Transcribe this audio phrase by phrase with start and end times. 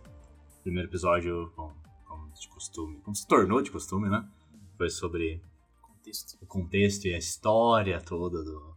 [0.64, 1.81] Primeiro episódio, como
[2.42, 4.28] de costume, como se tornou de costume, né?
[4.78, 5.42] Foi sobre
[5.82, 6.38] Contexto.
[6.42, 8.76] o contexto e a história toda do-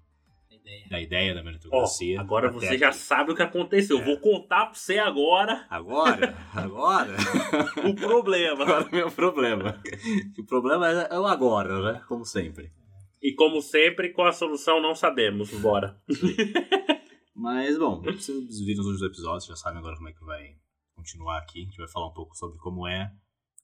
[0.50, 0.88] ideia.
[0.90, 2.20] da ideia da meritocracia.
[2.20, 2.96] agora até você já aqui.
[2.98, 3.98] sabe o que aconteceu.
[3.98, 6.37] Eu vou contar pra você agora Agora?
[6.54, 7.10] Agora?
[7.88, 8.62] o problema.
[8.64, 9.82] agora é o meu problema.
[10.38, 12.02] O problema é, é o agora, né?
[12.09, 12.70] Como sempre.
[13.23, 15.51] E como sempre, com a solução não sabemos.
[15.60, 15.98] Bora.
[17.34, 20.54] Mas, bom, vocês viram os últimos episódios, já sabem agora como é que vai
[20.95, 21.62] continuar aqui.
[21.62, 23.10] A gente vai falar um pouco sobre como é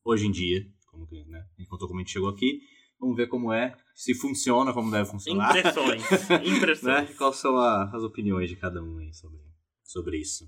[0.05, 1.39] hoje em dia, como que, né?
[1.57, 2.61] A gente contou como a gente chegou aqui.
[2.99, 5.57] Vamos ver como é, se funciona, como deve funcionar.
[5.57, 6.03] Impressões.
[6.29, 6.47] né?
[6.47, 7.17] Impressões.
[7.17, 9.41] Quais são a- as opiniões de cada um aí sobre,
[9.83, 10.45] sobre isso.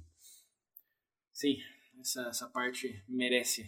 [1.33, 1.57] Sim,
[1.99, 3.65] essa, essa parte merece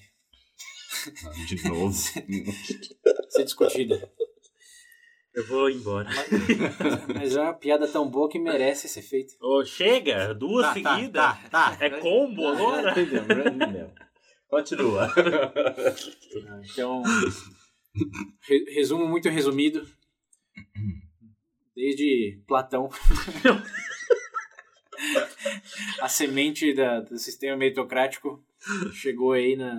[1.49, 1.93] De novo.
[3.31, 4.13] ser discutida.
[5.35, 6.09] Eu vou embora.
[7.15, 9.35] Mas é uma piada tão boa que merece ser feita.
[9.41, 11.23] Ô, chega, duas Tá, tá, seguidas.
[11.23, 11.77] tá, tá.
[11.85, 12.91] É combo agora?
[12.93, 13.93] Entendeu, entendeu.
[14.49, 15.09] Continua.
[16.73, 17.03] Então,
[18.49, 19.87] re- resumo muito resumido.
[21.77, 22.89] Desde Platão.
[26.01, 28.45] A semente da- do sistema meritocrático
[28.93, 29.77] chegou aí na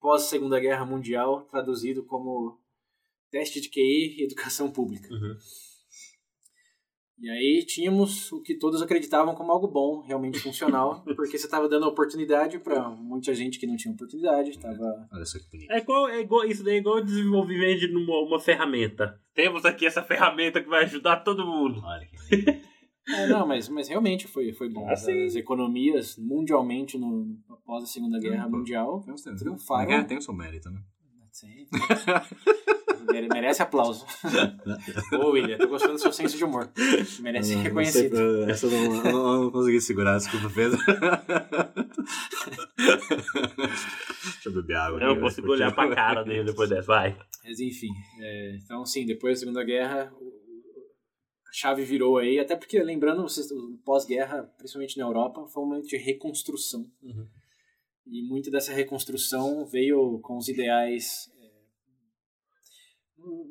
[0.00, 2.58] pós Segunda Guerra Mundial, traduzido como
[3.30, 5.12] teste de QI e educação pública.
[5.12, 5.36] Uhum.
[7.18, 11.68] E aí tínhamos o que todos acreditavam como algo bom, realmente funcional, porque você estava
[11.68, 15.70] dando oportunidade para muita gente que não tinha oportunidade, estava Olha só que bonito.
[15.70, 19.18] É igual, é igual, isso daí é igual desenvolvimento de uma, uma ferramenta.
[19.32, 21.80] Temos aqui essa ferramenta que vai ajudar todo mundo.
[21.84, 22.08] Olha.
[23.06, 24.88] É, não, mas, mas realmente foi, foi bom.
[24.88, 28.48] Ah, As, economias mundialmente no, após a Segunda Guerra.
[28.48, 29.88] Mundial Tem, triunfaram.
[29.88, 30.80] tem, tem o seu mérito, né?
[31.30, 31.66] Sim.
[33.44, 34.06] Mere- Merece aplauso.
[35.20, 36.70] Ô, William, tô gostando do seu senso de humor.
[37.20, 38.16] Merece ser Não, não reconhecido.
[38.16, 40.78] sei, essa eu não, eu não, não consegui segurar, desculpa, Pedro.
[42.76, 44.98] Deixa eu beber água.
[45.00, 46.86] Eu não aqui, consigo olhar pra cara dele depois dessa.
[46.86, 47.16] Vai.
[47.44, 47.90] Mas enfim,
[48.20, 50.12] é, então sim, depois da Segunda Guerra,
[51.48, 53.24] a chave virou aí, até porque, lembrando,
[53.84, 56.86] pós-guerra, principalmente na Europa, foi um momento de reconstrução.
[57.02, 57.26] Uhum.
[58.06, 61.33] E muito dessa reconstrução veio com os ideais é,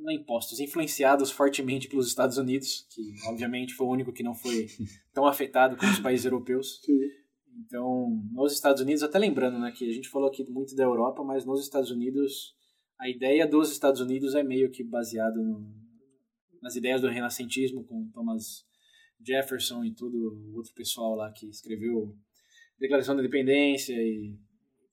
[0.01, 4.67] não impostos, influenciados fortemente pelos Estados Unidos, que obviamente foi o único que não foi
[5.13, 6.79] tão afetado como os países europeus.
[7.56, 11.23] Então, nos Estados Unidos, até lembrando, né, que a gente falou aqui muito da Europa,
[11.23, 12.56] mas nos Estados Unidos,
[13.00, 15.63] a ideia dos Estados Unidos é meio que baseado no,
[16.63, 18.66] nas ideias do renascentismo, com Thomas
[19.23, 22.16] Jefferson e todo o outro pessoal lá que escreveu
[22.79, 24.35] Declaração da Independência e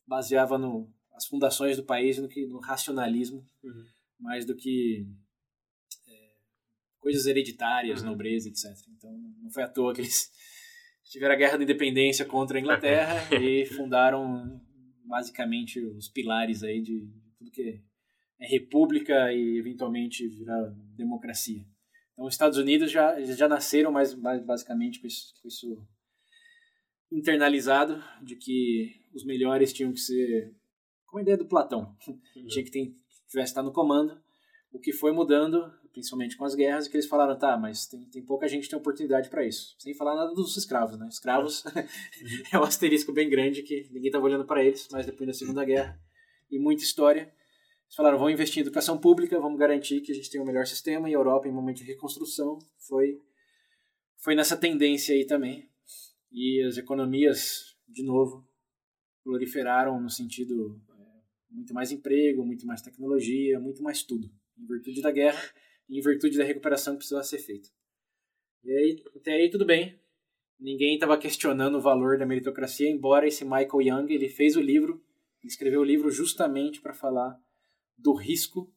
[0.07, 3.85] baseava no as fundações do país no que no racionalismo Uhum.
[4.21, 5.07] Mais do que
[6.09, 6.13] é,
[6.99, 8.11] coisas hereditárias, Uhum.
[8.11, 8.67] nobreza, etc.
[8.97, 9.11] Então
[9.43, 10.31] não foi à toa que eles
[11.11, 14.61] tiveram a guerra da independência contra a Inglaterra e fundaram
[15.05, 17.83] basicamente os pilares aí de, tudo que
[18.41, 21.65] é república e eventualmente virar democracia.
[22.13, 25.89] Então os Estados Unidos já já nasceram mais, mais basicamente com isso, com isso
[27.13, 30.55] internalizado de que os melhores tinham que ser
[31.07, 31.97] como a ideia do Platão
[32.33, 32.95] tinha que ter,
[33.31, 34.21] tivesse estar no comando.
[34.73, 38.05] O que foi mudando, principalmente com as guerras, é que eles falaram, tá, mas tem,
[38.05, 39.75] tem pouca gente que tem oportunidade para isso.
[39.79, 41.09] Sem falar nada dos escravos, né?
[41.09, 41.65] Escravos
[42.53, 45.65] é um asterisco bem grande que ninguém estava olhando para eles, mas depois da Segunda
[45.65, 45.99] Guerra
[46.51, 50.31] e muita história, eles falaram, vamos investir em educação pública, vamos garantir que a gente
[50.31, 53.21] tem o melhor sistema, e a Europa, em momento de reconstrução, foi,
[54.17, 55.69] foi nessa tendência aí também.
[56.31, 58.47] E as economias, de novo,
[59.25, 60.81] proliferaram no sentido
[61.51, 65.43] muito mais emprego, muito mais tecnologia, muito mais tudo, em virtude da guerra
[65.89, 67.69] e em virtude da recuperação que precisava ser feita.
[68.65, 69.99] E aí, até aí tudo bem.
[70.59, 75.03] Ninguém estava questionando o valor da meritocracia, embora esse Michael Young, ele fez o livro,
[75.43, 77.35] escreveu o livro justamente para falar
[77.97, 78.71] do risco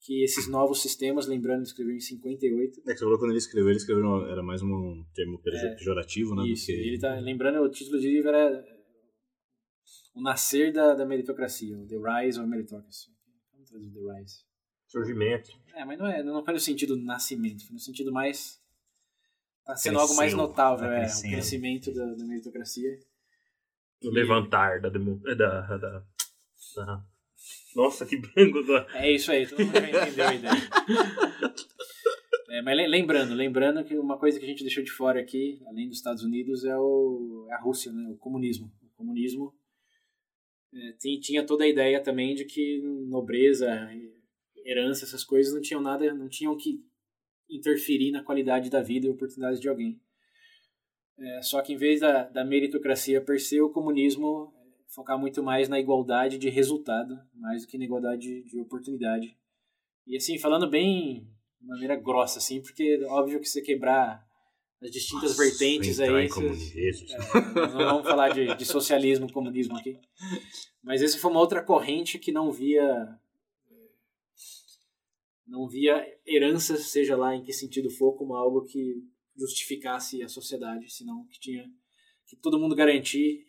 [0.00, 2.78] que esses novos sistemas, lembrando, ele escreveu em 58.
[2.86, 5.74] É que você falou quando ele escreveu, ele escreveu, era mais um termo É.
[5.74, 6.42] pejorativo, né?
[6.42, 8.64] do Isso, que- ele tá, lembrando, o título do livro era
[10.18, 13.06] O Nascer da, da Meritocracia, o The Rise of Meritocracy.
[13.52, 14.44] Vamos traduzir The Rise.
[14.88, 15.50] Surgimento.
[15.74, 18.60] É, mas não, é, não foi no sentido nascimento, foi no sentido mais.
[19.64, 22.98] Tá sendo algo Cresceu, mais notável, tá é, o crescimento da, da meritocracia.
[24.02, 27.04] O levantar da, demo, da, da, da-
[27.76, 28.88] Nossa, que branco agora.
[28.94, 30.52] É isso aí, todo mundo já entendeu a ideia.
[32.50, 35.60] É, mas le- lembrando, lembrando que uma coisa que a gente deixou de fora aqui,
[35.66, 38.08] além dos Estados Unidos, é, o, é a Rússia, né?
[38.08, 38.72] o comunismo.
[38.82, 39.54] O comunismo
[40.72, 43.68] é, ti- tinha toda a ideia também de que nobreza,
[44.64, 46.84] herança, essas coisas não tinham nada, não tinham que
[47.48, 50.00] interferir na qualidade da vida e oportunidades de alguém.
[51.18, 55.42] É, só que em vez da, da meritocracia per se, o comunismo é, focar muito
[55.42, 59.36] mais na igualdade de resultado, mais do que na igualdade de, de oportunidade.
[60.06, 61.26] E assim, falando bem
[61.60, 64.27] de maneira grossa, assim, porque óbvio que você quebrar
[64.80, 66.26] as distintas vertentes Entrar aí.
[66.26, 69.98] em é, não vamos falar de, de socialismo, comunismo aqui.
[70.82, 73.18] Mas esse foi uma outra corrente que não via
[75.46, 79.02] não via herança, seja lá em que sentido for, como algo que
[79.36, 81.64] justificasse a sociedade, senão que tinha
[82.26, 83.46] que todo mundo garantir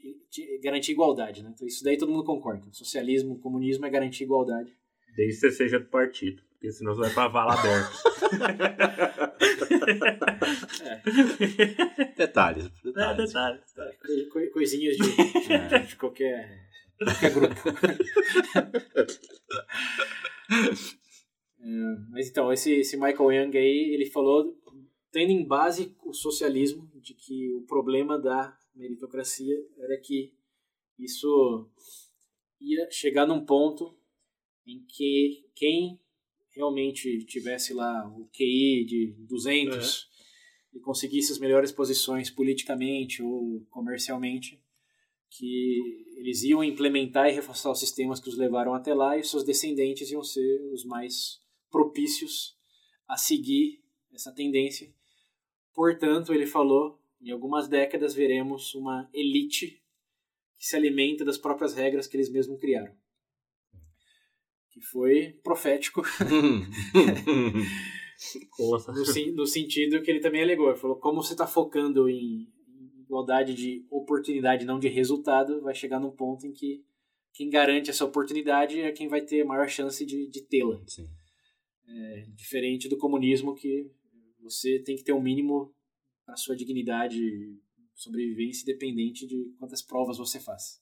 [0.63, 1.51] garantir igualdade, né?
[1.53, 2.65] Então isso daí todo mundo concorda.
[2.71, 4.73] Socialismo, comunismo é garantir igualdade.
[5.15, 6.41] Desde que você seja do partido.
[6.59, 7.89] Porque senão você vai pra vala aberta.
[12.17, 12.65] Detalhes.
[12.65, 12.69] É,
[13.15, 13.31] detalhes.
[13.33, 13.97] detalhe.
[14.27, 17.55] Co- co- Coisinhas de, de qualquer, qualquer grupo.
[21.61, 21.65] É,
[22.11, 24.57] mas então, esse, esse Michael Young aí, ele falou,
[25.11, 30.33] tendo em base o socialismo, de que o problema da meritocracia era que
[30.97, 31.69] isso
[32.59, 33.97] ia chegar num ponto
[34.65, 35.99] em que quem
[36.59, 40.09] realmente tivesse lá o QI de 200
[40.73, 44.61] e conseguisse as melhores posições politicamente ou comercialmente,
[45.29, 49.29] que eles iam implementar e reforçar os sistemas que os levaram até lá e os
[49.29, 51.39] seus descendentes iam ser os mais
[51.71, 52.57] propícios
[53.07, 53.81] a seguir
[54.11, 54.93] essa tendência.
[55.73, 59.81] Portanto, ele falou, em algumas décadas veremos uma elite
[60.57, 62.93] que se alimenta das próprias regras que eles mesmos criaram.
[64.71, 66.01] Que foi profético
[68.87, 70.69] no, no sentido que ele também alegou.
[70.69, 72.47] Ele falou, como você está focando em
[72.99, 76.83] igualdade de oportunidade, não de resultado, vai chegar num ponto em que
[77.33, 80.79] quem garante essa oportunidade é quem vai ter maior chance de, de tê-la.
[81.87, 83.89] É diferente do comunismo que
[84.41, 85.73] você tem que ter um mínimo
[86.25, 87.19] para sua dignidade,
[87.95, 90.79] sobrevivência, independente de quantas provas você faz.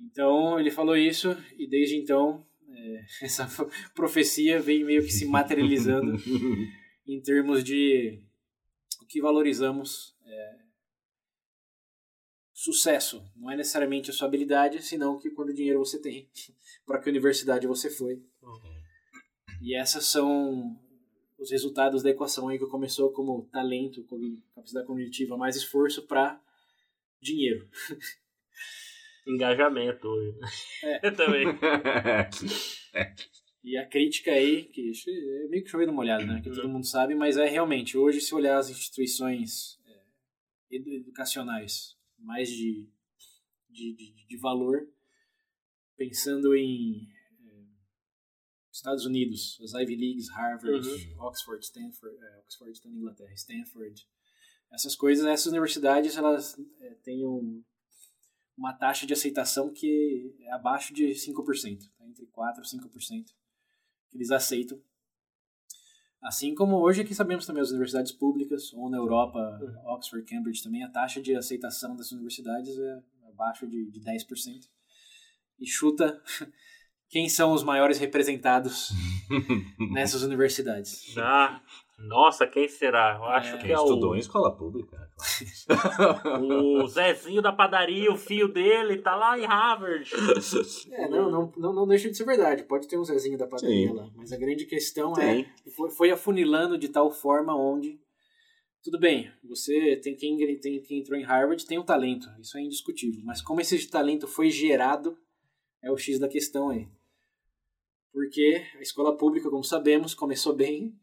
[0.00, 3.46] Então ele falou isso e desde então é, essa
[3.94, 6.16] profecia vem meio que se materializando
[7.06, 8.22] em termos de
[9.02, 10.58] o que valorizamos é,
[12.52, 13.22] sucesso.
[13.36, 16.28] Não é necessariamente a sua habilidade, senão que quando dinheiro você tem,
[16.86, 18.22] para que universidade você foi.
[19.60, 20.78] E essas são
[21.38, 24.06] os resultados da equação aí que começou como talento,
[24.54, 26.40] capacidade cognitiva, mais esforço para
[27.20, 27.68] dinheiro.
[29.26, 30.38] Engajamento hoje.
[30.82, 31.10] É.
[31.12, 31.46] também.
[33.64, 36.38] E a crítica aí, que é meio que chovendo molhado, né?
[36.42, 40.02] Que todo mundo sabe, mas é realmente, hoje, se olhar as instituições é,
[40.76, 42.90] edu- educacionais mais de,
[43.70, 44.86] de, de, de valor,
[45.96, 47.08] pensando em
[47.40, 47.64] é,
[48.70, 50.86] Estados Unidos, as Ivy Leagues, Harvard,
[51.18, 54.06] Oxford, Stanford, é, Oxford está na Inglaterra, Stanford,
[54.74, 57.64] essas coisas, essas universidades, elas é, têm um,
[58.56, 62.06] uma taxa de aceitação que é abaixo de 5%, tá?
[62.06, 63.24] entre 4% e 5%
[64.10, 64.80] que eles aceitam.
[66.22, 69.38] Assim como hoje aqui sabemos também as universidades públicas, ou na Europa,
[69.84, 74.66] Oxford, Cambridge também, a taxa de aceitação das universidades é abaixo de, de 10%.
[75.58, 76.22] E chuta
[77.10, 78.90] quem são os maiores representados
[79.92, 81.14] nessas universidades.
[81.18, 81.62] Ah,
[81.98, 83.16] nossa, quem será?
[83.18, 85.10] Eu acho É, que Quem é estudou o, em escola pública.
[86.40, 90.10] o Zezinho da padaria, o filho dele, tá lá em Harvard.
[90.92, 92.64] É, não, não, não, não deixa de ser verdade.
[92.64, 93.94] Pode ter um Zezinho da padaria Sim.
[93.94, 94.10] lá.
[94.16, 95.42] Mas a grande questão Tem.
[95.66, 98.00] é foi, foi afunilando de tal forma onde
[98.82, 102.60] tudo bem, você tem quem, tem quem entrou em Harvard tem um talento, isso é
[102.60, 103.22] indiscutível.
[103.24, 105.16] Mas como esse talento foi gerado
[105.82, 106.86] é o X da questão aí.
[108.12, 110.94] Porque a escola pública, como sabemos, começou bem,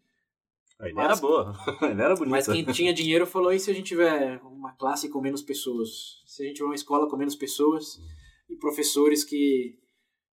[0.82, 1.56] A ideia era boa.
[1.80, 2.32] A ideia era bonita.
[2.32, 6.22] mas quem tinha dinheiro falou: e se a gente tiver uma classe com menos pessoas?
[6.26, 8.00] Se a gente tiver uma escola com menos pessoas
[8.50, 9.78] e professores que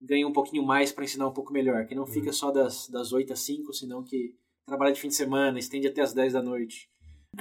[0.01, 3.11] ganham um pouquinho mais para ensinar um pouco melhor, que não fica só das, das
[3.11, 4.35] 8 às 5, senão que
[4.65, 6.89] trabalha de fim de semana, estende até as 10 da noite.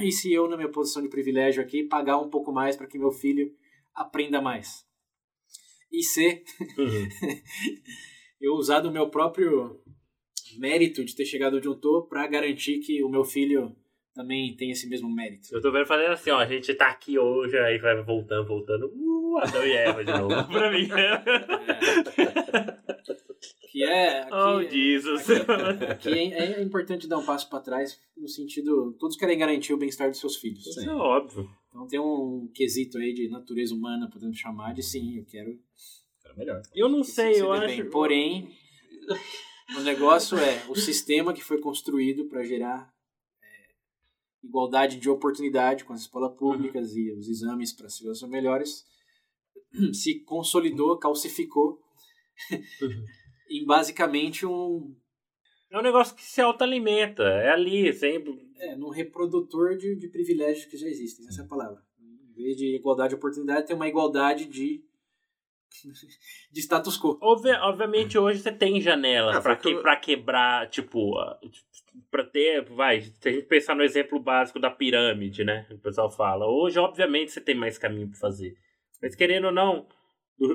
[0.01, 2.99] E se eu, na minha posição de privilégio aqui, pagar um pouco mais para que
[2.99, 3.55] meu filho
[3.95, 4.85] aprenda mais?
[5.93, 6.43] E se
[8.41, 9.81] eu usar do meu próprio
[10.59, 13.75] mérito de ter chegado onde eu tô para garantir que o meu filho
[14.15, 15.49] também tem esse mesmo mérito.
[15.53, 18.87] Eu tô vendo fazendo assim, ó, a gente tá aqui hoje, aí vai voltando, voltando.
[18.95, 20.89] Uh, Adão e Eva de novo, pra mim.
[23.71, 24.21] Que é.
[24.21, 25.27] Aqui, oh, Jesus.
[25.91, 28.97] Aqui é, é importante dar um passo para trás, no sentido.
[28.99, 30.67] Todos querem garantir o bem-estar dos seus filhos.
[30.67, 31.47] Isso é óbvio.
[31.69, 35.59] Então tem um quesito aí de natureza humana, podemos chamar de sim, eu quero.
[36.25, 36.63] Era melhor.
[36.75, 37.67] Eu não sei, se eu acho.
[37.67, 37.91] bem.
[37.91, 38.49] Porém,
[39.75, 42.93] o negócio é o sistema que foi construído para gerar
[43.43, 43.47] é,
[44.45, 48.85] igualdade de oportunidade com as escolas públicas e os exames para segurança melhores
[49.93, 51.81] se consolidou, calcificou
[53.51, 54.95] em basicamente um
[55.71, 57.25] É um negócio que se autoalimenta.
[57.25, 58.39] É ali, sempre.
[58.59, 61.83] é, num reprodutor de, de privilégios que já existem, essa é a palavra.
[61.99, 64.85] Em vez de igualdade de oportunidade, tem uma igualdade de
[66.53, 67.19] de status quo.
[67.21, 71.39] Obvi- obviamente hoje você tem janela Ah, pra, foi que, quebrar, tipo, ah,
[72.11, 75.67] pra ter, vai, se a gente pensar no exemplo básico da pirâmide, né?
[75.71, 76.47] O pessoal fala.
[76.47, 78.55] Hoje, obviamente, você tem mais caminho pra fazer.
[79.03, 79.87] Mas querendo ou não,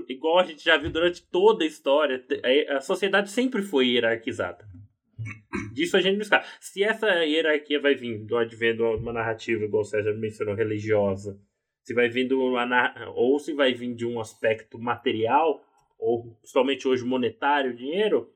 [0.07, 4.65] igual a gente já viu durante toda a história, te- a sociedade sempre foi hierarquizada.
[5.73, 6.45] Disso a gente não escapa.
[6.59, 11.39] Se essa hierarquia vai vir do advento de uma narrativa, igual o César mencionou, religiosa,
[11.83, 15.63] se vai vir de uma, ou se vai vir de um aspecto material,
[15.97, 18.29] ou principalmente hoje monetário, dinheiro,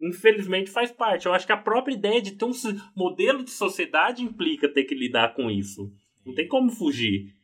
[0.00, 1.26] infelizmente faz parte.
[1.26, 2.52] Eu acho que a própria ideia de ter um
[2.96, 5.92] modelo de sociedade implica ter que lidar com isso.
[6.24, 7.34] Não tem como fugir.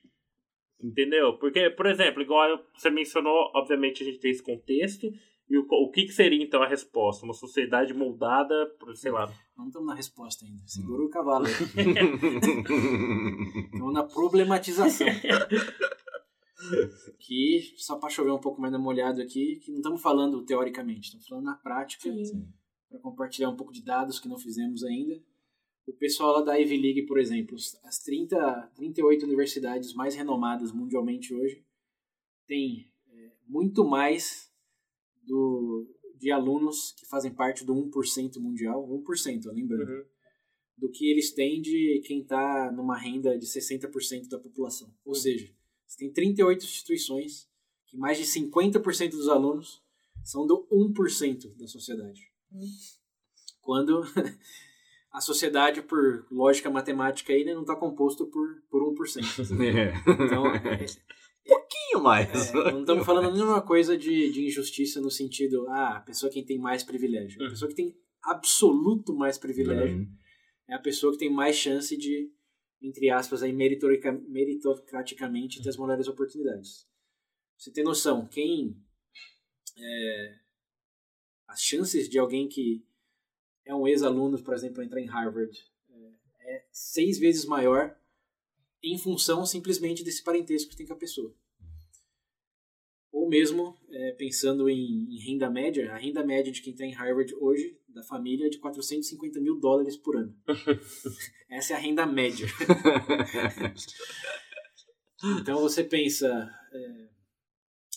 [0.83, 1.37] Entendeu?
[1.38, 5.12] Porque, por exemplo, igual você mencionou, obviamente a gente tem esse contexto.
[5.49, 7.25] E o, o que, que seria então a resposta?
[7.25, 9.33] Uma sociedade moldada por, sei lá.
[9.57, 10.62] Não estamos na resposta ainda.
[10.67, 11.47] Segura o cavalo.
[13.73, 15.07] Estamos na problematização.
[17.19, 21.07] que, só para chover um pouco mais na molhado aqui, que não estamos falando teoricamente,
[21.07, 22.11] estamos falando na prática,
[22.88, 25.19] para compartilhar um pouco de dados que não fizemos ainda.
[25.87, 31.35] O pessoal lá da Ivy League, por exemplo, as 30, 38 universidades mais renomadas mundialmente
[31.35, 31.64] hoje,
[32.47, 34.48] tem é, muito mais
[35.28, 35.87] do,
[36.18, 40.04] de alunos que fazem parte do 1% mundial, 1%, lembrando, Uhum.
[40.76, 44.92] do que eles têm de quem está numa renda de 60% da população.
[45.04, 45.52] Ou seja,
[45.87, 47.49] você tem 38 instituições
[47.87, 49.82] que mais de 50% dos alunos
[50.25, 52.20] são do 1% da sociedade.
[53.61, 54.02] Quando
[55.12, 59.23] a sociedade, por lógica matemática, aí, né, não está composto por, por 1%.
[60.26, 60.87] Então, é,
[61.49, 62.55] pouquinho mais.
[62.55, 66.43] é, não estamos falando nenhuma coisa de, de injustiça no sentido, ah, a pessoa que
[66.45, 67.40] tem mais privilégio.
[67.40, 67.50] A Uhum.
[67.50, 70.09] pessoa que tem absoluto mais privilégio Uhum.
[70.69, 72.31] é a pessoa que tem mais chance de,
[72.83, 76.87] entre aspas, aí, meritocraticamente ter as melhores oportunidades.
[77.57, 78.76] Você tem noção, quem.
[79.76, 80.38] é,
[81.49, 82.85] as chances de alguém que
[83.64, 85.50] é um ex-aluno, por exemplo, entrar em Harvard
[85.90, 86.12] é,
[86.57, 87.98] é seis vezes maior
[88.82, 91.35] em função simplesmente desse parentesco que tem com a pessoa.
[93.11, 96.92] Ou mesmo, é, pensando em, em renda média, a renda média de quem está em
[96.92, 100.37] Harvard hoje, da família, é de 450 mil dólares por ano.
[101.50, 102.47] Essa é a renda média.
[105.40, 106.28] Então você pensa,
[106.73, 107.08] é,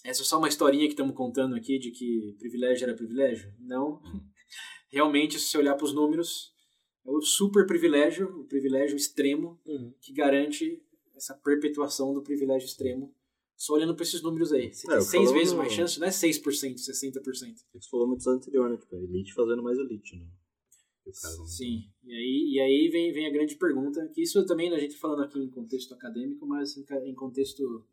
[0.04, 3.54] essa é só uma historinha que estamos contando aqui de que privilégio era privilégio?
[3.60, 4.02] Não.
[4.90, 6.52] Realmente, se você olhar para os números,
[7.06, 9.94] é o super privilégio, o privilégio extremo, Uhum.
[10.00, 10.82] que garante
[11.16, 13.14] essa perpetuação do privilégio extremo.
[13.56, 14.74] Só olhando para esses números aí.
[14.74, 17.64] Você É, tem seis vezes no- mais chance, não é 6%, 60%.
[17.74, 18.78] Você falou no episódio anterior, né?
[18.78, 20.26] Tipo, elite fazendo mais elite, né?
[21.06, 21.84] E Sim.
[22.04, 25.00] E aí, e aí vem, vem a grande pergunta, que isso também a gente tá
[25.00, 27.86] falando aqui em contexto acadêmico, mas em, em contexto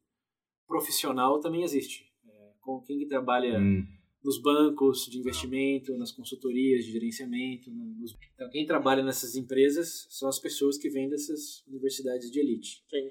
[0.67, 2.07] profissional também existe.
[2.29, 3.87] É, com quem que trabalha Hum.
[4.23, 7.71] Nos bancos de investimento, nas consultorias de gerenciamento.
[7.71, 12.41] no- nos- Então, quem trabalha nessas empresas são as pessoas que vêm dessas universidades de
[12.41, 12.83] elite.
[12.91, 13.09] Sim.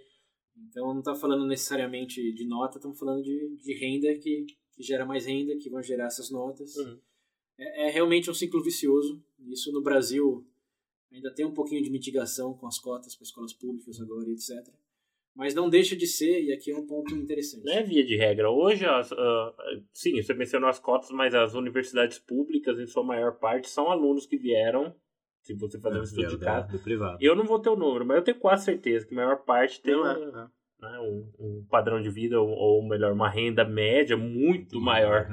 [0.69, 4.45] Então, não está falando necessariamente de nota, estamos falando de, de renda que,
[4.75, 6.75] que gera mais renda, que vão gerar essas notas.
[6.75, 6.99] Uhum.
[7.57, 9.23] É, é realmente um ciclo vicioso.
[9.39, 10.45] Isso no Brasil
[11.11, 14.67] ainda tem um pouquinho de mitigação com as cotas para escolas públicas agora, etc.
[15.38, 17.63] Mas não deixa de ser, e aqui é um ponto interessante.
[17.63, 18.50] Não é via de regra.
[18.50, 19.53] Hoje, as, ah,
[19.94, 24.25] sim, você mencionou as cotas, mas as universidades públicas, em sua maior parte, são alunos
[24.25, 24.96] que vieram,
[25.44, 26.67] se você fazer um estudo Vieram de casa.
[26.72, 27.17] do privado.
[27.22, 29.79] Eu não vou ter o número, mas eu tenho quase certeza que a maior parte
[29.79, 30.48] tem Não, um, é, é.
[30.82, 35.27] né, um- um padrão de vida, ou, ou melhor, uma renda média muito maior.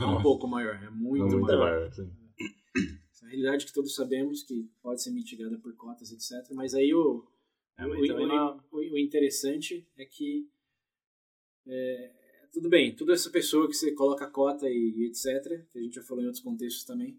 [0.00, 1.58] É um pouco maior, é muito, Muito maior.
[1.60, 2.10] maior, sim.
[3.12, 6.50] Essa realidade que todos sabemos que pode ser mitigada por cotas, etc.
[6.54, 7.22] Mas aí o,
[7.82, 8.28] É, o, também
[8.72, 10.46] o- interessante é que
[11.66, 12.10] é,
[12.52, 16.02] tudo bem, toda essa pessoa que você coloca cota e, etc, que a gente já
[16.02, 17.16] falou em outros contextos também,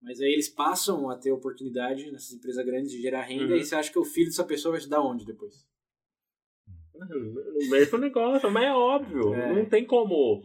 [0.00, 3.56] mas aí eles passam a ter oportunidade nessas empresas grandes de gerar renda Uhum.
[3.60, 5.66] e você acha que o filho dessa pessoa vai estudar onde depois?
[6.94, 9.34] No mesmo negócio, mas é óbvio.
[9.34, 9.54] É.
[9.54, 10.42] Não tem como.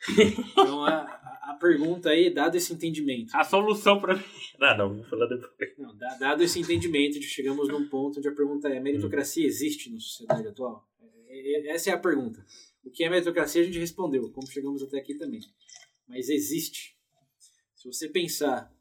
[0.52, 1.19] Então a
[1.60, 4.24] pergunta aí, dado esse entendimento, A solução pra mim.
[4.58, 5.52] Não, não, vou falar depois.
[5.78, 9.90] não, da- dado esse entendimento de chegamos num ponto onde a pergunta é: meritocracia existe
[9.90, 10.88] na sociedade atual?
[11.28, 12.44] É- é- Essa é a pergunta.
[12.82, 15.40] O que é meritocracia a gente respondeu, como chegamos até aqui também.
[16.08, 16.96] Mas existe.
[17.76, 18.72] Se você pensar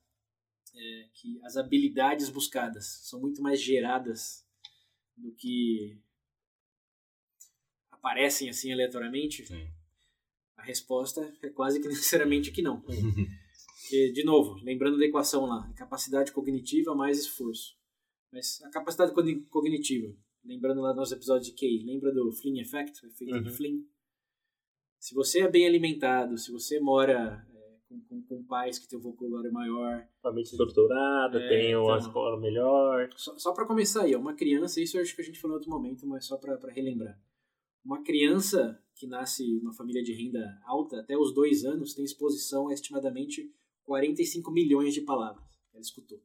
[0.75, 4.45] é, que as habilidades buscadas são muito mais geradas
[5.17, 5.97] do que
[7.91, 9.67] aparecem assim aleatoriamente, Sim.
[10.69, 12.81] A resposta é quase que necessariamente que não.
[12.81, 17.75] Porque, de novo, lembrando da equação lá, capacidade cognitiva mais esforço.
[18.31, 20.13] Mas a capacidade cogni- cognitiva,
[20.45, 23.55] lembrando lá nos episódios de QI, lembra do Flynn Effect, o efeito de Uhum.
[23.55, 23.81] Flynn?
[24.99, 28.99] Se você é bem alimentado, se você mora é, com, com, com pais que têm
[28.99, 31.97] um vocabulário maior, Família estruturada, É, tem uma então.
[32.07, 33.09] escola melhor.
[33.15, 35.59] só, só para começar aí, uma criança, isso eu acho que a gente falou em
[35.59, 37.17] outro momento, mas só para relembrar.
[37.83, 42.67] Uma criança que nasce uma família de renda alta, até os dois anos, tem exposição
[42.67, 43.49] a estimadamente
[43.85, 46.21] 45 milhões de palavras que ela escutou.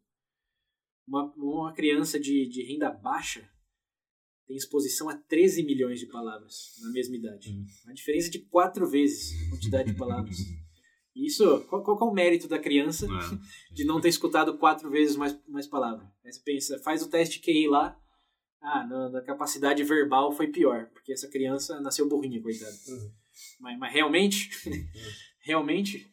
[1.06, 3.48] Uma, uma criança de, de renda baixa
[4.46, 7.50] tem exposição a 13 milhões de palavras na mesma idade.
[7.50, 7.64] Hum.
[7.84, 10.36] Uma diferença de quatro vezes a quantidade de palavras.
[11.14, 13.72] Isso, qual, qual é o mérito da criança É.
[13.72, 16.12] de não ter escutado quatro vezes mais, mais palavra.
[16.24, 17.96] Aí você pensa, faz o teste QI lá,
[18.64, 22.74] ah, na, na capacidade verbal foi pior, porque essa criança nasceu burrinha, coitada.
[22.88, 23.10] Uhum.
[23.60, 24.50] Mas, mas realmente,
[25.40, 26.10] realmente,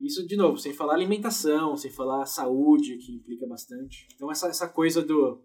[0.00, 4.08] isso de novo, sem falar alimentação, sem falar saúde, que implica bastante.
[4.14, 5.40] Então essa, essa coisa do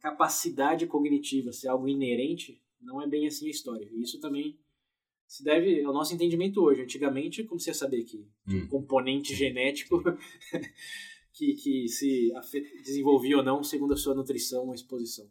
[0.00, 3.88] capacidade cognitiva ser algo inerente, não é bem assim a história.
[3.92, 4.56] E isso também
[5.26, 6.82] se deve ao nosso entendimento hoje.
[6.82, 8.66] Antigamente, como você ia saber que Hum.
[8.68, 10.02] componente genético
[11.34, 12.32] que, que se
[12.84, 15.30] desenvolvia ou não segundo a sua nutrição ou exposição.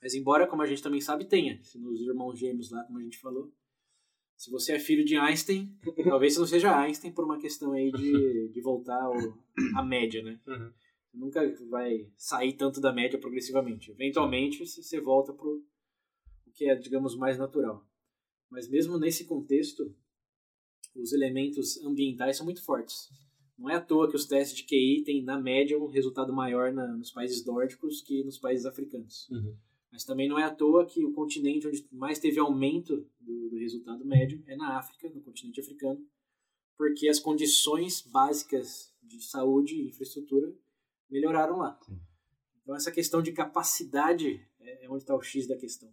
[0.00, 1.62] Mas embora, como a gente também sabe, tenha.
[1.62, 3.52] Se nos irmãos gêmeos lá, como a gente falou,
[4.36, 5.76] se você é filho de Einstein,
[6.08, 9.14] talvez você não seja Einstein por uma questão aí de, de voltar ao,
[9.76, 10.38] à média, né?
[10.46, 10.72] Uhum.
[11.14, 13.90] Nunca vai sair tanto da média progressivamente.
[13.90, 15.64] Eventualmente, você você volta pro
[16.46, 17.84] o que é, digamos, mais natural.
[18.50, 19.94] Mas mesmo nesse contexto,
[20.94, 23.08] os elementos ambientais são muito fortes.
[23.58, 26.72] Não é à toa que os testes de QI têm, na média, um resultado maior
[26.72, 29.28] na- nos países nórdicos que nos países africanos.
[29.30, 29.56] Uhum.
[29.90, 33.56] Mas também não é à toa que o continente onde mais teve aumento do, do
[33.58, 36.06] resultado médio é na África, no continente africano,
[36.76, 40.54] porque as condições básicas de saúde e infraestrutura
[41.10, 41.78] melhoraram lá.
[41.86, 41.98] Sim.
[42.62, 45.92] Então essa questão de capacidade é é onde está o X da questão.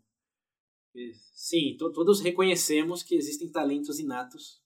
[1.33, 4.61] Sim, to- todos reconhecemos que existem talentos inatos,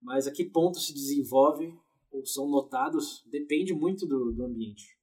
[0.00, 1.72] mas a que ponto se desenvolve
[2.10, 4.97] ou são notados depende muito do, do ambiente.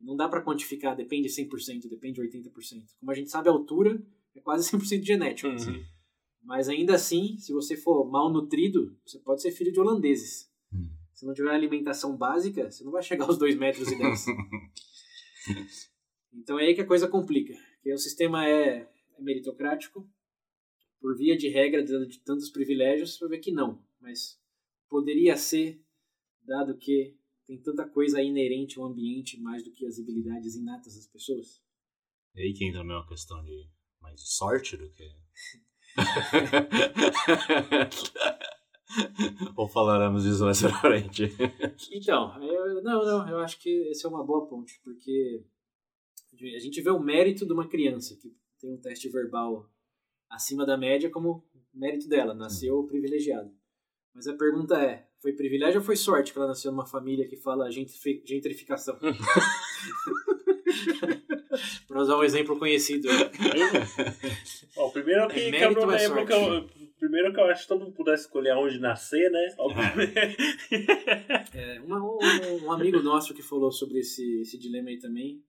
[0.00, 2.52] Não dá para quantificar, depende 100%, depende 80%.
[3.00, 4.00] Como a gente sabe, a altura
[4.34, 5.48] é quase 100% genético.
[5.48, 5.84] Uhum.
[6.42, 10.50] Mas ainda assim, se você for mal nutrido, você pode ser filho de holandeses.
[10.72, 10.88] Hum.
[11.12, 14.26] Se não tiver alimentação básica, você não vai chegar aos 2 metros e 10.
[16.32, 17.54] então é aí que a coisa complica.
[17.74, 20.08] Porque o sistema é, é meritocrático,
[21.00, 23.82] por via de regra, de, de tantos privilégios, você vai ver que não.
[24.00, 24.38] Mas
[24.88, 25.80] poderia ser,
[26.42, 27.16] dado que
[27.48, 31.62] tem tanta coisa inerente ao ambiente mais do que as habilidades inatas das pessoas.
[32.34, 33.70] E aí que entra uma questão de
[34.02, 35.08] mais de sorte do que.
[39.56, 41.24] Ou falaremos disso mais pra frente.
[41.90, 45.42] Então, eu, não, não, eu acho que esse é uma boa ponte, porque
[46.54, 49.70] a gente vê o mérito de uma criança que tem um teste verbal
[50.28, 53.50] acima da média como mérito dela, nasceu privilegiada.
[54.14, 57.36] Mas a pergunta é, foi privilégio ou foi sorte que ela nasceu numa família que
[57.36, 58.98] fala gentrifi- gentrificação?
[61.88, 63.08] Para usar um exemplo conhecido.
[64.76, 66.68] Ó, primeiro que, É que eu não é lembro que eu.
[66.98, 69.54] Primeiro que eu acho que todo mundo pudesse escolher onde nascer, né?
[69.58, 70.14] Obviamente.
[71.54, 75.40] É, uma- um, um amigo nosso que falou sobre esse, esse dilema aí também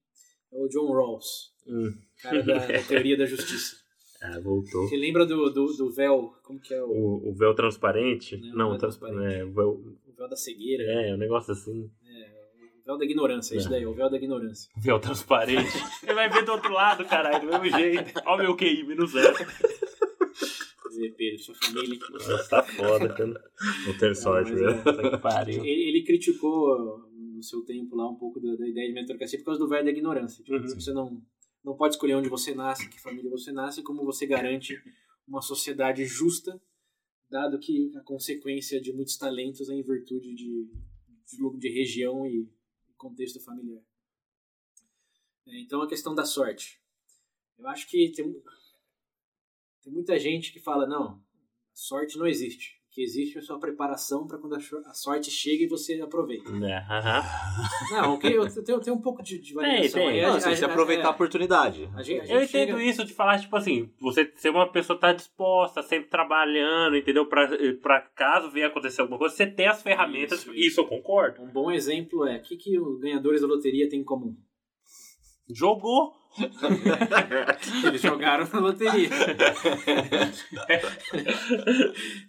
[0.54, 1.94] é o John Rawls, Hum.
[2.22, 3.78] cara da, da teoria da justiça.
[4.22, 4.88] Ah, voltou.
[4.88, 8.36] Você lembra do, do, do véu, como que é o, O, o véu transparente?
[8.38, 9.34] Não, Não, não é trans- transparente.
[9.36, 10.84] É, o véu, o véu da cegueira?
[10.84, 11.90] é, um negócio assim.
[12.82, 13.72] O véu da ignorância, é isso É.
[13.72, 14.70] daí, o véu da ignorância.
[14.78, 15.70] Véu transparente.
[16.00, 18.20] Você vai ver do outro lado, caralho, do mesmo jeito.
[18.26, 19.36] Ó, o meu QI, menos zero.
[20.90, 22.00] Dizer, Pedro, sua família...
[22.12, 23.44] Nossa, tá foda, cara.
[23.86, 24.84] Vou ter sorte, mas né?
[25.48, 25.52] é.
[25.52, 29.46] Ele, ele criticou no seu tempo lá um pouco da, da ideia de meritocracia por
[29.46, 30.44] causa do véu da ignorância.
[30.44, 30.68] Tipo, Uhum.
[30.68, 31.22] se Você não,
[31.64, 34.82] não pode escolher onde você nasce, que família você nasce, como você garante
[35.28, 36.62] uma sociedade justa,
[37.30, 40.68] dado que a consequência de muitos talentos é em virtude de,
[41.26, 42.50] de, de região e
[42.98, 43.84] contexto familiar.
[45.48, 46.82] É, Então, a questão da sorte.
[47.58, 48.42] Eu acho que tem,
[49.82, 51.24] Tem muita gente que fala, não,
[51.74, 52.79] sorte não existe.
[52.92, 56.50] Que existe a sua preparação para quando a a sorte chega e você aproveita.
[56.50, 57.24] É, aham.
[58.02, 60.10] Não, ok, eu tenho, eu tenho um pouco de, de validação tem.
[60.10, 60.22] aí.
[60.24, 61.88] Não, A- assim, a- você a- aproveitar a é, oportunidade.
[61.96, 64.68] a gente- a Eu gente entendo chega- isso de falar, tipo assim, você ser uma
[64.72, 67.28] pessoa que tá disposta, sempre trabalhando, entendeu?
[67.28, 67.48] Pra,
[67.80, 70.40] pra caso venha acontecer alguma coisa, você ter as ferramentas.
[70.40, 70.82] Isso, Isso, isso.
[70.82, 71.44] eu concordo.
[71.44, 74.36] Um bom exemplo é o que, que os ganhadores da loteria têm em comum?
[75.48, 76.14] Jogou.
[77.86, 79.10] Eles jogaram na loteria.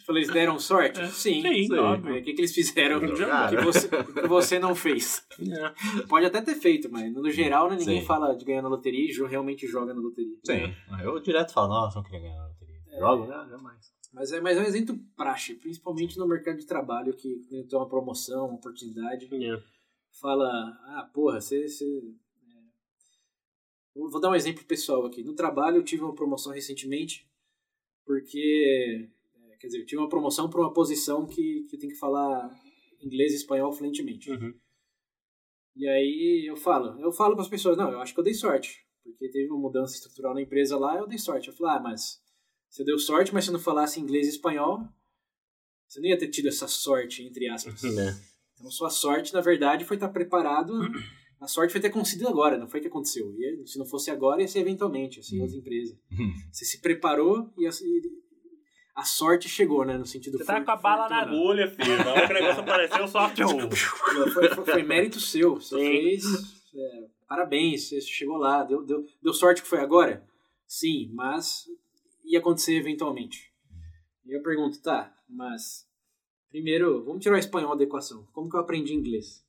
[0.05, 0.99] Falei, eles deram sorte?
[1.09, 1.43] Sim.
[1.43, 2.17] Sim, óbvio.
[2.17, 5.25] O que, que eles fizeram que você, que você não fez?
[6.09, 8.07] Pode até ter feito, mas no geral né, ninguém Sim.
[8.07, 10.37] fala de ganhar na loteria e jo- realmente joga na loteria.
[10.45, 10.75] Sim.
[11.03, 12.81] Eu direto falo, nossa, não queria ganhar na loteria.
[12.99, 13.27] Jogo?
[13.27, 13.91] Não, jamais.
[14.13, 17.79] Mas é, mas é um exemplo praxe, principalmente no mercado de trabalho, que né, tem
[17.79, 19.29] uma promoção, uma oportunidade.
[19.33, 19.63] É.
[20.21, 21.65] fala, ah, porra, você.
[23.95, 25.23] Vou dar um exemplo pessoal aqui.
[25.23, 27.29] No trabalho eu tive uma promoção recentemente,
[28.05, 29.09] porque.
[29.51, 32.51] é, Quer dizer, eu tive uma promoção para uma posição que, que tenho que falar
[33.01, 34.31] inglês e espanhol fluentemente.
[34.31, 34.55] Uhum.
[35.77, 38.35] E aí eu falo, eu falo para as pessoas, não, eu acho que eu dei
[38.35, 41.49] sorte, porque teve uma mudança estrutural na empresa lá, eu dei sorte.
[41.49, 42.21] Eu falo, ah, mas
[42.69, 44.87] você deu sorte, mas se não falasse inglês e espanhol,
[45.87, 47.83] você não ia ter tido essa sorte, entre aspas.
[47.85, 48.31] É.
[48.55, 50.75] Então, sua sorte, na verdade, foi estar preparado.
[51.41, 53.35] A sorte foi ter acontecido agora, não foi o que aconteceu.
[53.39, 55.43] Ia- se não fosse agora, ia ser eventualmente, assim, Hum.
[55.43, 55.99] outra empresa.
[56.53, 58.03] Você se preparou e a, e
[58.95, 59.97] a sorte chegou, né?
[59.97, 61.97] No sentido Você tá com a bala na agulha, filho.
[61.97, 63.31] Na hora que o negócio apareceu, só.
[64.35, 65.55] Foi, foi, foi mérito seu.
[65.55, 65.87] Você Sim.
[65.87, 66.25] fez.
[66.75, 68.63] é, parabéns, você chegou lá.
[68.65, 70.23] Deu, deu, deu sorte que foi agora?
[70.67, 71.65] Sim, mas
[72.25, 73.51] ia acontecer eventualmente.
[74.27, 75.89] E eu pergunto, tá, mas.
[76.51, 78.27] Primeiro, vamos tirar o espanhol da equação.
[78.33, 79.43] Como que eu aprendi inglês?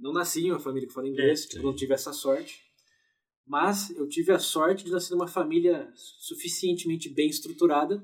[0.00, 2.62] Não nasci em uma família que fala inglês, É, tipo, não tive essa sorte.
[3.46, 8.02] Mas eu tive a sorte de nascer numa família suficientemente bem estruturada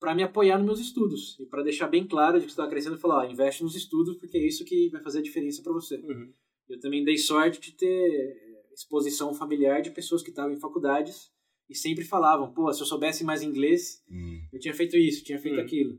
[0.00, 2.96] para me apoiar nos meus estudos e para deixar bem claro de que estava crescendo
[2.96, 5.72] e falar, ó, investe nos estudos porque é isso que vai fazer a diferença para
[5.72, 5.96] você.
[5.96, 6.32] Uhum.
[6.68, 8.36] Eu também dei sorte de ter
[8.72, 11.30] exposição familiar de pessoas que estavam em faculdades
[11.68, 14.40] e sempre falavam, pô, se eu soubesse mais inglês, Hum.
[14.52, 15.62] eu tinha feito isso, tinha feito Hum.
[15.62, 15.98] aquilo.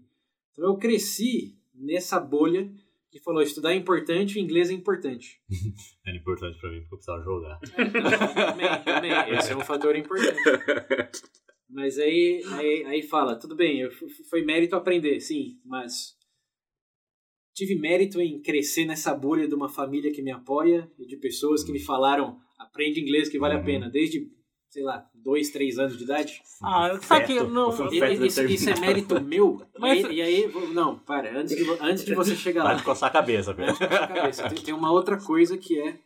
[0.51, 2.71] Então eu cresci nessa bolha
[3.11, 5.41] que falou, estudar é importante, o inglês é importante.
[6.05, 7.59] Era importante pra mim porque eu precisava jogar.
[8.53, 10.37] também, também, esse é um fator importante.
[11.71, 13.91] Mas aí, aí, aí fala, tudo bem, eu,
[14.29, 16.17] foi mérito aprender, sim, mas
[17.53, 21.63] tive mérito em crescer nessa bolha de uma família que me apoia e de pessoas
[21.63, 23.65] que me falaram, aprende inglês que vale a Uhum.
[23.65, 24.27] pena, desde,
[24.69, 26.41] sei lá, dois, três anos de idade.
[26.61, 27.69] Ah, sabe que eu não.
[28.25, 29.65] Isso, isso é mérito meu?
[29.79, 32.73] Mas- E, aí- e aí, não, para, antes de, antes de você chegar lá.
[32.75, 33.73] Vai coçar a cabeça, velho.
[34.53, 35.99] Tem, tem uma outra coisa que é.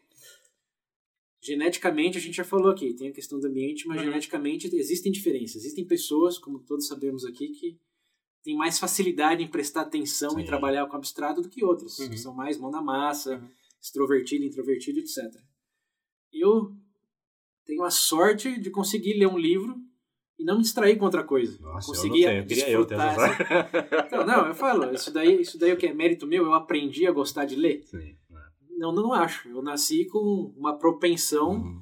[1.42, 4.06] Geneticamente, a gente já falou aqui, tem a questão do ambiente, mas Uhum.
[4.06, 5.58] geneticamente existem diferenças.
[5.58, 7.78] Existem pessoas, como todos sabemos aqui, que
[8.42, 10.42] têm mais facilidade em prestar atenção Sim.
[10.42, 12.10] e trabalhar com abstrato do que outras, Uhum.
[12.10, 13.50] que são mais mão na massa, Uhum.
[13.82, 15.18] extrovertido, introvertido, etc.
[16.32, 16.74] Eu
[17.66, 19.76] tenho a sorte de conseguir ler um livro
[20.40, 21.60] e não me distrair com outra coisa.
[21.62, 22.32] Nossa, eu conseguir não.
[22.34, 24.26] Eu queria eu ter essa sorte.
[24.28, 27.06] Não, eu falo, isso daí, isso daí é o que é mérito meu, eu aprendi
[27.08, 27.84] a gostar de ler.
[27.86, 28.16] Sim.
[28.78, 29.48] Não, não acho.
[29.48, 31.82] Eu nasci com uma propensão Hum.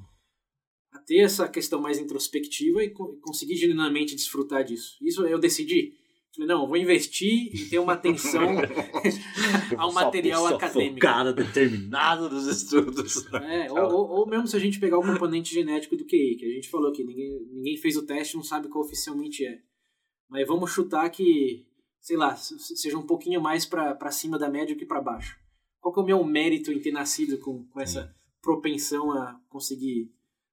[0.92, 4.96] a ter essa questão mais introspectiva e co- conseguir genuinamente desfrutar disso.
[5.02, 5.94] Isso eu decidi.
[6.38, 8.40] Não, vou investir em ter uma atenção
[9.76, 10.94] ao material acadêmico.
[10.94, 13.26] Focado, determinado nos estudos.
[13.34, 16.46] É, ou, ou, ou mesmo se a gente pegar o componente genético do QI, que
[16.46, 19.58] a gente falou que ninguém, ninguém fez o teste e não sabe qual oficialmente é.
[20.28, 21.66] Mas vamos chutar que,
[22.00, 25.36] sei lá, se- seja um pouquinho mais para cima da média do que para baixo.
[25.80, 30.10] Qual que é o meu mérito em ter nascido com, com essa propensão a conseguir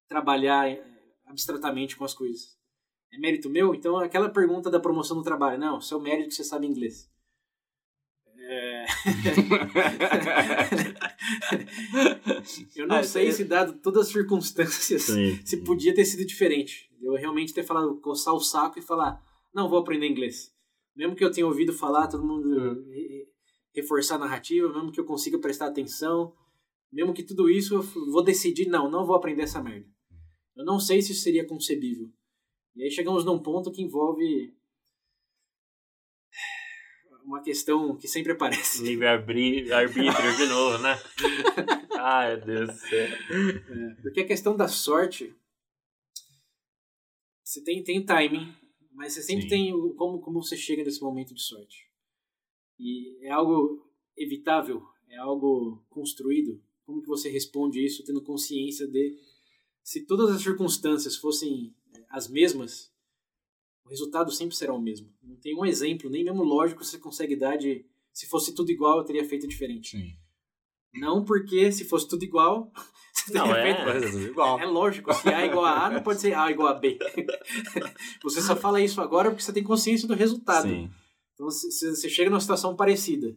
[0.09, 0.83] trabalhar eh,
[1.25, 2.58] abstratamente com as coisas?
[3.11, 3.73] É mérito meu?
[3.73, 5.59] Então, aquela pergunta da promoção no trabalho.
[5.59, 7.09] Não, seu mérito é que você sabe inglês.
[8.37, 8.85] É...
[12.75, 15.39] Eu não Ah, sei eu- se, dado todas as circunstâncias, Sim.
[15.45, 16.89] se podia ter sido diferente.
[17.01, 19.21] Eu realmente ter falado, coçar o saco e falar,
[19.53, 20.53] não vou aprender inglês.
[20.95, 23.27] Mesmo que eu tenha ouvido falar, todo mundo re-
[23.73, 26.33] reforçar a narrativa, mesmo que eu consiga prestar atenção,
[26.91, 29.87] mesmo que tudo isso, eu vou decidir, não, não vou aprender essa merda.
[30.55, 32.09] Eu não sei se isso seria concebível.
[32.79, 34.55] E aí chegamos num ponto que envolve
[37.25, 38.81] uma questão que sempre aparece.
[38.81, 40.95] Livre-arbítrio arbítrio de novo, né?
[41.99, 43.07] Ai, meu Deus do céu.
[44.01, 45.35] Porque a questão da sorte,
[47.43, 48.55] você tem, tem timing,
[48.93, 49.49] mas você sempre Sim.
[49.49, 51.85] tem o, como, como você chega nesse momento de sorte.
[52.79, 56.63] E é algo evitável, é algo construído.
[56.85, 59.19] Como que você responde isso tendo consciência de
[59.83, 61.75] se todas as circunstâncias fossem
[62.09, 62.91] as mesmas,
[63.85, 65.11] o resultado sempre será o mesmo.
[65.21, 68.97] Não tem um exemplo, nem mesmo lógico você consegue dar de se fosse tudo igual
[68.99, 69.97] eu teria feito diferente.
[69.97, 70.13] Sim.
[70.95, 72.71] Não porque se fosse tudo igual,
[73.13, 73.75] você Não, teria é.
[73.75, 74.59] feito é tudo igual.
[74.59, 76.97] é lógico, se A igual a A, não pode ser A igual a B.
[78.23, 80.67] Você só fala isso agora porque você tem consciência do resultado.
[80.67, 80.89] Sim.
[81.33, 83.35] Então você chega numa situação parecida.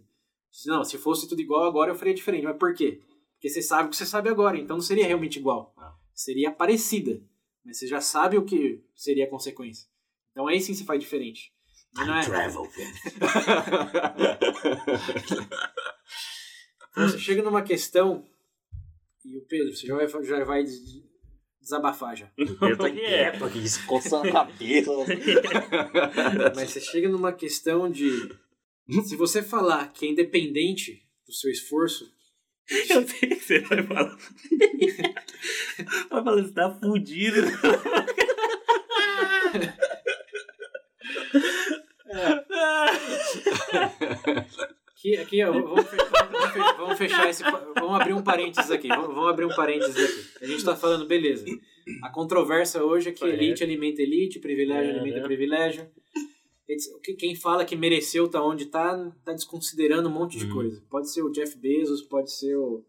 [0.51, 2.45] Se- Não, se fosse tudo igual agora eu faria diferente.
[2.45, 3.01] Mas por quê?
[3.35, 5.75] Porque você sabe o que você sabe agora, então não seria realmente igual.
[6.15, 7.23] Seria parecida.
[7.65, 9.87] Mas você já sabe o que seria a consequência.
[10.31, 11.53] Então aí sim se faz diferente.
[11.95, 12.25] Mas não é.
[12.25, 12.69] Travel,
[16.91, 18.27] Então, você chega numa questão
[19.25, 21.03] e o Pedro, você já vai, já vai des-
[21.61, 22.31] desabafar já.
[22.37, 23.45] Eu tô quieto.
[23.45, 24.91] aqui, coçando a cabeça.
[26.55, 28.11] Mas você chega numa questão de.
[29.05, 32.13] Se você falar que é independente do seu esforço,
[32.71, 34.17] Eu sei que você vai falar.
[36.11, 37.43] Vai falar, você tá fudido.
[44.89, 47.43] aqui, aqui ó, vamos, fechar, vamos fe- vamos fechar esse.
[47.43, 48.89] Vamos abrir um parênteses aqui.
[48.89, 50.45] Vamos, vamos abrir um parênteses aqui.
[50.45, 51.45] A gente tá falando, beleza.
[52.03, 55.25] A controvérsia hoje é que elite alimenta elite, privilégio É, alimenta né?
[55.25, 55.91] privilégio.
[57.19, 60.53] Quem fala que mereceu tá onde tá, tá desconsiderando um monte de Uhum.
[60.53, 60.83] coisa.
[60.91, 62.85] Pode ser o Jeff Bezos, pode ser o,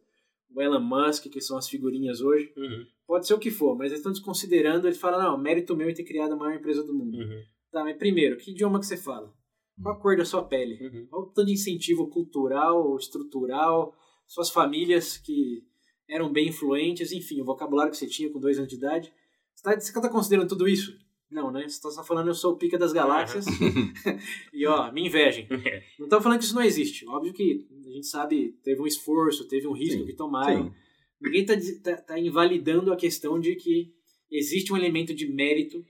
[0.53, 2.51] o Elon Musk, que são as figurinhas hoje.
[2.57, 5.89] Uhum, Pode ser o que for, mas eles estão desconsiderando, eles falam, não, mérito meu
[5.89, 7.17] em ter criado a maior empresa do mundo.
[7.17, 7.41] uhum,
[7.71, 9.33] Tá, mas primeiro, que idioma que você fala?
[9.81, 10.79] Qual a cor da sua pele?
[10.87, 11.07] uhum.
[11.09, 13.95] Qual o tanto de incentivo cultural, estrutural,
[14.27, 15.63] suas famílias que
[16.07, 19.11] eram bem influentes, enfim, o vocabulário que você tinha com dois anos de idade.
[19.55, 20.95] Você está tá considerando tudo isso?
[21.33, 21.61] Não, né?
[21.61, 23.45] Você está só falando eu sou o pica das galáxias
[24.53, 25.47] e ó, me invejem.
[25.65, 25.83] É.
[25.97, 27.07] Não estamos falando que isso não existe.
[27.07, 30.65] Óbvio que a gente sabe, teve um esforço, teve um risco Sim, que tomaram.
[30.65, 30.75] Sim.
[31.21, 33.93] Ninguém está tá, tá invalidando a questão de que
[34.29, 35.83] existe um elemento de mérito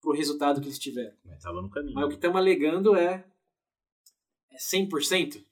[0.00, 1.14] pro resultado que eles tiveram.
[1.24, 1.94] Mas tava no caminho.
[1.94, 3.24] Mas o que estamos alegando é,
[4.50, 5.42] é 100%?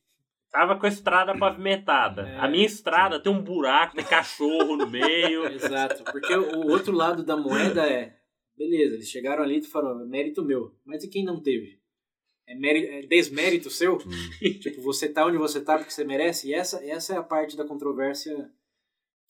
[0.51, 2.29] Tava com a estrada pavimentada.
[2.29, 5.47] É, a minha estrada tem um buraco, tem cachorro no meio.
[5.53, 8.19] Exato, porque o outro lado da moeda é,
[8.63, 11.81] beleza, eles chegaram ali e falaram, é mérito meu, mas e quem não teve?
[12.47, 13.97] É, mérito, é desmérito seu?
[13.97, 14.31] Hum.
[14.61, 16.49] tipo, você tá onde você tá porque você merece?
[16.49, 18.51] E essa, essa é a parte da controvérsia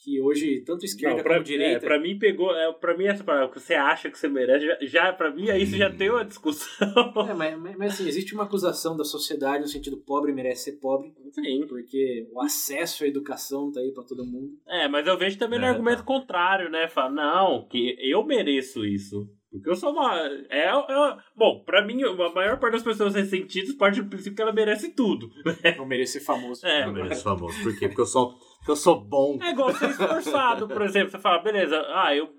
[0.03, 1.77] que hoje, tanto esquerda Não, pra, como direita...
[1.85, 2.55] é, pra mim pegou.
[2.55, 5.49] É, pra mim, essa palavra que você acha que você merece, já, já pra mim,
[5.51, 6.69] aí você já tem uma discussão.
[7.29, 10.73] É, mas, mas, mas, assim, existe uma acusação da sociedade no sentido pobre merece ser
[10.81, 11.67] pobre, Sim.
[11.69, 14.51] porque o acesso à educação tá aí pra todo mundo.
[14.67, 16.05] É, mas eu vejo também no É, argumento tá.
[16.05, 16.89] contrário, né?
[16.89, 19.29] Fala, não, que eu mereço isso.
[19.51, 20.19] Porque eu sou uma.
[20.49, 24.41] É, é, bom, pra mim, a maior parte das pessoas ressentidas parte do princípio que
[24.41, 25.31] ela merece tudo.
[25.77, 26.67] Eu mereço ser famoso.
[26.67, 27.63] É, Eu mereço famoso.
[27.63, 27.87] Por quê?
[27.87, 29.39] Porque eu sou, porque eu sou bom.
[29.43, 31.11] É igual ser esforçado, por exemplo.
[31.11, 32.31] Você fala, beleza, ah, eu,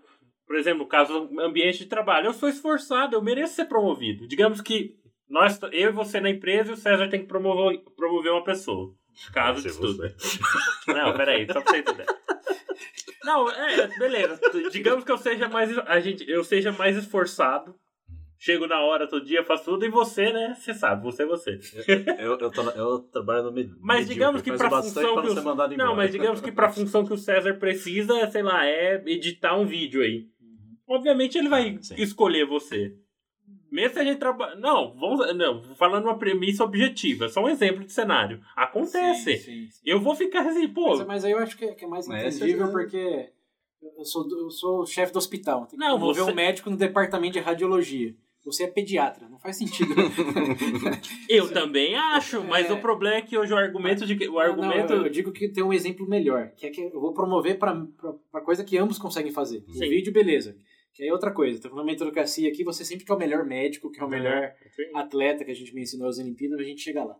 [0.47, 4.25] por exemplo, no caso do ambiente de trabalho, eu sou esforçado, eu mereço ser promovido.
[4.25, 4.95] Digamos que
[5.29, 8.93] nós, eu e você na empresa e o César tem que promover, promover uma pessoa.
[9.33, 9.97] Caso de estudo.
[9.97, 10.15] você.
[10.87, 12.05] Não, peraí, só pra você entender.
[13.25, 14.39] Não, é, beleza.
[14.71, 15.77] Digamos que eu seja mais.
[15.77, 17.75] A gente, eu seja mais esforçado.
[18.45, 20.53] Chego na hora todo dia, faço tudo, e você, né?
[20.59, 21.57] Você sabe, você é você.
[22.19, 25.21] Eu, eu, tô na- eu trabalho no med- Mas digamos que pra o função pra
[25.23, 25.77] que não embora.
[25.77, 29.65] Não, mas digamos que pra função que o César precisa, sei lá, é editar um
[29.65, 30.27] vídeo aí.
[30.85, 31.95] Obviamente ele vai Sim.
[31.97, 32.93] escolher você.
[33.71, 34.55] Mesmo se a gente trabalha.
[34.57, 35.33] Não, vamos.
[35.37, 38.41] Não, falando uma premissa objetiva, só um exemplo de cenário.
[38.57, 39.37] Acontece.
[39.37, 39.81] Sim, sim, sim.
[39.85, 40.89] Eu vou ficar assim, pô.
[40.97, 43.29] Mas, mas aí eu acho que é, que é mais entendível porque
[43.97, 45.61] eu sou, do- eu sou o chefe do hospital.
[45.65, 48.13] Tem que Não, você- um médico no departamento de radiologia.
[48.45, 49.93] Você é pediatra, não faz sentido.
[51.29, 52.73] Eu também acho, mas É.
[52.73, 54.27] o problema é que hoje o argumento de que.
[54.27, 54.93] O Não, argumento.
[54.93, 57.85] eu, eu digo que tem um exemplo melhor, que é que eu vou promover para
[58.43, 59.63] coisa que ambos conseguem fazer.
[59.67, 59.89] O Sim.
[59.89, 60.57] vídeo, beleza.
[60.93, 61.59] Que aí é outra coisa.
[61.61, 64.83] Tô falando meritocracia aqui, você sempre quer o melhor médico, que é o melhor Sim.
[64.95, 67.13] atleta que a gente me ensinou nas Olimpíadas, a gente chega lá.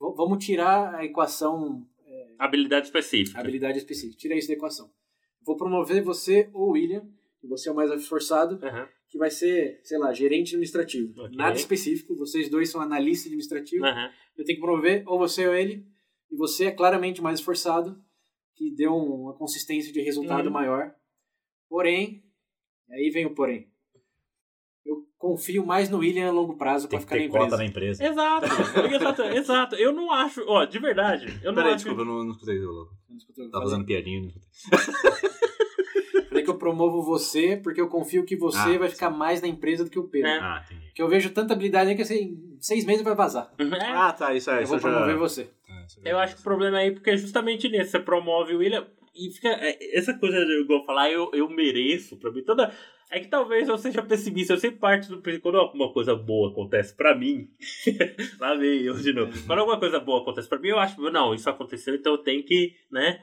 [0.00, 1.84] V- vamos tirar a equação
[2.38, 3.40] Habilidade específica.
[3.40, 4.16] habilidade específica.
[4.18, 4.88] Tira isso da equação.
[5.44, 7.02] Vou promover você ou o William,
[7.40, 11.12] que você é o mais esforçado, Aham, que vai ser, sei lá, gerente administrativo.
[11.22, 11.36] Ok.
[11.36, 13.86] Nada específico, vocês dois são analistas administrativos.
[13.88, 14.10] aham.
[14.36, 15.86] Eu tenho que promover ou você ou ele,
[16.30, 17.98] e você é claramente mais esforçado,
[18.54, 20.52] que deu um- uma consistência de resultado Uhum.
[20.52, 20.94] maior.
[21.68, 22.22] Porém,
[22.90, 23.66] aí vem o porém.
[24.84, 27.44] Eu confio mais no William a longo prazo para ficar na ter empresa.
[27.46, 28.04] cota na empresa.
[28.06, 28.46] Exato,
[28.94, 29.74] exato, exato.
[29.76, 31.84] Eu não acho, ó, de verdade, eu não Peraí, acho.
[31.84, 32.58] desculpa, eu não, não escutei.
[32.58, 34.20] Não o que eu tava fazendo piadinha.
[34.22, 34.40] não escutei.
[36.48, 39.84] Que eu promovo você porque eu confio que você Ah, vai ficar mais na empresa
[39.84, 40.28] do que o Pedro.
[40.30, 40.38] É.
[40.38, 40.86] Ah, entendi.
[40.86, 42.16] Porque eu vejo tanta habilidade aí que assim,
[42.56, 43.52] em seis meses vai vazar.
[43.58, 44.58] É, Ah, tá, isso é.
[44.58, 45.42] eu isso vou já- promover você.
[45.68, 47.90] É, isso já- eu acho que o problema aí porque é justamente nisso.
[47.90, 48.86] Você promove o William.
[49.20, 49.48] e fica.
[49.48, 52.72] é, Essa coisa de igual falar, eu, eu mereço, pra mim, toda.
[53.10, 56.50] É que talvez eu seja pessimista, eu sempre parto do princípio, quando alguma coisa boa
[56.52, 57.48] acontece pra mim,
[58.38, 59.32] lá vem eu de novo.
[59.46, 62.44] Quando alguma coisa boa acontece pra mim, eu acho, não, isso aconteceu, então eu tenho
[62.44, 63.18] que, né,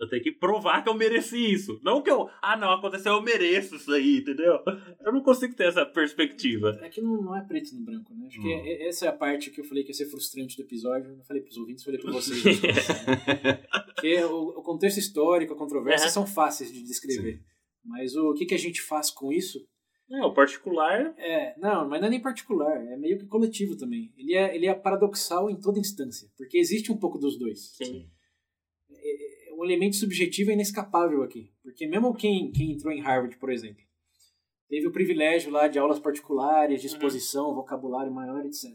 [0.00, 1.80] eu tenho que provar que eu mereci isso.
[1.82, 4.58] Não que eu, ah não, aconteceu, eu mereço isso aí, entendeu?
[5.04, 6.78] Eu não consigo ter essa perspectiva.
[6.82, 8.26] É que não, não é preto no branco, né?
[8.26, 8.62] Acho que Hum.
[8.64, 11.10] é- essa é a parte que eu falei que ia ser frustrante do episódio.
[11.10, 12.42] Eu não falei pros ouvintes, falei pra vocês.
[13.94, 16.12] Porque o, o contexto histórico, a controvérsia Aham.
[16.14, 17.40] são fáceis de descrever.
[17.84, 19.58] Mas o, que, que a gente faz com isso
[20.10, 21.54] É, o particular, é.
[21.58, 24.12] Não, mas não é nem particular, é meio que coletivo também.
[24.16, 26.28] Ele é, ele é paradoxal em toda instância.
[26.36, 27.72] Porque existe um pouco dos dois.
[27.76, 28.06] sim.
[29.58, 31.50] O elemento subjetivo é inescapável aqui.
[31.62, 33.82] Porque mesmo quem, quem entrou em Harvard, por exemplo,
[34.68, 38.70] teve o privilégio lá de aulas particulares, de exposição, vocabulário maior, etc.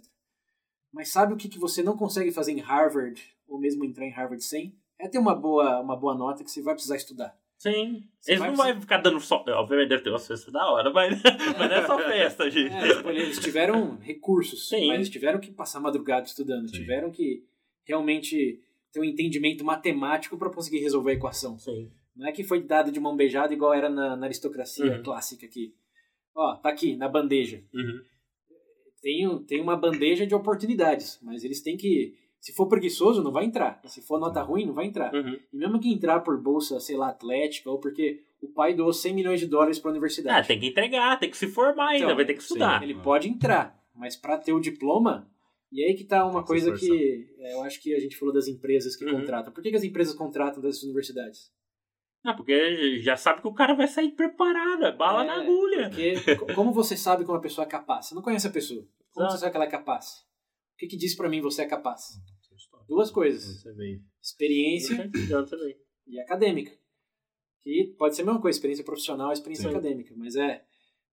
[0.92, 4.12] Mas sabe o que, que você não consegue fazer em Harvard, ou mesmo entrar em
[4.12, 4.76] Harvard sem?
[5.00, 7.38] É ter uma boa, uma boa nota que você vai precisar estudar.
[7.58, 8.04] Sim.
[8.20, 9.44] Você Eles vai não precisar- vão ficar dando só.
[9.48, 11.22] Obviamente deve ter umas festas da hora, mas,
[11.58, 12.74] mas não é só festa, gente.
[12.74, 14.88] É, tipo, eles tiveram recursos, Sim.
[14.88, 16.76] mas eles tiveram que passar madrugada estudando, Sim.
[16.78, 17.46] tiveram que
[17.86, 18.62] realmente
[18.94, 21.58] ter um entendimento matemático para conseguir resolver a equação.
[21.58, 21.92] Sim.
[22.16, 25.04] Não é que foi dado de mão beijada igual era na, na aristocracia Uhum.
[25.04, 25.74] clássica aqui.
[26.36, 27.64] Ó, tá aqui, na bandeja.
[27.74, 28.00] Uhum.
[29.02, 32.14] Tem, tem uma bandeja de oportunidades, mas eles têm que.
[32.40, 33.80] Se for preguiçoso, não vai entrar.
[33.86, 35.14] Se for nota ruim, não vai entrar.
[35.14, 35.38] Uhum.
[35.52, 39.14] E mesmo que entrar por bolsa, sei lá, atlética, ou porque o pai doou 100
[39.14, 40.48] milhões de dólares para a Ah, universidade.
[40.48, 42.84] tem que entregar, tem que se formar ainda, Então, vai ter que estudar.
[42.84, 45.30] Ele pode entrar, mas para ter o diploma.
[45.74, 48.48] E aí que tá uma coisa que é, eu acho que a gente falou das
[48.48, 49.20] empresas que Uhum.
[49.22, 49.52] contratam.
[49.52, 51.52] Por que, que as empresas contratam das universidades?
[52.24, 55.90] Ah, porque já sabe que o cara vai sair preparado, é bala É, na agulha.
[55.90, 58.06] Porque co- como você sabe que uma pessoa é capaz?
[58.06, 58.88] Você não conhece a pessoa.
[59.12, 59.32] Como Exato.
[59.34, 60.20] você sabe que ela é capaz?
[60.74, 62.22] O que, que diz pra mim você é capaz?
[62.88, 63.64] Duas coisas:
[64.22, 65.76] experiência Não, também.
[66.08, 66.72] e acadêmica.
[67.62, 69.76] Que pode ser a mesma coisa, experiência profissional e experiência Sim.
[69.76, 70.14] acadêmica.
[70.18, 70.64] Mas é.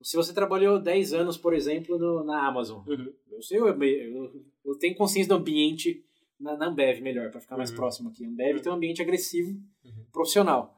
[0.03, 3.13] Se você trabalhou 10 anos, por exemplo, no- na Amazon, Uhum.
[3.33, 4.33] eu sei, eu, eu,
[4.65, 6.03] eu tenho consciência do ambiente
[6.39, 7.77] na, na Ambev, melhor, para ficar mais Uhum.
[7.77, 8.25] próximo aqui.
[8.25, 8.63] Ambev Uhum.
[8.63, 9.51] tem um ambiente agressivo,
[9.85, 10.07] Uhum.
[10.13, 10.75] profissional.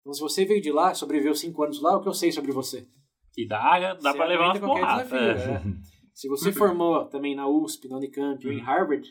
[0.00, 2.52] Então, se você veio de lá, sobreviveu 5 anos lá, o que eu sei sobre
[2.52, 2.86] você?
[3.32, 5.10] Que dá, dá pra levar qualquer porradas.
[5.10, 5.54] desafio, é.
[5.56, 5.62] é.
[6.14, 8.64] Se você formou também na USP, na Unicamp ou em Uhum.
[8.64, 9.08] Harvard,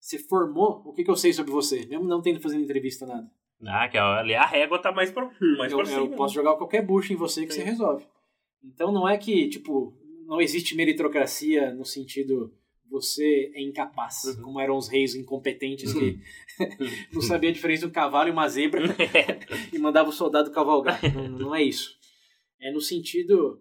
[0.00, 1.86] você formou, o que, que eu sei sobre você?
[1.86, 3.30] Mesmo não tendo fazendo entrevista nada.
[3.64, 6.00] Ah, que ali a régua tá mais pra, mais eu, pra cima.
[6.00, 7.60] eu posso jogar qualquer bucha em você que Sim.
[7.60, 8.04] você resolve.
[8.62, 9.94] Então não é que, tipo,
[10.26, 12.52] não existe meritocracia no sentido
[12.90, 14.42] você é incapaz, Uhum.
[14.42, 16.18] como eram os reis incompetentes que
[17.12, 18.80] não sabia a diferença de um cavalo e uma zebra
[19.72, 20.98] e mandava o soldado cavalgar.
[21.14, 21.96] Não, não é isso.
[22.60, 23.60] É no sentido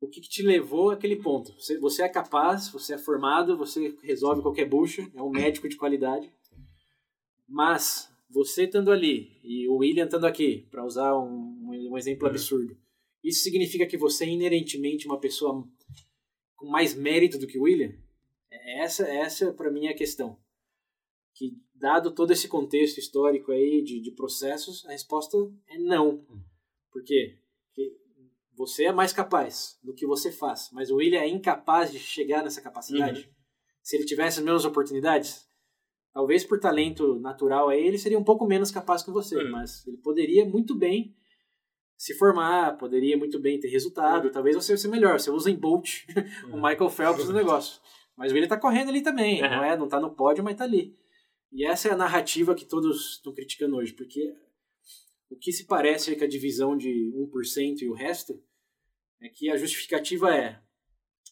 [0.00, 1.52] o que, que te levou àquele ponto.
[1.54, 5.76] Você, você é capaz, você é formado, você resolve qualquer bucha, é um médico de
[5.76, 6.30] qualidade.
[7.48, 12.30] Mas você estando ali e o William estando aqui, para usar um, um exemplo Uhum.
[12.30, 12.76] absurdo,
[13.24, 15.66] isso significa que você é inerentemente uma pessoa
[16.56, 17.92] com mais mérito do que o William?
[18.50, 20.38] Essa, essa para mim é a questão.
[21.34, 25.36] Que, dado todo esse contexto histórico aí de, de processos, a resposta
[25.68, 26.24] é não.
[26.92, 27.38] Por quê?
[27.66, 27.96] Porque
[28.54, 32.44] você é mais capaz do que você faz, mas o William é incapaz de chegar
[32.44, 33.28] nessa capacidade.
[33.82, 35.46] Se ele tivesse as mesmas oportunidades,
[36.12, 39.50] talvez por talento natural aí, ele seria um pouco menos capaz que você, Uhum.
[39.50, 41.14] mas ele poderia muito bem
[41.96, 44.32] se formar, poderia muito bem ter resultado, Uhum.
[44.32, 46.04] talvez você fosse melhor, você usa em Bolt,
[46.52, 47.80] o Michael Phelps no negócio.
[48.16, 49.48] Mas o William tá correndo ali também, Uhum.
[49.50, 49.76] não é?
[49.76, 50.94] Não tá no pódio, mas tá ali.
[51.52, 54.34] E essa é a narrativa que todos estão criticando hoje, porque
[55.30, 58.40] o que se parece com a divisão de 1% e o resto
[59.20, 60.60] é que a justificativa é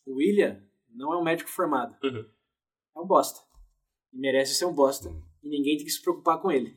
[0.06, 1.96] o William não é um médico formado.
[2.02, 2.24] Uhum.
[2.96, 3.40] É um bosta.
[4.12, 5.08] E merece ser um bosta.
[5.42, 6.76] E ninguém tem que se preocupar com ele.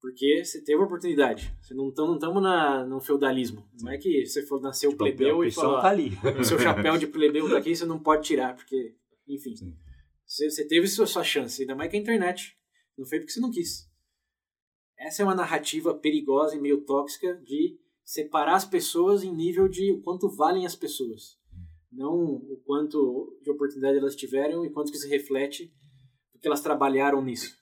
[0.00, 1.52] Porque você teve a oportunidade.
[1.60, 3.66] Você não estamos não no feudalismo.
[3.80, 6.10] Não é que você for nascer o Tipo, a plebeu e falar, tá ali.
[6.38, 8.94] o seu chapéu de plebeu tá aqui, você não pode tirar, porque,
[9.26, 9.54] enfim.
[10.26, 12.56] Você, você teve sua, sua chance, ainda mais que a internet.
[12.96, 13.88] Não foi porque você não quis.
[14.98, 19.92] Essa é uma narrativa perigosa e meio tóxica de separar as pessoas em nível de
[19.92, 21.38] o quanto valem as pessoas.
[21.92, 25.72] Não o quanto de oportunidade elas tiveram e quanto que se reflete
[26.32, 27.56] porque elas trabalharam nisso.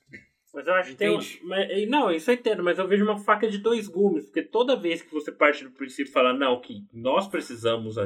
[0.54, 1.08] Mas eu acho que tem.
[1.42, 4.76] mas- Não, isso eu entendo, mas eu vejo uma faca de dois gumes, porque toda
[4.76, 7.96] vez que você parte do princípio e fala, não, que nós precisamos,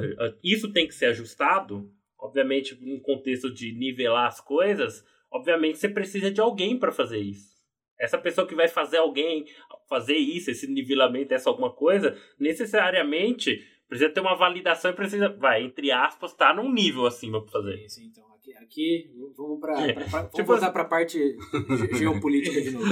[0.43, 6.31] isso tem que ser ajustado, obviamente, num contexto de nivelar as coisas, obviamente você precisa
[6.31, 7.57] de alguém para fazer isso.
[8.01, 9.45] Essa pessoa que vai fazer alguém
[9.89, 15.63] fazer isso, esse nivelamento, essa alguma coisa, necessariamente precisa ter uma validação e precisa, vai,
[15.63, 17.83] entre aspas, estar num nível acima para fazer.
[17.85, 18.25] Esse, então,
[18.57, 22.87] aqui, Aqui, vamos para É, vamos tipo voltar para a parte ge- geopolítica de novo.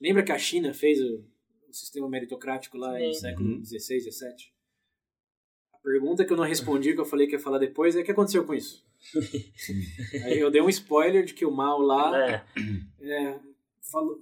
[0.00, 1.24] Lembra que a China fez o,
[1.68, 3.20] o sistema meritocrático lá no Sim.
[3.20, 3.64] século Uhum.
[3.64, 4.52] XVI, XVII?
[5.74, 8.04] A pergunta que eu não respondi, que eu falei que ia falar depois, é o
[8.04, 8.84] que aconteceu com isso?
[10.24, 12.44] Aí eu dei um spoiler de que o Mao lá É,
[13.00, 13.40] é,
[13.90, 14.18] falou.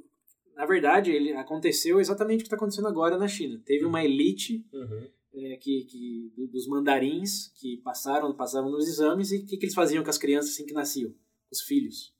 [0.55, 3.61] Na verdade, ele aconteceu exatamente o que está acontecendo agora na China.
[3.65, 5.09] Teve uma elite uhum.
[5.35, 9.65] É, que, que do- dos mandarins que passaram passavam nos exames e o que, que
[9.65, 11.15] eles faziam com as crianças assim que nasciam,
[11.51, 12.13] os filhos.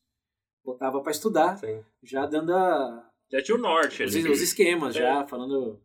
[0.65, 1.83] Botava para estudar, Sim.
[2.03, 4.29] já dando a- Já tinha o norte os, ali.
[4.31, 5.01] os esquemas, É.
[5.01, 5.81] já falando,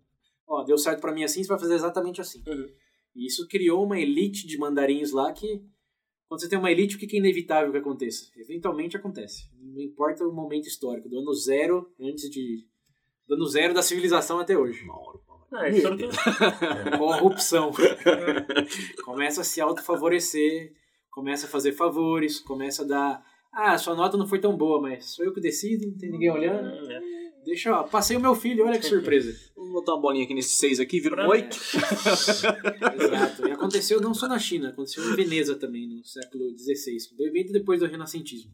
[0.48, 2.44] ó, deu certo para mim assim, você vai fazer exatamente assim.
[2.48, 2.68] Uhum.
[3.16, 5.64] E isso criou uma elite de mandarins lá que
[6.28, 8.26] quando você tem uma elite, o que é inevitável que aconteça?
[8.36, 9.44] Eventualmente acontece.
[9.62, 12.66] Não importa o momento histórico, do ano zero antes de
[13.28, 14.84] do ano zero da civilização até hoje.
[14.84, 15.35] Uma hora, pô.
[15.58, 17.72] Ah, isso tudo- corrupção.
[19.04, 20.74] começa a se autofavorecer,
[21.12, 23.26] começa a fazer favores, começa a dar.
[23.54, 26.30] Ah, sua nota não foi tão boa, mas sou eu que decido, não tem ninguém
[26.32, 26.92] olhando.
[26.92, 27.02] É.
[27.46, 29.32] Deixa, ó, passei o meu filho, olha que surpresa.
[29.56, 31.56] Vamos botar uma bolinha aqui nesse seis aqui, vira um Pra- oito.
[33.00, 33.48] Exato.
[33.48, 36.98] E aconteceu não só na China, aconteceu em Veneza também, no século XVI,
[37.32, 38.52] bem depois do Renascentismo.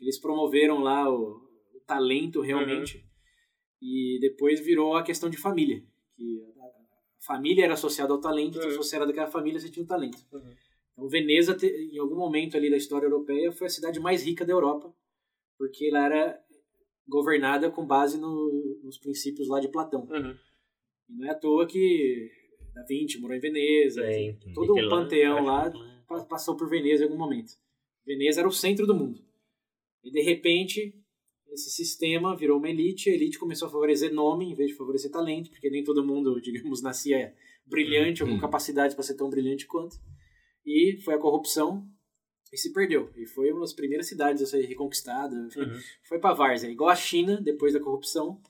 [0.00, 1.36] Eles promoveram lá o,
[1.74, 3.04] o talento realmente
[3.80, 5.82] e depois virou a questão de família.
[6.16, 6.70] Que a, a
[7.26, 8.70] família era associada ao talento, então Uhum.
[8.72, 10.18] se você era daquela família, você tinha um talento.
[10.32, 10.54] Uhum.
[10.92, 14.52] Então Veneza, em algum momento ali da história europeia, foi a cidade mais rica da
[14.52, 14.94] Europa,
[15.58, 16.40] porque ela era
[17.06, 20.02] governada com base no- nos princípios lá de Platão.
[20.10, 20.36] Uhum.
[21.10, 22.30] E não é à toa que
[22.74, 24.36] Da Vinci morou em Veneza, Sim.
[24.54, 25.72] todo o Michelangelo, panteão lá
[26.28, 27.52] passou por Veneza em algum momento.
[28.04, 29.20] Veneza era o centro do mundo.
[30.02, 30.92] E de repente,
[31.54, 35.10] esse sistema virou uma elite, a elite começou a favorecer nome em vez de favorecer
[35.10, 37.32] talento, porque nem todo mundo, digamos, nascia
[37.66, 38.40] brilhante ou com Uhum.
[38.40, 39.96] capacidade para ser tão brilhante quanto.
[40.66, 41.86] E foi a corrupção
[42.52, 43.10] e se perdeu.
[43.16, 45.34] E foi uma das primeiras cidades a ser reconquistada.
[45.56, 45.78] Uhum.
[46.08, 46.68] Foi pra várzea.
[46.70, 48.40] Igual a China, depois da corrupção,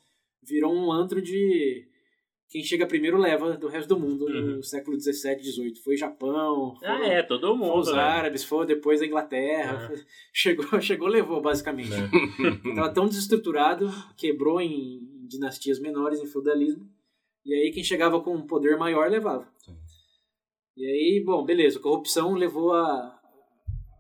[0.43, 1.87] virou um antro de
[2.49, 4.63] quem chega primeiro leva do resto do mundo no Uhum.
[4.63, 5.83] século 17, 18.
[5.83, 7.99] Foi Japão, Ah, foram- é, todo mundo, os né?
[7.99, 9.91] árabes, foi depois a Inglaterra.
[9.93, 10.05] É.
[10.33, 11.91] Chegou, chegou, levou, basicamente.
[11.93, 11.99] É.
[12.77, 16.89] Tava tão desestruturado, quebrou em, dinastias menores, em feudalismo.
[17.45, 19.47] E aí quem chegava com um poder maior levava.
[19.65, 19.77] Sim.
[20.77, 23.21] E aí, bom, beleza, a corrupção levou a,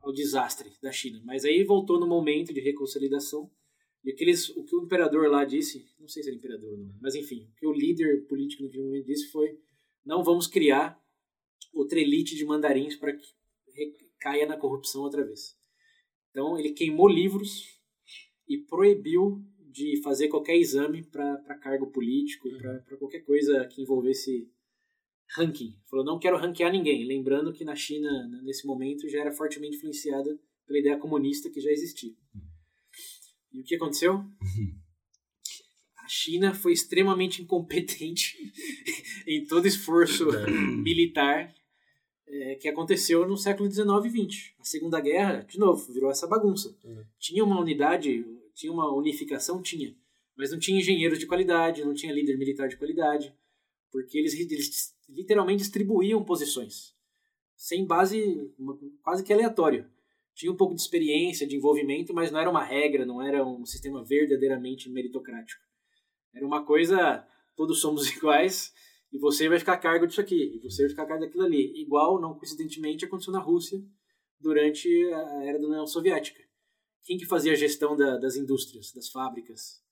[0.02, 1.20] ao desastre da China.
[1.24, 3.50] Mas aí voltou no momento de reconsolidação.
[4.04, 6.94] E aqueles, o que o imperador lá disse, não sei se era imperador ou não,
[7.00, 9.58] mas enfim, o que o líder político naquele momento disse foi:
[10.04, 11.00] não vamos criar
[11.72, 13.24] outra elite de mandarins para que
[14.20, 15.56] caia na corrupção outra vez.
[16.30, 17.80] Então ele queimou livros
[18.48, 22.58] e proibiu de fazer qualquer exame para cargo político, Uhum.
[22.84, 24.48] para qualquer coisa que envolvesse
[25.36, 25.74] ranking.
[25.90, 27.04] Falou, não quero ranquear ninguém.
[27.04, 31.70] Lembrando que na China, nesse momento, já era fortemente influenciada pela ideia comunista que já
[31.70, 32.14] existia.
[33.54, 34.24] E o que aconteceu?
[35.96, 38.36] A China foi extremamente incompetente
[39.26, 40.26] em todo esforço
[40.82, 41.54] militar
[42.26, 44.52] é, que aconteceu no século XIX e XX.
[44.58, 46.76] A Segunda Guerra, de novo, virou essa bagunça.
[46.84, 47.04] Uhum.
[47.18, 48.24] Tinha uma unidade,
[48.54, 49.62] tinha uma unificação?
[49.62, 49.96] Tinha.
[50.36, 53.32] Mas não tinha engenheiros de qualidade, não tinha líder militar de qualidade,
[53.90, 56.92] porque eles, eles literalmente distribuíam posições,
[57.56, 59.86] sem base, uma- quase que aleatório.
[60.34, 63.64] Tinha um pouco de experiência, de envolvimento, mas não era uma regra, não era um
[63.64, 65.62] sistema verdadeiramente meritocrático.
[66.34, 67.24] Era uma coisa,
[67.54, 68.72] todos somos iguais,
[69.12, 71.44] e você vai ficar a cargo disso aqui, e você vai ficar a cargo daquilo
[71.44, 71.80] ali.
[71.80, 73.80] Igual, não coincidentemente, aconteceu na Rússia
[74.40, 76.42] durante a era da União Soviética.
[77.04, 79.83] Quem que fazia a gestão da- das indústrias, das fábricas,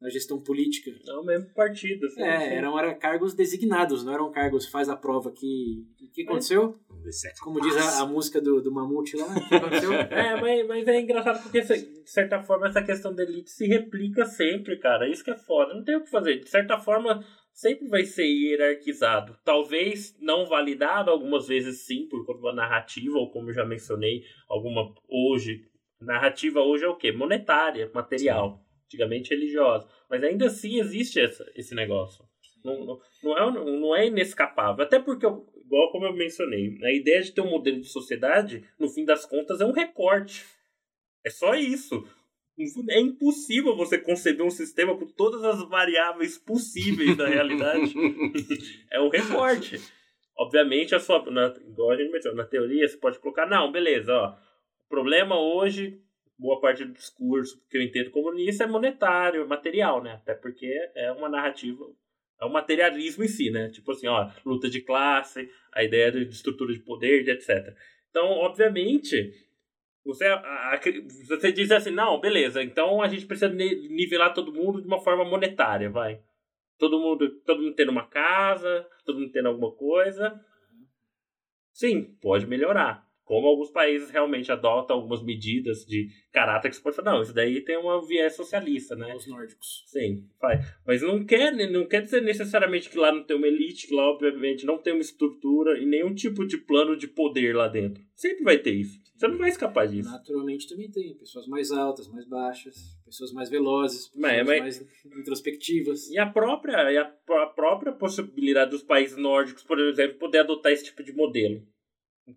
[0.00, 0.90] da gestão política?
[1.06, 2.06] É o mesmo partido.
[2.06, 2.44] assim, assim.
[2.44, 5.84] É, eram, eram cargos designados, não eram cargos faz a prova que...
[6.00, 6.78] O que aconteceu?
[6.90, 9.92] É Como diz a, a música do, do Mamute lá, o que aconteceu?
[10.10, 14.24] É, mas, mas é engraçado porque, de certa forma, essa questão da elite se replica
[14.24, 15.08] sempre, cara.
[15.08, 15.74] Isso que é foda.
[15.74, 16.40] Não tem o que fazer.
[16.40, 19.36] De certa forma, sempre vai ser hierarquizado.
[19.44, 24.22] Talvez não validado, algumas vezes sim, por conta da narrativa, ou como eu já mencionei,
[24.48, 25.62] alguma hoje.
[26.00, 27.10] Narrativa hoje é o quê?
[27.10, 28.64] Monetária, material.
[28.88, 29.86] Antigamente religiosa.
[30.10, 32.24] Mas ainda assim existe essa, esse negócio.
[32.64, 34.84] Não, não, não, é, não é inescapável.
[34.84, 38.88] Até porque, igual como eu mencionei, a ideia de ter um modelo de sociedade, no
[38.88, 40.44] fim das contas, é um recorte.
[41.24, 42.04] É só isso.
[42.90, 47.94] É impossível você conceber um sistema com todas as variáveis possíveis da realidade.
[48.90, 49.80] é um recorte.
[50.36, 54.12] Obviamente, a sua, na, igual a gente mencionou, na teoria, você pode colocar, não, beleza,
[54.12, 54.36] ó.
[54.86, 56.00] O problema hoje,
[56.38, 60.12] boa parte do discurso que eu entendo comunista é monetário, é material, né?
[60.14, 61.84] Até porque é uma narrativa,
[62.40, 63.68] é o materialismo em si, né?
[63.70, 67.74] Tipo assim, ó, luta de classe, a ideia de estrutura de poder, de etc.
[68.10, 69.32] Então, obviamente,
[70.04, 70.36] Você, a-
[70.74, 70.80] a-
[71.26, 75.00] você diz assim, não, beleza, então a gente precisa ni- nivelar todo mundo de uma
[75.00, 76.22] forma monetária, vai.
[76.78, 80.40] Todo mundo, todo mundo tendo uma casa, todo mundo tendo alguma coisa.
[81.72, 83.07] Sim, pode melhorar.
[83.28, 87.34] Como alguns países realmente adotam algumas medidas de caráter que você pode falar, não, isso
[87.34, 89.14] daí tem uma viés socialista, né?
[89.14, 89.84] Os nórdicos.
[89.86, 90.66] Sim, faz.
[90.86, 94.08] Mas não quer, não quer dizer necessariamente que lá não tem uma elite, que lá,
[94.10, 98.02] obviamente, não tem uma estrutura e nenhum tipo de plano de poder lá dentro.
[98.14, 98.98] Sempre vai ter isso.
[99.14, 100.08] Você não vai escapar disso.
[100.10, 104.86] Naturalmente também tem pessoas mais altas, mais baixas, pessoas mais velozes, pessoas Mas- mas- mais
[105.18, 106.08] introspectivas.
[106.08, 107.02] E a própria, e a,
[107.42, 111.62] a própria possibilidade dos países nórdicos, por exemplo, poder adotar esse tipo de modelo.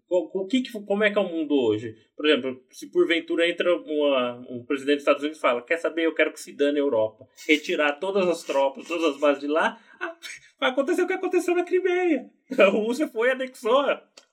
[0.10, 1.96] O que- como é que é o mundo hoje?
[2.16, 6.06] Por exemplo, se porventura entra uma- um presidente dos Estados Unidos e fala: Quer saber,
[6.06, 7.28] eu quero que se dane a Europa.
[7.48, 10.16] Retirar todas as tropas, todas as bases de lá, ah,
[10.60, 12.30] vai acontecer o que aconteceu na Crimeia.
[12.60, 13.84] A Rússia foi e anexou.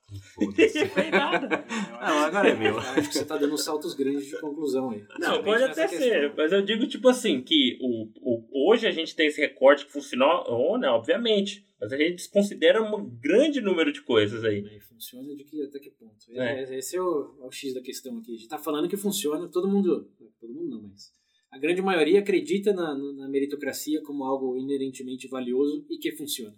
[0.39, 1.65] Não fez nada.
[2.01, 2.73] Não, agora é meu.
[2.73, 5.05] Eu acho que você está dando saltos grandes de conclusão aí.
[5.19, 5.99] Não, pode até questão.
[5.99, 9.85] ser, mas eu digo tipo assim, que o, o, hoje a gente tem esse recorte
[9.85, 14.79] que funcionou, né, obviamente, mas a gente desconsidera um grande número de coisas aí.
[14.81, 16.13] Funciona de que até que ponto?
[16.31, 16.63] É.
[16.63, 18.33] É, Esse é o, é o X da questão aqui.
[18.33, 20.09] A gente tá falando que funciona, todo mundo.
[20.39, 21.13] Todo mundo não, mas.
[21.51, 26.55] A grande maioria acredita na, na meritocracia como algo inerentemente valioso e que funciona.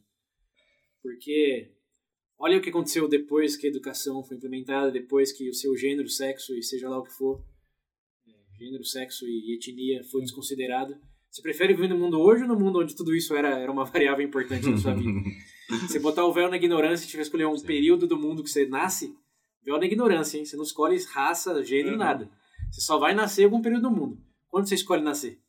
[1.01, 1.71] Porque
[2.41, 6.09] olha o que aconteceu depois que a educação foi implementada, depois que o seu gênero,
[6.09, 7.43] sexo e seja lá o que for,
[8.27, 10.95] é, gênero, sexo e etnia foi desconsiderado.
[11.29, 13.85] Você prefere viver no mundo hoje ou no mundo onde tudo isso era, era uma
[13.91, 15.11] variável importante na sua vida?
[15.87, 17.65] Você botar o véu na ignorância e tiver que escolher um Sim.
[17.65, 19.15] período do mundo que você nasce,
[19.63, 20.43] véu na ignorância, hein?
[20.43, 21.97] Você não escolhe raça, gênero, Uhum.
[21.97, 22.29] nada.
[22.69, 24.17] Você só vai nascer em algum período do mundo.
[24.49, 25.39] Quando você escolhe nascer?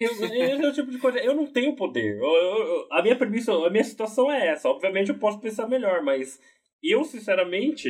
[0.00, 0.24] Esse
[0.64, 2.16] é o tipo de coisa, eu não tenho poder.
[2.18, 4.68] Eu- eu- a minha premissa, a minha situação é essa.
[4.68, 6.40] Obviamente eu posso pensar melhor, mas
[6.82, 7.88] eu, sinceramente,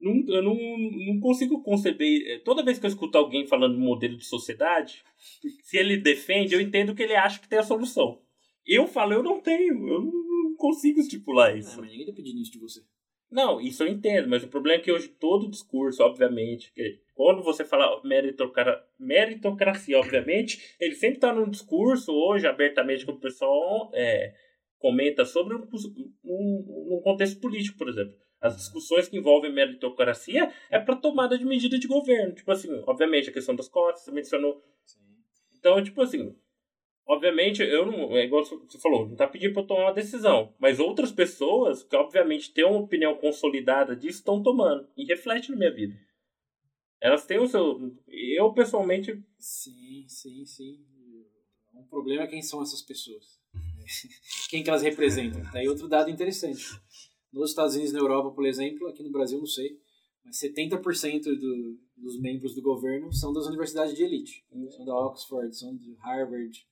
[0.00, 2.42] não, eu não, não consigo conceber.
[2.44, 5.02] Toda vez que eu escuto alguém falando de modelo de sociedade,
[5.62, 8.20] se ele defende, eu entendo que ele acha que tem a solução.
[8.66, 11.80] Eu falo, eu não tenho, eu não, consigo estipular Ah, isso.
[11.80, 12.80] mas ninguém tá pedindo isso de você.
[13.30, 16.72] Não, isso eu entendo, mas o problema é que hoje todo discurso, obviamente,
[17.14, 23.20] quando você fala meritocra- meritocracia, obviamente, ele sempre está num discurso hoje, abertamente, que o
[23.20, 24.34] pessoal é,
[24.78, 25.68] comenta sobre um,
[26.24, 28.14] um, um contexto político, por exemplo.
[28.40, 32.34] As discussões que envolvem meritocracia é para tomada de medida de governo.
[32.34, 34.62] Tipo assim, obviamente, a questão das cotas, você mencionou.
[35.58, 36.34] Então, tipo assim,
[37.08, 38.16] obviamente, eu não.
[38.16, 40.54] É igual você falou, não tá pedindo pra eu tomar uma decisão.
[40.58, 44.86] Mas outras pessoas, que obviamente têm uma opinião consolidada disso, estão tomando.
[44.96, 45.98] E reflete na minha vida.
[47.00, 47.96] Elas têm o seu.
[48.06, 49.20] Eu, pessoalmente.
[49.38, 50.84] Sim, sim, sim.
[51.74, 53.38] Um problema é quem são essas pessoas.
[54.50, 55.42] Quem que elas representam.
[55.50, 56.64] Tá aí outro dado interessante.
[57.32, 59.78] Nos Estados Unidos e na Europa, por exemplo, aqui no Brasil não sei,
[60.24, 64.44] mas 70% do, dos membros do governo são das universidades de elite.
[64.70, 66.66] São da Oxford, são de Harvard.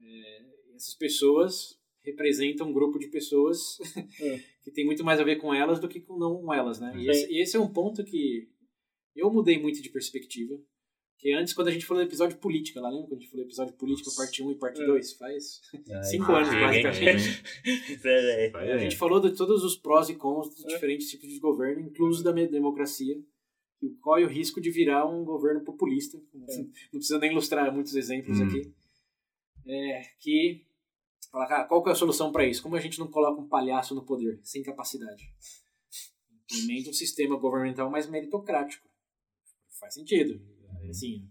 [0.00, 3.78] É, essas pessoas representam um grupo de pessoas
[4.20, 4.38] É.
[4.64, 6.92] que tem muito mais a ver com elas do que com não com elas, né?
[6.96, 8.48] E esse, e esse é um ponto que
[9.16, 10.54] eu mudei muito de perspectiva.
[11.20, 13.44] Que antes, quando a gente falou do episódio política, lá lembra quando a gente falou
[13.44, 14.86] do episódio política, parte 1 e parte É.
[14.86, 15.12] 2?
[15.14, 15.60] Faz
[16.08, 17.42] cinco Ah, anos, basicamente.
[18.06, 20.68] É, A gente falou de todos os prós e cons dos É.
[20.68, 23.16] diferentes tipos de governo, incluso da democracia.
[23.82, 26.20] E qual é o risco de virar um governo populista?
[26.32, 28.44] Não precisa nem ilustrar muitos exemplos Hum.
[28.46, 28.72] aqui.
[29.68, 30.64] É, que
[31.30, 32.62] fala, cara, qual que é a solução para isso?
[32.62, 35.30] Como a gente não coloca um palhaço no poder, sem capacidade?
[36.50, 38.88] Implementa um sistema governamental mais meritocrático.
[39.78, 40.40] Faz sentido.
[40.88, 41.28] Assim,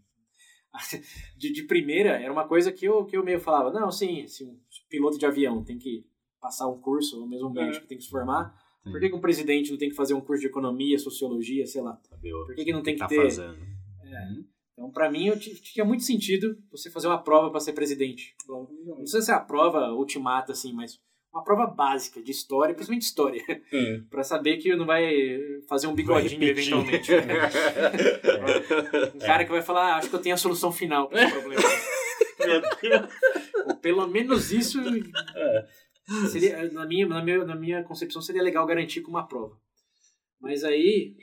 [1.36, 4.44] de, de primeira, era uma coisa que eu, que eu meio falava, não, sim, se
[4.44, 6.06] um piloto de avião tem que
[6.40, 8.92] passar um curso, ou mesmo um médico tem que se formar, Sim.
[8.92, 11.82] por que, que um presidente não tem que fazer um curso de economia, sociologia, sei
[11.82, 12.00] lá?
[12.46, 13.24] Por que, que não tem que tá ter...
[13.24, 13.77] fazendo.
[14.78, 18.36] Então, pra mim, eu tinha muito sentido você fazer uma prova para ser presidente.
[18.48, 18.68] Não
[18.98, 21.00] precisa ser a prova ultimata, assim, mas
[21.34, 24.06] uma prova básica de história, principalmente história, Hum.
[24.10, 25.12] para saber que não vai
[25.68, 27.10] fazer um bigodinho eventualmente.
[29.16, 31.34] um cara que vai falar, ah, acho que eu tenho a solução final para esse
[31.34, 31.62] problema.
[33.68, 34.80] Ou pelo menos isso
[35.36, 35.68] É.
[36.30, 39.58] seria, na minha, na, minha, na minha concepção, seria legal garantir com uma prova.
[40.40, 41.16] Mas aí,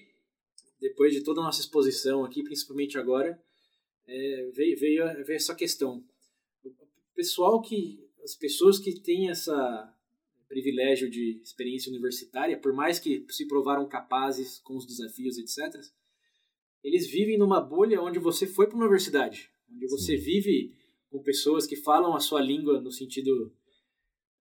[0.89, 3.41] depois de toda a nossa exposição aqui, principalmente agora,
[4.07, 6.05] é, veio, veio, veio essa questão.
[6.63, 8.05] O pessoal que.
[8.23, 9.57] As pessoas que têm essa
[10.49, 15.75] privilégio de experiência universitária, por mais que se provaram capazes com os desafios, etc.,
[16.83, 20.75] eles vivem numa bolha onde você foi para uma universidade, onde você vive
[21.11, 23.53] com pessoas que falam a sua língua no sentido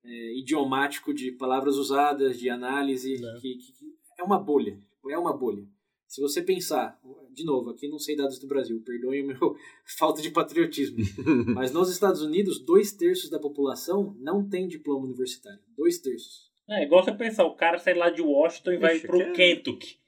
[0.03, 3.39] é, idiomático de palavras usadas, de análise, Né.
[3.41, 4.77] que- que é uma bolha,
[5.09, 5.65] é uma bolha.
[6.13, 7.01] Se você pensar,
[7.31, 9.55] de novo, aqui não sei dados do Brasil, perdoem o meu
[9.97, 10.97] falta de patriotismo,
[11.55, 15.59] mas nos Estados Unidos, dois terços da população não tem diploma universitário.
[15.75, 16.51] Dois terços.
[16.69, 19.55] É, igual você pensar, o cara sai lá de Washington e vai pro que é-
[19.55, 19.99] Kentucky.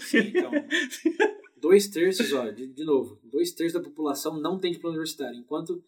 [0.00, 0.50] Sim, então.
[1.56, 5.80] dois terços, ó, de, de novo, dois terços da população não tem diploma universitário, enquanto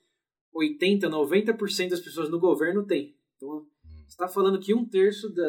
[0.55, 3.16] 80, 90% das pessoas no governo tem.
[3.36, 3.66] Então,
[4.07, 5.49] você está falando que um terço da,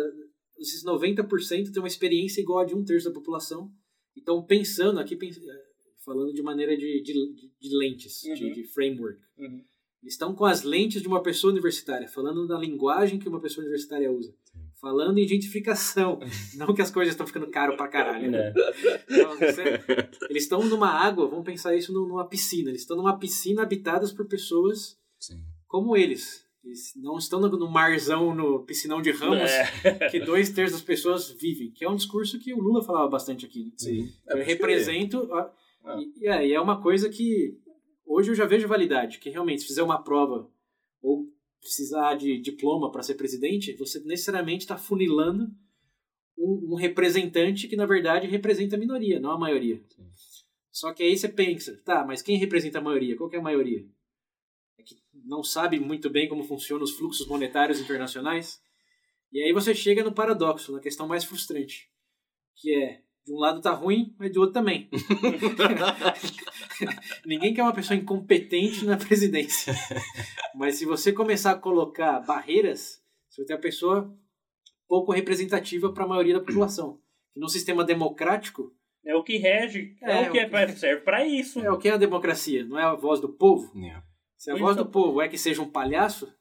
[0.60, 3.72] esses 90% tem uma experiência igual a de um terço da população.
[4.18, 5.64] Então, pensando aqui, eh,
[6.05, 8.51] falando de maneira de, de, de lentes, de, Uhum.
[8.53, 9.20] de framework.
[9.38, 9.64] Uhum.
[10.01, 13.64] Eles estão com as lentes de uma pessoa universitária, falando na linguagem que uma pessoa
[13.64, 14.34] universitária usa.
[14.80, 16.20] Falando em gentrificação.
[16.55, 18.32] não que as coisas estão ficando caro pra caralho.
[18.32, 18.53] né?
[18.55, 19.03] É.
[19.10, 22.70] Então, você- eles estão numa água, vamos pensar isso num- numa piscina.
[22.70, 25.43] Eles estão numa piscina habitadas por pessoas Sim.
[25.68, 26.45] como eles.
[26.70, 29.49] Eles não estão no, marzão, no piscinão de ramos,
[29.84, 30.09] É.
[30.09, 31.72] que dois terços das pessoas vivem.
[31.72, 33.65] Que é um discurso que o Lula falava bastante aqui.
[33.65, 33.72] né?
[33.76, 34.09] Sim.
[34.28, 35.34] Eu represento.
[35.34, 35.51] a-
[35.84, 35.97] Ah.
[36.17, 37.57] E, é, e é uma coisa que
[38.05, 39.17] hoje eu já vejo validade.
[39.17, 40.47] Que realmente, se fizer uma prova
[41.01, 41.26] ou
[41.59, 45.47] precisar de diploma para ser presidente, você necessariamente está funilando
[46.38, 49.82] um, um representante que, na verdade, representa a minoria, não a maioria.
[49.89, 50.05] Sim.
[50.72, 53.17] Só que aí você pensa, tá, mas quem representa a maioria?
[53.17, 53.84] Qual que é a maioria?
[54.90, 58.60] Que não sabe muito bem como funcionam os fluxos monetários internacionais.
[59.32, 61.88] E aí você chega no paradoxo, na questão mais frustrante,
[62.56, 64.90] que é de um lado tá ruim, mas do outro também.
[67.24, 69.76] Ninguém quer uma pessoa incompetente na presidência.
[70.56, 74.18] Mas se você começar a colocar barreiras, você vai ter uma pessoa
[74.88, 77.00] pouco representativa para a maioria da população.
[77.36, 78.74] No sistema democrático,
[79.06, 81.60] É o que rege, é, É, o que é serve pra isso.
[81.60, 83.72] é o que é a democracia, não é a voz do povo.
[83.80, 84.09] É.
[84.40, 86.34] Se a voz do povo é que seja um palhaço,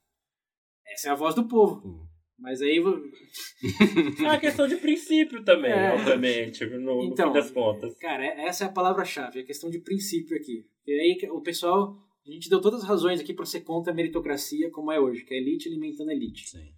[0.86, 1.86] essa é a voz do povo.
[1.86, 2.06] Hum.
[2.38, 2.78] Mas aí
[4.20, 5.90] É uma questão de princípio também, É.
[5.92, 7.96] obviamente, no, no Então, fim das contas.
[7.98, 10.64] Cara, é- essa é a palavra-chave, é a questão de princípio aqui.
[10.86, 13.92] E aí que o pessoal, a gente deu todas as razões aqui para ser contra
[13.92, 16.48] a meritocracia como é hoje, que é elite alimentando elite.
[16.48, 16.72] Sim.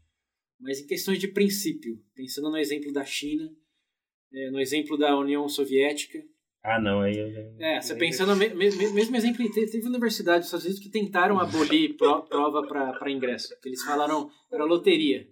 [0.59, 3.47] Mas em questões de princípio, pensando no exemplo da China,
[4.33, 6.23] é, no exemplo da União Soviética,
[6.63, 7.41] Ah, não, aí eu já...
[7.59, 10.91] é, você pensando no me- me- mesmo exemplo, te- teve universidades dos Estados Unidos que
[10.91, 15.27] tentaram abolir pro- prova para ingresso, que eles falaram era loteria,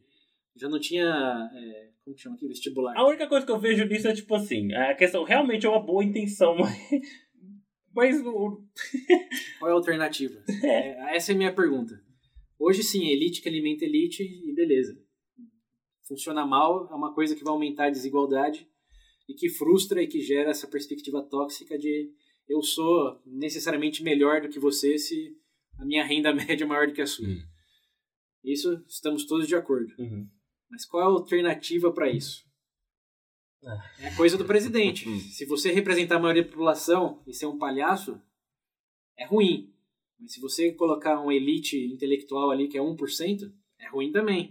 [0.56, 1.04] já não tinha,
[1.52, 2.96] é, como que chama aqui, vestibular.
[2.96, 5.80] A única coisa que eu vejo nisso é tipo assim, a questão realmente é uma
[5.84, 6.78] boa intenção, mas.
[7.94, 8.22] Mas.
[9.58, 10.42] Qual é a alternativa?
[10.64, 12.00] É, essa é a minha pergunta.
[12.58, 14.96] Hoje sim, elite que alimenta elite e beleza.
[16.06, 18.66] Funciona mal, é uma coisa que vai aumentar a desigualdade
[19.28, 22.10] e que frustra e que gera essa perspectiva tóxica de
[22.48, 25.36] eu sou necessariamente melhor do que você se
[25.78, 27.28] a minha renda média é maior do que a sua.
[27.28, 27.42] Hum.
[28.42, 29.92] Isso estamos todos de acordo.
[29.98, 30.26] Uhum.
[30.70, 32.46] Mas qual é a alternativa para isso?
[34.00, 35.08] É a coisa do presidente.
[35.08, 35.18] Hum.
[35.30, 38.20] Se você representar a maioria da população e ser um palhaço,
[39.16, 39.74] é ruim.
[40.18, 44.50] Mas se você colocar uma elite intelectual ali que é 1%, é ruim também.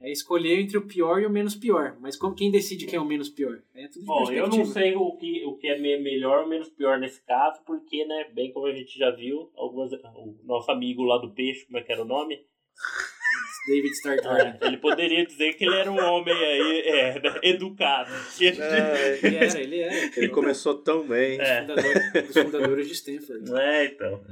[0.00, 1.96] É escolher entre o pior e o menos pior.
[2.00, 3.60] Mas como, quem decide quem é o menos pior?
[3.74, 6.48] É tudo de Bom, eu não sei o que, o que é me- melhor ou
[6.48, 10.70] menos pior nesse caso, porque, né, bem como a gente já viu, algumas, o nosso
[10.70, 12.40] amigo lá do peixe, como é que era o nome?
[13.66, 18.10] David Starr ele poderia dizer que ele era um homem aí, é, né, educado.
[18.36, 19.94] Que a gente- Ele era, ele era.
[20.18, 21.40] Ele começou tão bem.
[21.40, 21.60] É.
[21.62, 21.94] Fundador,
[22.26, 23.54] dos fundadores de Stanford.
[23.58, 24.22] É, então.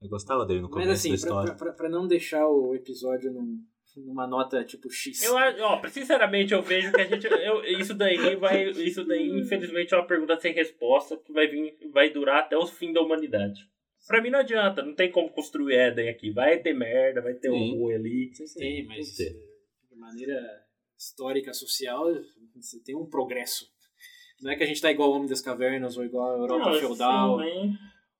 [0.00, 1.54] Eu gostava dele no começo Mas assim, da pra, história.
[1.54, 3.58] pra, pra- pra não deixar o episódio num,
[4.06, 5.22] numa nota tipo X.
[5.24, 7.26] Eu, ó, sinceramente, eu vejo que a gente.
[7.26, 8.68] Eu, isso daí vai.
[8.70, 12.66] Isso daí, infelizmente, é uma pergunta sem resposta que vai vir, vai durar até o
[12.66, 13.60] fim da humanidade.
[14.06, 16.30] Pra mim não adianta, não tem como construir Éden aqui.
[16.30, 17.56] Vai ter merda, vai ter Sim.
[17.74, 18.30] um ruim ali.
[18.56, 19.32] Tem, mas tem
[19.90, 20.40] de maneira
[20.96, 22.06] histórica, social,
[22.54, 23.66] você tem um progresso.
[24.40, 26.70] Não é que a gente tá igual ao Homem das Cavernas, ou igual a Europa
[26.70, 27.74] Não, feudal, sim,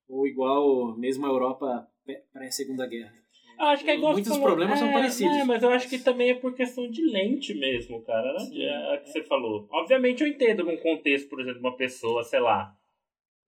[0.09, 3.13] ou igual mesmo a Europa pré- pré-segunda guerra.
[3.59, 4.47] Acho que é igual Muitos falou.
[4.47, 5.37] problemas são É, parecidos.
[5.37, 8.33] É, mas eu acho que também é por questão de lente mesmo, cara.
[8.35, 8.39] Né?
[8.41, 8.63] Sim.
[8.63, 9.67] É a que você falou.
[9.71, 12.73] Obviamente eu entendo num contexto, por exemplo, uma pessoa, sei lá.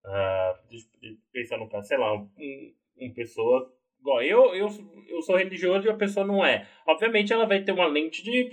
[0.05, 3.73] eu pensar no caso, sei lá, um, uma pessoa.
[4.01, 4.69] Igual eu, eu,
[5.09, 6.67] eu sou religioso e a pessoa não é.
[6.87, 8.51] Obviamente ela vai ter uma lente de,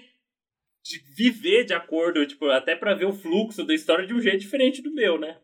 [0.83, 4.39] de viver de acordo, tipo, até pra ver o fluxo da história de um jeito
[4.39, 5.39] diferente do meu, né?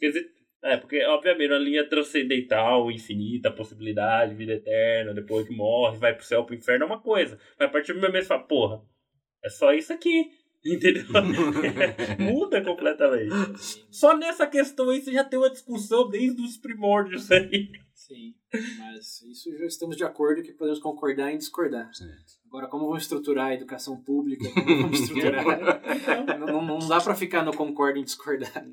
[0.00, 0.32] Quer dizer,
[0.62, 6.24] é, porque, obviamente, a linha transcendental, infinita, possibilidade, vida eterna, depois que morre, vai pro
[6.24, 7.38] céu, pro inferno, é uma coisa.
[7.58, 8.82] Mas a partir do momento que você fala, porra,
[9.44, 10.30] é só isso aqui.
[10.66, 11.04] Entendeu?
[12.18, 13.30] Muda completamente.
[13.88, 17.70] Só nessa questão aí você já tem uma discussão desde os primórdios aí.
[17.94, 18.34] Sim,
[18.78, 21.88] mas isso já estamos de acordo que podemos concordar em discordar.
[21.94, 22.10] Sim.
[22.56, 24.48] Agora, como vão estruturar a educação pública?
[24.64, 25.44] Como vão estruturar?
[26.38, 28.66] não, não, não dá para ficar no concordo em discordar.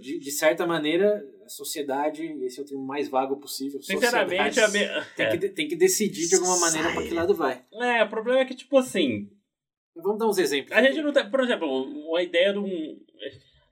[0.00, 3.82] De, de, certa maneira, a sociedade, esse é o termo mais vago possível.
[3.82, 5.06] Sinceramente, a minha...
[5.14, 7.62] tem, que, tem que decidir de alguma maneira para que lado vai.
[7.70, 9.28] É, o problema é que, tipo assim.
[9.94, 10.72] Vamos dar uns exemplos.
[10.72, 11.28] A gente não tem.
[11.28, 12.98] Por exemplo, uma ideia de um.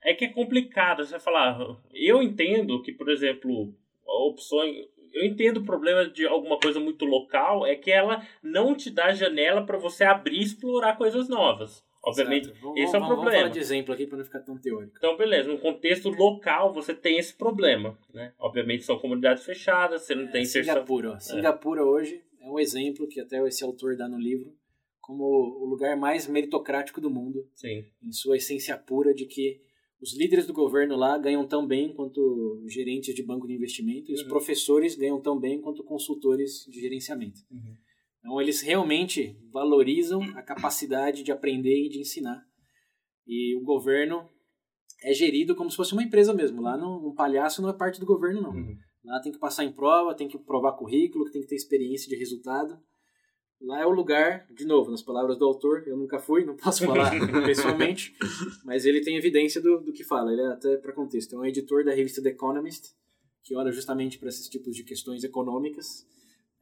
[0.03, 1.57] É que é complicado você falar.
[1.91, 3.73] Eu entendo que, por exemplo,
[4.05, 4.85] opções
[5.17, 9.13] eu entendo o problema de alguma coisa muito local é que ela não te dá
[9.13, 11.85] janela para você abrir e explorar coisas novas.
[12.03, 13.31] Obviamente, vamos, esse é o vamos, problema.
[13.31, 14.93] Vamos falar de exemplo aqui para não ficar tão teórico.
[14.97, 18.33] Então, beleza, no contexto local você tem esse problema, né?
[18.39, 20.73] Obviamente são comunidades fechadas, você não é, tem inserção.
[20.73, 21.19] Singapura, é.
[21.19, 24.55] Singapura hoje é um exemplo que até esse autor dá no livro
[25.01, 27.49] como o lugar mais meritocrático do mundo.
[27.55, 27.85] Sim.
[28.03, 29.61] Em sua essência pura de que
[30.01, 34.13] os líderes do governo lá ganham tão bem quanto gerentes de banco de investimento, e
[34.13, 34.29] os uhum.
[34.29, 37.39] professores ganham tão bem quanto consultores de gerenciamento.
[37.51, 37.75] Uhum.
[38.19, 42.43] Então, eles realmente valorizam a capacidade de aprender e de ensinar.
[43.25, 44.29] E o governo
[45.03, 46.61] é gerido como se fosse uma empresa mesmo.
[46.61, 48.51] Lá não, um palhaço não é parte do governo, não.
[48.51, 48.77] Uhum.
[49.05, 52.15] Lá tem que passar em prova, tem que provar currículo, tem que ter experiência de
[52.15, 52.77] resultado.
[53.59, 56.85] Lá é o lugar, de novo, nas palavras do autor, eu nunca fui, não posso
[56.85, 57.11] falar
[57.43, 58.15] pessoalmente,
[58.63, 61.35] mas ele tem evidência do, do que fala, ele é até para contexto.
[61.35, 62.93] É um editor da revista The Economist,
[63.43, 66.05] que olha justamente para esses tipos de questões econômicas.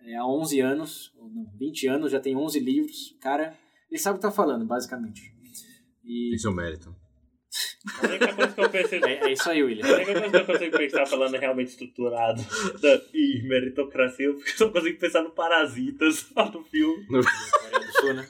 [0.05, 3.11] É, há 11 anos, ou não, 20 anos, já tem 11 livros.
[3.11, 3.57] O cara,
[3.89, 5.33] ele sabe o que está falando, basicamente.
[6.03, 6.29] E...
[6.29, 6.95] Tem seu mérito.
[8.01, 8.99] A única coisa que eu pensei.
[9.03, 9.85] É, é isso aí, William.
[9.85, 12.41] A única coisa que eu consigo pensar falando realmente estruturado
[12.81, 17.05] da, e meritocracia, porque eu só consigo pensar no Parasitas lá no filme.
[17.09, 18.27] No Sul, né?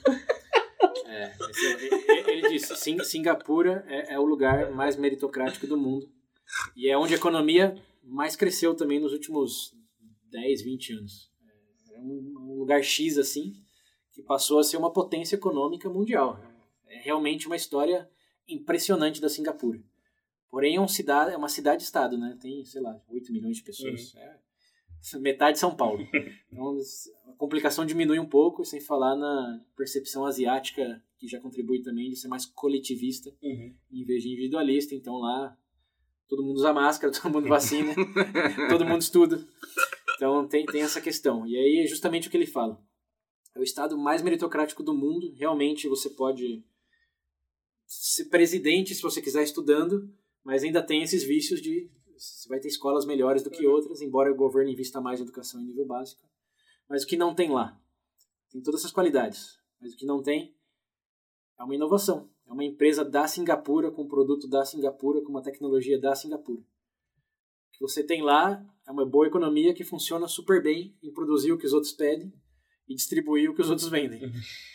[1.08, 6.10] É, esse, ele disse: Sing Singapura é, é o lugar mais meritocrático do mundo.
[6.76, 9.74] E é onde a economia mais cresceu também nos últimos
[10.32, 11.32] 10, 20 anos.
[11.91, 13.53] É um, um lugar X assim,
[14.12, 16.39] que passou a ser uma potência econômica mundial.
[16.88, 18.10] É realmente uma história
[18.48, 19.82] impressionante da Singapura.
[20.50, 22.38] Porém, é, um cidade, é uma cidade-estado, né?
[22.39, 24.14] Tem, sei lá, 8 milhões de pessoas.
[24.14, 24.22] Uhum.
[24.22, 24.39] É
[25.20, 26.04] metade de São Paulo.
[26.52, 26.78] Então,
[27.28, 32.16] a complicação diminui um pouco, sem falar na percepção asiática, que já contribui também de
[32.16, 33.76] ser mais coletivista, uhum.
[33.91, 34.96] em vez de individualista.
[34.96, 35.54] Então, lá,
[36.30, 37.93] todo mundo usa máscara, todo mundo vacina,
[38.70, 39.46] todo mundo estuda.
[40.16, 41.46] Então, tem, tem essa questão.
[41.46, 42.82] E aí, é justamente o que ele fala.
[43.54, 45.34] É o estado mais meritocrático do mundo.
[45.36, 46.64] Realmente, você pode
[47.88, 50.09] ser presidente se você quiser estudando,
[50.43, 54.31] mas ainda tem esses vícios de você vai ter escolas melhores do que outras, embora
[54.31, 56.25] o governo invista mais em educação em nível básico.
[56.89, 57.79] Mas o que não tem lá?
[58.49, 60.55] Tem todas essas qualidades, mas o que não tem
[61.59, 62.29] é uma inovação.
[62.47, 66.61] É uma empresa da Singapura, com um produto da Singapura, com uma tecnologia da Singapura.
[66.61, 71.51] O que você tem lá é uma boa economia que funciona super bem em produzir
[71.51, 72.31] o que os outros pedem
[72.88, 74.21] e distribuir o que os outros vendem.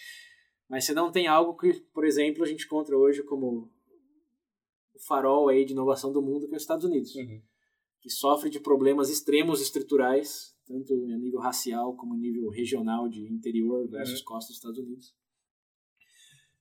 [0.70, 3.68] Mas você não tem algo que, por exemplo, a gente encontra hoje como
[4.94, 7.42] o farol aí de inovação do mundo, que é os Estados Unidos, uhum.
[8.00, 13.26] que sofre de problemas extremos estruturais, tanto a nível racial como a nível regional de
[13.32, 14.26] interior versus uhum.
[14.26, 15.12] costa dos Estados Unidos.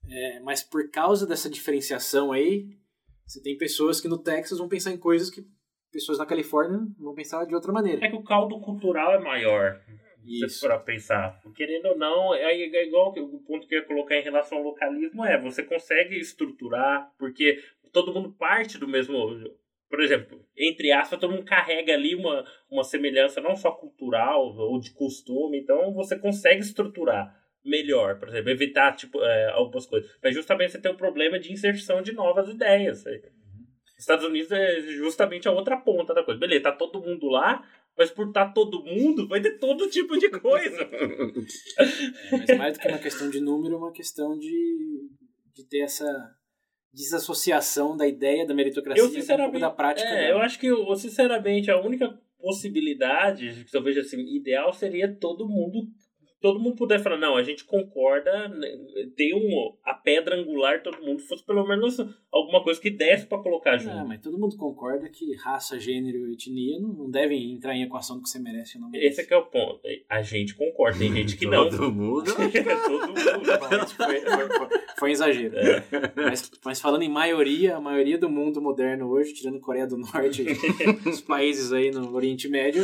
[0.10, 2.68] É, mas por causa dessa diferenciação aí,
[3.28, 5.46] você tem pessoas que no Texas vão pensar em coisas que
[5.92, 8.04] pessoas na Califórnia vão pensar de outra maneira.
[8.04, 9.80] É que o caldo cultural é maior.
[10.26, 10.66] Isso.
[10.66, 11.40] para pensar.
[11.56, 14.64] Querendo ou não, é, é igual o ponto que eu ia colocar em relação ao
[14.64, 17.60] localismo é, você consegue estruturar, porque
[17.92, 19.16] todo mundo parte do mesmo.
[19.90, 24.80] Por exemplo, entre aspas, todo mundo carrega ali uma, uma semelhança não só cultural ou
[24.80, 30.10] de costume, então você consegue estruturar melhor, por exemplo, evitar tipo, é, algumas coisas.
[30.24, 33.04] Mas justamente você tem um problema de inserção de novas ideias.
[33.06, 33.24] Uhum.
[33.98, 36.40] Estados Unidos é justamente a outra ponta da coisa.
[36.40, 37.64] Beleza, tá todo mundo lá,
[38.00, 40.84] mas por estar tá todo mundo, vai ter todo tipo de coisa.
[42.32, 45.10] é, mas mais do que uma questão de número, é uma questão de,
[45.54, 46.08] de ter essa
[46.94, 50.08] desassociação da ideia da meritocracia eu, sinceramente, um da prática.
[50.08, 55.14] É, eu acho que, eu, sinceramente, a única possibilidade que eu vejo assim, ideal seria
[55.20, 55.86] todo mundo
[56.42, 58.68] todo mundo puder falar, não, a gente concorda, né,
[59.16, 61.98] tem um, a pedra angular, todo mundo fosse pelo menos
[62.32, 63.96] alguma coisa que desse para colocar junto.
[63.96, 67.84] Não, mas todo mundo concorda que raça, gênero e etnia não, não devem entrar em
[67.84, 69.12] equação do que você merece ou não merece.
[69.12, 69.82] Esse é que é o ponto.
[70.10, 71.70] A gente concorda, tem gente que não.
[71.70, 72.32] todo mundo?
[72.34, 73.20] todo mundo.
[73.96, 75.58] foi, foi, foi, foi, um exagero.
[75.58, 75.84] É.
[76.16, 80.46] Mas, mas falando em maioria, a maioria do mundo moderno hoje, tirando Coreia do Norte,
[81.06, 82.82] os países aí no Oriente Médio,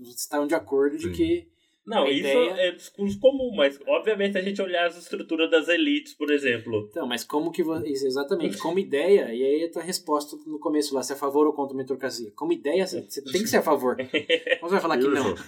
[0.00, 1.12] estão de acordo de Sim.
[1.12, 1.57] que
[1.88, 5.50] Não, A isso ideia- é discurso comum, mas obviamente se a gente olhar as estruturas
[5.50, 6.86] das elites, por exemplo.
[6.90, 7.88] Então, mas como que você.
[7.88, 11.46] Exatamente, como ideia, e aí a tua resposta no começo lá, se é a favor
[11.46, 12.30] ou contra a meritocracia.
[12.36, 13.96] Como ideia, você tem que ser a favor.
[14.60, 15.34] Como você vai falar que não?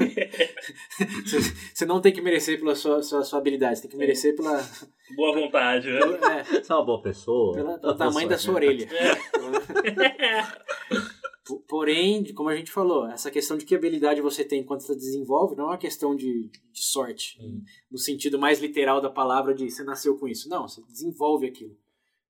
[1.74, 4.62] Você- não tem que merecer pela sua, sua, sua habilidade, você tem que merecer pela.
[5.16, 5.98] Boa vontade, né?
[5.98, 7.54] é, Você é uma boa pessoa.
[7.80, 8.66] pelo tamanho da pessoa, sua né?
[8.66, 8.88] orelha.
[9.32, 11.19] Po-
[11.68, 15.56] Porém, como a gente falou, essa questão de que habilidade você tem enquanto você desenvolve
[15.56, 17.62] não é uma questão de, de sorte, Hum.
[17.90, 20.48] no sentido mais literal da palavra de você nasceu com isso.
[20.48, 21.76] Não, você desenvolve aquilo.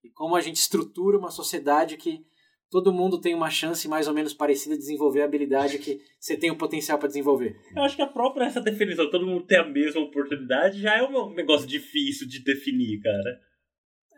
[0.02, 2.24] E como a gente estrutura uma sociedade que
[2.70, 6.36] todo mundo tem uma chance mais ou menos parecida de desenvolver a habilidade que você
[6.36, 7.56] tem o potencial para desenvolver.
[7.74, 11.02] Eu acho que a própria essa definição, todo mundo tem a mesma oportunidade, já é
[11.02, 13.40] um negócio difícil de definir, cara.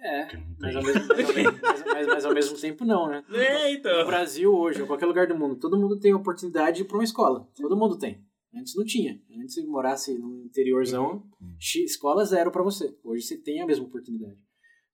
[0.03, 0.27] É,
[0.59, 1.03] mas ao mesmo,
[1.63, 3.23] mas mas- mas- ao mesmo tempo não, né?
[3.33, 4.07] É, No então.
[4.07, 6.97] Brasil hoje, ou qualquer lugar do mundo, todo mundo tem a oportunidade de ir para
[6.97, 7.49] uma escola.
[7.55, 8.21] Todo mundo tem.
[8.55, 9.19] Antes não tinha.
[9.41, 11.23] Antes você morasse no interiorzão,
[11.59, 12.95] X- escola zero para você.
[13.05, 14.37] Hoje você tem a mesma oportunidade.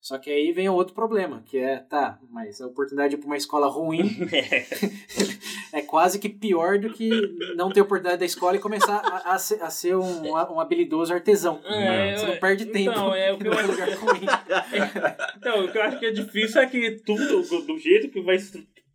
[0.01, 3.67] Só que aí vem outro problema, que é, tá, mas a oportunidade pra uma escola
[3.67, 4.17] ruim
[5.73, 7.09] é quase que pior do que
[7.55, 11.13] não ter oportunidade da escola e começar a, a ser, a ser um, um habilidoso
[11.13, 11.59] artesão.
[11.65, 13.71] É, Você não perde tempo Então, é o que eu acho.
[13.71, 14.21] lugar ruim.
[15.37, 18.37] Então, o que eu acho que é difícil é que tudo, do jeito que vai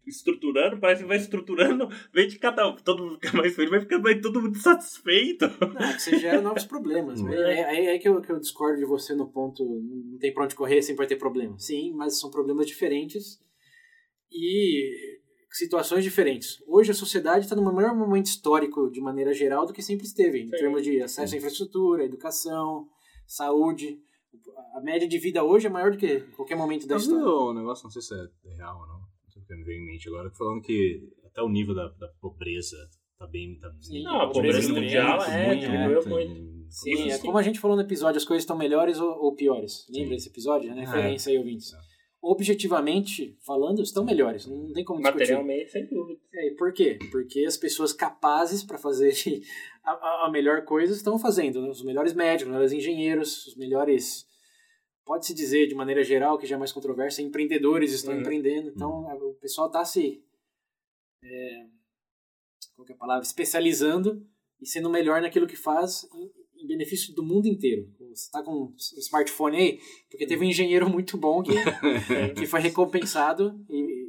[0.06, 2.76] estruturando, parece que vai estruturando, vem de cada um.
[2.76, 5.46] Todo mundo fica mais feliz, vai ficando mais todo mundo satisfeito.
[5.60, 7.20] Não, é que você gera novos problemas.
[7.20, 7.32] Hum.
[7.32, 10.32] É, é, é aí que eu, que eu discordo de você no ponto, não tem
[10.32, 11.58] pra onde correr, sempre vai ter problema.
[11.58, 13.40] Sim, mas são problemas diferentes
[14.30, 16.62] e situações diferentes.
[16.66, 20.40] Hoje a sociedade está no melhor momento histórico, de maneira geral, do que sempre esteve,
[20.40, 20.56] em Sim.
[20.56, 22.88] termos de acesso à infraestrutura, educação,
[23.26, 24.00] saúde.
[24.74, 27.24] A média de vida hoje é maior do que qualquer momento da história.
[27.24, 29.00] um negócio, não sei se é real ou não,
[29.46, 32.76] porque me veio em mente agora, falando que até o nível da, da pobreza
[33.18, 33.58] tá bem...
[33.60, 36.08] Tá Sim, Não, a pobreza pobreza mundial muito, é, muito, diminuiu muito.
[36.08, 36.64] muito.
[36.70, 37.22] Sim, é Sim.
[37.26, 39.86] como a gente falou no episódio, as coisas estão melhores ou, ou piores.
[39.88, 40.14] Lembra Sim.
[40.16, 40.70] desse episódio?
[40.72, 40.80] É É.
[40.80, 41.70] referência aí, ouvintes.
[42.38, 44.46] Objetivamente falando, estão melhores.
[44.46, 45.20] Não tem como discutir.
[45.20, 46.18] Materialmente, sem dúvida.
[46.34, 46.98] É, e por quê?
[47.12, 49.12] Porque as pessoas capazes para fazer
[49.84, 51.62] a, a- a melhor coisa estão fazendo.
[51.62, 51.68] né?
[51.68, 54.26] Os melhores médicos, os melhores engenheiros, os melhores.
[55.04, 58.20] Pode-se dizer de maneira geral, que já é mais controversa, empreendedores estão Uhum.
[58.20, 58.68] empreendendo.
[58.70, 60.22] Então a- o pessoal está se.
[61.22, 61.66] É,
[62.74, 63.22] qual que é a palavra?
[63.24, 64.26] Especializando
[64.60, 67.86] e sendo melhor naquilo que faz em, em benefício do mundo inteiro.
[67.98, 69.80] Você está com um smartphone aí,
[70.10, 71.52] porque teve um engenheiro muito bom que
[72.38, 74.08] que foi recompensado e,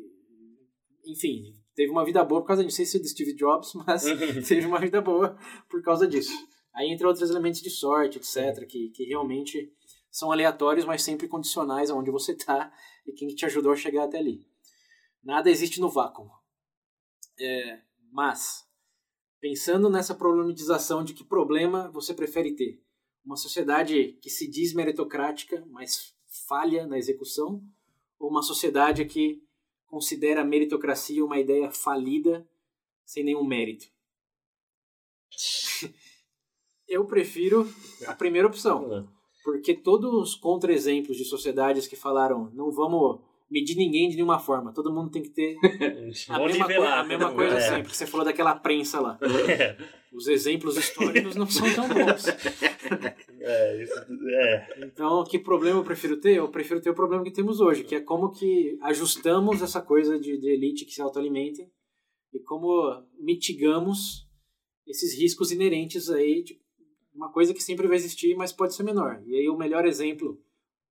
[1.11, 2.73] enfim, teve uma vida boa por causa disso.
[2.79, 4.03] Não sei se é do Steve Jobs, mas
[4.47, 5.37] teve uma vida boa
[5.69, 6.33] por causa disso.
[6.73, 9.71] Aí entra outros elementos de sorte, etc., que, que realmente
[10.15, 12.71] são aleatórios, mas sempre condicionais aonde você está
[13.05, 14.47] e quem te ajudou a chegar até ali.
[15.21, 16.31] Nada existe no vácuo.
[17.37, 17.81] É,
[18.13, 18.65] mas,
[19.41, 22.81] pensando nessa problematização de que problema você prefere ter?
[23.25, 26.15] Uma sociedade que se diz meritocrática, mas
[26.47, 27.61] falha na execução?
[28.17, 29.43] Ou uma sociedade que
[29.85, 32.47] considera a meritocracia uma ideia falida,
[33.03, 33.87] sem nenhum mérito?
[36.87, 37.69] Eu prefiro
[38.07, 39.13] a primeira opção.
[39.45, 43.19] Porque todos os contra-exemplos de sociedades que falaram não vamos
[43.49, 45.55] medir ninguém de nenhuma forma, todo mundo tem que ter
[46.29, 47.61] a mesma, coi- nivelar a mesma coisa é.
[47.61, 49.19] sempre, que você falou daquela prensa lá.
[50.11, 52.25] Os exemplos históricos não são tão bons.
[53.47, 53.93] É, isso,
[54.27, 54.85] é.
[54.85, 56.35] Então, que problema eu prefiro ter?
[56.37, 60.17] Eu prefiro ter o problema que temos hoje, que é como que ajustamos essa coisa
[60.19, 61.61] de, de elite que se autoalimenta
[62.33, 62.67] e como
[63.19, 64.27] mitigamos
[64.87, 66.59] esses riscos inerentes aí de
[67.15, 69.23] uma coisa que sempre vai existir, mas pode ser menor.
[69.25, 70.39] E aí o melhor exemplo,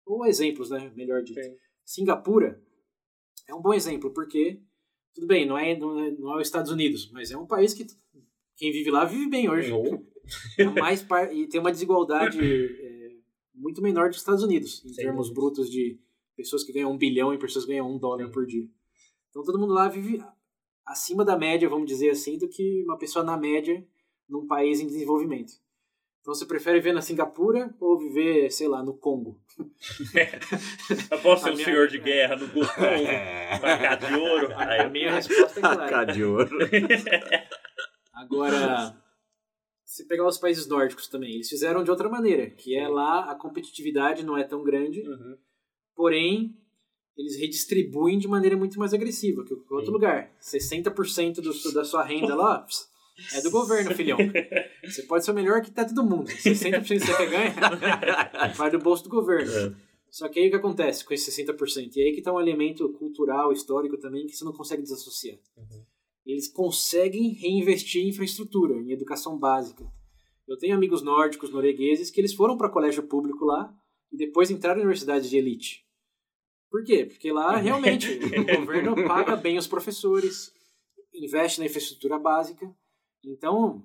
[0.06, 1.42] ou exemplos, né, melhor dito.
[1.42, 1.56] Sim.
[1.84, 2.62] Singapura
[3.48, 4.60] é um bom exemplo, porque,
[5.12, 7.74] tudo bem, não é, não é, não é os Estados Unidos, mas é um país
[7.74, 7.84] que
[8.56, 9.72] quem vive lá vive bem hoje.
[10.56, 11.34] É mais par...
[11.34, 13.16] E tem uma desigualdade é,
[13.52, 15.40] muito menor dos Estados Unidos, em Sem termos dúvida.
[15.40, 15.98] brutos de
[16.36, 18.32] pessoas que ganham um bilhão e pessoas que ganham um dólar Sim.
[18.32, 18.68] por dia.
[19.30, 20.22] Então todo mundo lá vive
[20.86, 23.84] acima da média, vamos dizer assim, do que uma pessoa na média
[24.28, 25.52] num país em desenvolvimento.
[26.22, 29.40] Então você prefere viver na Singapura ou viver, sei lá, no Congo?
[31.10, 32.46] Eu posso ser um minha- senhor de guerra no
[32.84, 33.58] É.
[33.60, 34.48] marcado de ouro.
[34.56, 35.88] Aí A minha resposta é clara.
[35.88, 36.48] Cara de ouro.
[38.14, 38.94] Agora,
[39.84, 43.34] se pegar os países nórdicos também, eles fizeram de outra maneira, que é lá a
[43.34, 45.36] competitividade não é tão grande, Uhum.
[45.96, 46.56] porém
[47.16, 49.92] eles redistribuem de maneira muito mais agressiva que o outro Sim.
[49.92, 50.30] lugar.
[50.40, 52.64] 60% do, da sua renda lá
[53.34, 54.18] é do governo, filhão.
[54.84, 56.28] Você pode ser o melhor arquiteto do mundo.
[56.30, 59.52] 60% que você quer ganhar vai do bolso do governo.
[59.52, 59.74] É.
[60.10, 61.96] Só que aí o que acontece com esse 60%?
[61.96, 65.38] E aí que está um elemento cultural, histórico também, que você não consegue desassociar.
[65.56, 65.84] Uhum.
[66.26, 69.84] Eles conseguem reinvestir em infraestrutura, em educação básica.
[70.46, 73.74] Eu tenho amigos nórdicos, noruegueses, que eles foram para colégio público lá
[74.12, 75.86] e depois entraram em universidades de elite.
[76.70, 77.04] Por quê?
[77.06, 80.52] Porque lá realmente o governo paga bem os professores,
[81.14, 82.74] investe na infraestrutura básica.
[83.24, 83.84] Então,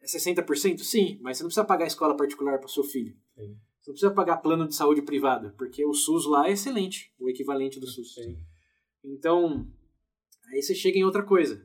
[0.00, 0.78] é 60%?
[0.78, 3.14] Sim, mas você não precisa pagar escola particular para o seu filho.
[3.34, 3.56] Sim.
[3.80, 7.28] Você não precisa pagar plano de saúde privado, porque o SUS lá é excelente, o
[7.28, 8.14] equivalente do SUS.
[8.14, 8.36] Sim.
[9.04, 9.66] Então,
[10.52, 11.64] aí você chega em outra coisa.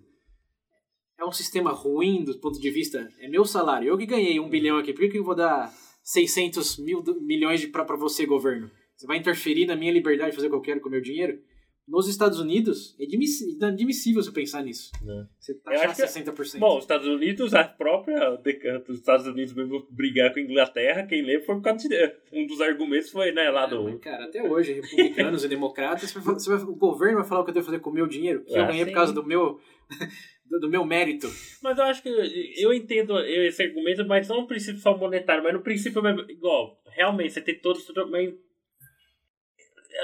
[1.18, 3.08] É um sistema ruim do ponto de vista.
[3.20, 3.88] É meu salário.
[3.88, 5.72] Eu que ganhei um bilhão aqui, por que eu vou dar
[6.04, 8.72] 600 mil milhões de para você, governo?
[8.96, 11.02] Você vai interferir na minha liberdade de fazer o que eu quero com o meu
[11.02, 11.40] dinheiro?
[11.88, 14.92] Nos Estados Unidos, é admissi- inadmissível você pensar nisso.
[15.04, 15.28] Né.
[15.40, 16.60] Você Eu taxar acho que- 60%.
[16.60, 21.06] Bom, os Estados Unidos, a própria decanto dos Estados Unidos mesmo brigar com a Inglaterra,
[21.06, 22.16] quem lê foi por causa de.
[22.32, 23.84] Um dos argumentos foi, né, lá É, do.
[23.84, 27.50] mas, cara, até hoje, republicanos e democratas, você vai o governo vai falar o que
[27.50, 28.92] eu devo fazer com o meu dinheiro, que eu Ah, ganhei sim.
[28.92, 29.60] por causa do meu,
[30.62, 31.28] do, meu mérito.
[31.64, 32.10] Mas eu acho que
[32.58, 36.22] eu entendo esse argumento, mas não no princípio só monetário, mas no princípio mesmo.
[36.30, 38.34] Igual, realmente, você tem todo isso, mas.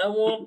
[0.02, 0.44] É uma.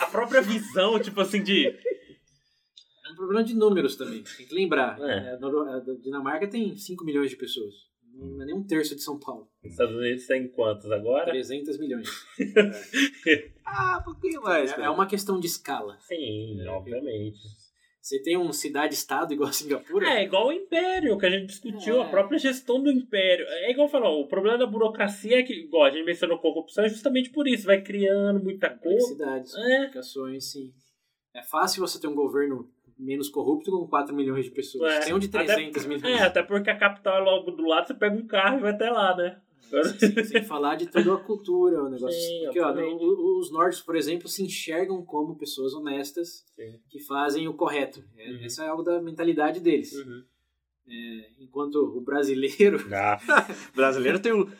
[0.00, 1.66] A própria visão, tipo assim, de.
[1.66, 4.22] É um problema de números também.
[4.36, 5.00] Tem que lembrar.
[5.00, 5.34] É.
[5.34, 7.74] A Noro- a Dinamarca tem 5 milhões de pessoas.
[8.14, 9.48] Não é nem um terço de São Paulo.
[9.64, 11.30] Os Estados Unidos tem quantos agora?
[11.30, 12.08] 300 milhões.
[13.70, 14.72] Ah, um pouquinho mais.
[14.72, 15.98] É, é uma questão de escala.
[16.00, 17.38] Sim, obviamente.
[18.08, 20.08] Você tem um cidade-estado igual a Singapura.
[20.08, 22.06] É igual o Império, que a gente discutiu, É.
[22.06, 23.44] a própria gestão do Império.
[23.46, 26.88] É igual falou, o problema da burocracia é que, igual a gente mencionou corrupção, é
[26.88, 28.98] justamente por isso, vai criando muita coisa.
[29.10, 29.76] Complexidades, É.
[29.80, 30.72] complicações, sim.
[31.34, 34.90] É fácil você ter um governo menos corrupto com 4 milhões de pessoas.
[34.90, 35.00] É.
[35.00, 36.04] Tem um de Até- 300 milhões.
[36.18, 38.72] É, até porque a capital é logo do lado, você pega um carro e vai
[38.72, 39.38] até lá, né?
[39.98, 42.18] Sem, sem falar de toda a cultura, o negócio.
[42.18, 42.72] Sim, Porque, ó,
[43.38, 46.80] os nórdicos, por exemplo, se enxergam como pessoas honestas Sim.
[46.88, 48.02] que fazem o correto.
[48.16, 48.46] É, Uhum.
[48.46, 49.92] Isso é algo da mentalidade deles.
[49.92, 50.22] Uhum.
[51.38, 53.18] Enquanto o brasileiro, Ah,
[53.72, 54.50] O brasileiro tem o,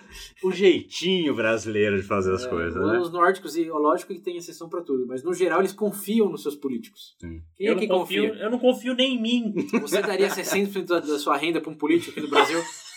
[0.44, 2.98] o jeitinho brasileiro de fazer as é, coisas, né?
[3.00, 6.42] os nórdicos, e lógico que tem exceção para tudo, mas no geral eles confiam nos
[6.42, 7.16] seus políticos.
[7.18, 7.40] Sim.
[7.56, 8.42] Quem eu, é que não confio, confia?
[8.44, 9.54] eu não confio nem em mim.
[9.80, 12.60] Você daria 60% da, da sua renda para um político aqui no Brasil?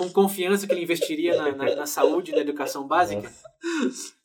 [0.00, 3.30] Com confiança que ele investiria na, na, na saúde e na educação básica?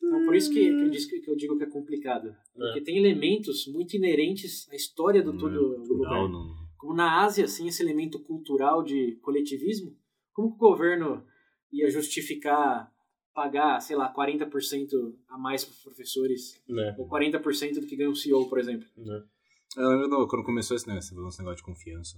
[0.02, 2.34] Então, por isso que, que, eu disse, que eu digo que é complicado.
[2.54, 6.28] Porque tem elementos muito inerentes à história do, todo, do Cultural, lugar.
[6.30, 9.94] não- Como na Ásia, assim, esse elemento cultural de coletivismo,
[10.32, 11.22] como que o governo
[11.72, 12.90] ia justificar
[13.34, 14.88] pagar, sei lá, 40%
[15.28, 16.94] a mais para os professores, Né?
[16.98, 18.88] ou 40% do que ganha um CEO, por exemplo?
[18.96, 19.22] né?
[19.76, 22.16] Eu lembro do- quando começou esse, né, esse negócio de confiança.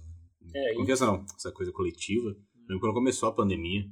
[0.55, 2.33] É, confiança não, essa coisa coletiva.
[2.69, 3.89] Lembro quando começou a pandemia,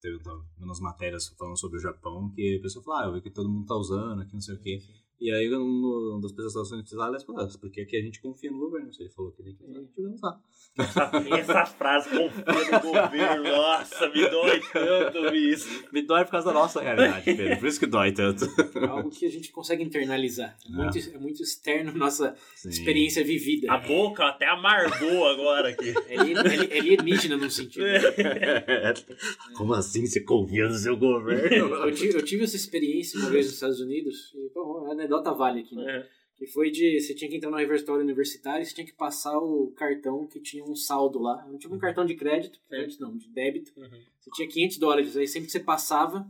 [0.00, 3.12] teve tava vendo as matérias falando sobre o Japão, que a pessoa falou, ah, eu
[3.14, 4.82] vi que todo mundo tá usando aqui, não sei o quê.
[5.18, 7.10] E aí, uma das pessoas que estavam sendo ah,
[7.44, 8.92] mas porque aqui a gente confia no governo.
[8.92, 10.40] Se ele falou que ele quer usar, a gente vai usar.
[10.78, 15.84] Essa, essa frase confia no governo, nossa, me dói tanto ouvir isso.
[15.90, 17.58] Me dói por causa da nossa realidade, Pedro.
[17.58, 18.44] Por isso que dói tanto.
[18.90, 20.54] Algo que a gente consegue internalizar.
[20.66, 22.68] É muito, é muito externo à nossa Sim.
[22.68, 23.72] experiência vivida.
[23.72, 25.94] A boca até amargou agora aqui.
[26.08, 26.36] É alien-
[26.70, 27.86] é alienígena num sentido.
[29.56, 31.74] Como assim você confia no seu governo?
[31.74, 35.32] Eu tive, eu tive essa experiência uma vez nos Estados Unidos, e, bom, a anedota
[35.32, 35.84] vale aqui, né?
[35.98, 36.08] É.
[36.36, 37.00] Que foi de.
[37.00, 40.38] Você tinha que entrar no repertório universitário e você tinha que passar o cartão que
[40.38, 41.46] tinha um saldo lá.
[41.46, 43.72] Não tinha um cartão de crédito, crédito não, de débito.
[43.76, 44.02] Uhum.
[44.20, 45.16] Você tinha 500 dólares.
[45.16, 46.26] Aí sempre que você passava,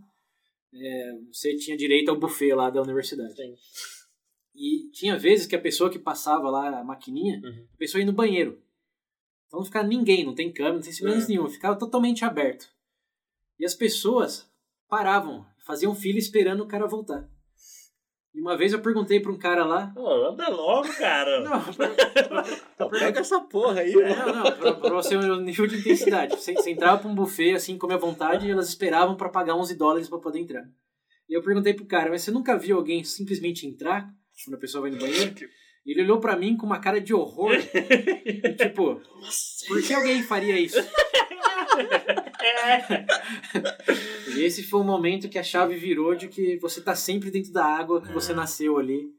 [0.73, 3.35] é, você tinha direito ao buffet lá da universidade.
[3.35, 3.57] Sim.
[4.55, 7.67] E tinha vezes que a pessoa que passava lá a maquininha, Uhum.
[7.75, 8.63] a pessoa ia no banheiro.
[9.49, 11.29] Então não ficava ninguém, não tem câmera, não tem segurança É.
[11.31, 12.69] nenhuma, ficava totalmente aberto.
[13.59, 14.49] E as pessoas
[14.89, 17.29] paravam, faziam fila esperando o cara voltar.
[18.37, 19.87] E uma vez eu perguntei pra um cara lá.
[19.95, 21.41] Pô, anda logo, cara.
[21.41, 26.37] Não, pra, Pega essa porra aí, não, não, pra, pra você o nível de intensidade.
[26.37, 29.57] Você, você entrava pra um buffet assim, comer à vontade, e elas esperavam pra pagar
[29.57, 30.65] 11 dólares pra poder entrar.
[31.27, 34.07] E eu perguntei pro cara, mas você nunca viu alguém simplesmente entrar
[34.45, 35.35] quando a pessoa vai no banheiro?
[35.87, 37.53] E ele olhou pra mim com uma cara de horror.
[38.27, 39.01] e, tipo,
[39.67, 40.77] por que alguém faria isso?
[44.37, 47.53] E esse foi o momento que a chave virou de que você tá sempre dentro
[47.53, 49.15] da água que você nasceu ali.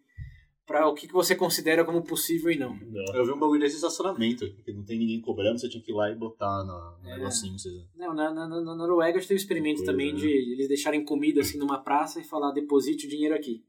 [0.65, 2.75] Pra o que que você considera como possível e não.
[2.75, 3.15] Não.
[3.15, 5.95] Eu vi um bagulho desse estacionamento, que não tem ninguém cobrando, você tinha que ir
[5.95, 7.15] lá e botar no, no É.
[7.15, 7.57] negocinho.
[7.57, 7.69] Você...
[7.95, 10.19] Não, na, na, na Noruega teve um experimento Coisa, também né?
[10.19, 13.63] de eles deixarem comida assim numa praça e falar deposite o dinheiro aqui.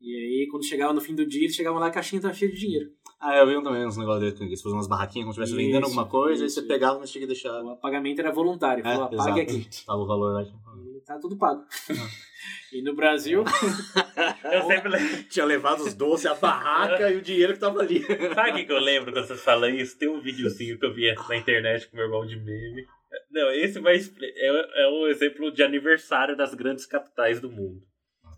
[0.00, 2.34] E aí, quando chegava no fim do dia, eles chegavam lá e a caixinha tava
[2.34, 2.90] cheia de dinheiro.
[3.20, 5.40] Ah, eu vi um também uns negócios dele, que eles faziam umas barraquinhas como se
[5.40, 7.62] estivesse vendendo alguma coisa, aí isso, você pegava, mas tinha que deixar.
[7.62, 8.86] O pagamento era voluntário.
[8.86, 9.66] É, Falou, pague aqui.
[9.86, 10.42] Tava o valor lá.
[10.42, 11.64] E tá tudo pago.
[12.72, 13.42] e no Brasil,
[14.52, 14.90] Eu sempre.
[15.28, 18.02] Tinha levado os doces, a barraca e o dinheiro que tava ali.
[18.34, 19.98] Sabe o que, que eu lembro quando vocês falam isso?
[19.98, 22.86] Tem um videozinho que eu vi na internet com meu irmão de meme.
[23.30, 27.82] Não, esse vai é, é um exemplo de aniversário das grandes capitais do mundo.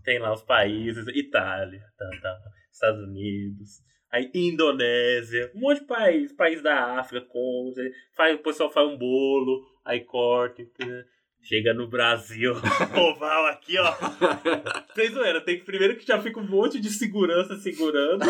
[0.09, 2.39] Tem lá os países, Itália, tá, tá,
[2.73, 7.75] Estados Unidos, aí Indonésia, um monte de país, país da África, Congo,
[8.17, 11.05] faz, o pessoal faz um bolo, aí corta, né?
[11.43, 12.55] chega no Brasil,
[12.97, 13.95] oval aqui, ó.
[14.95, 18.25] Vocês zoeira, tem que primeiro que já fica um monte de segurança segurando,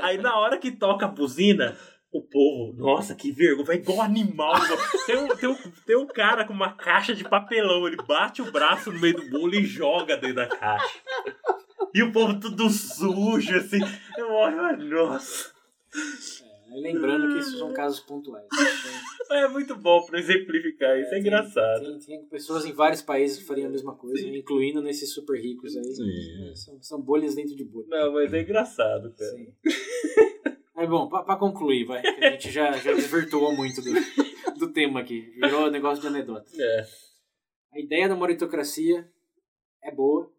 [0.00, 1.76] aí na hora que toca a buzina,
[2.16, 4.54] o povo, nossa, que vergonha, vai igual animal.
[5.06, 8.52] Tem um, tem, um, tem um cara com uma caixa de papelão, ele bate o
[8.52, 10.98] braço no meio do bolo e joga dentro da caixa.
[11.92, 13.80] E o povo tudo sujo, assim.
[14.16, 15.52] Eu olho, nossa.
[16.72, 18.46] É, lembrando que isso são casos pontuais.
[19.30, 21.82] É muito bom pra exemplificar isso, é, tem- engraçado.
[21.84, 25.76] Tem, tem pessoas em vários países que fariam a mesma coisa, incluindo nesses super ricos
[25.76, 25.84] aí.
[25.94, 26.50] Sim.
[26.50, 27.88] É, São, são bolhas dentro de bolhas.
[27.88, 29.30] Não, mas é engraçado, cara.
[29.30, 29.52] Sim.
[30.84, 32.02] Mas bom, pra, pra concluir, vai.
[32.06, 33.90] A gente já, já desvirtuou muito do,
[34.58, 35.32] do tema aqui.
[35.34, 36.46] Virou negócio de anedota.
[36.58, 36.86] É.
[37.72, 39.08] A ideia da meritocracia
[39.82, 40.30] é boa.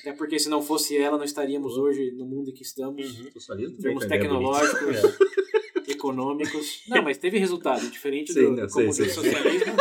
[0.00, 3.18] Até porque se não fosse ela, não estaríamos hoje no mundo em que estamos.
[3.20, 3.28] Uhum.
[3.60, 4.96] Em termos que é tecnológicos,
[5.88, 6.82] econômicos.
[6.88, 9.32] Não, mas teve resultado, diferente Sim, do, não, do sei, comunismo sei.
[9.32, 9.72] socialismo.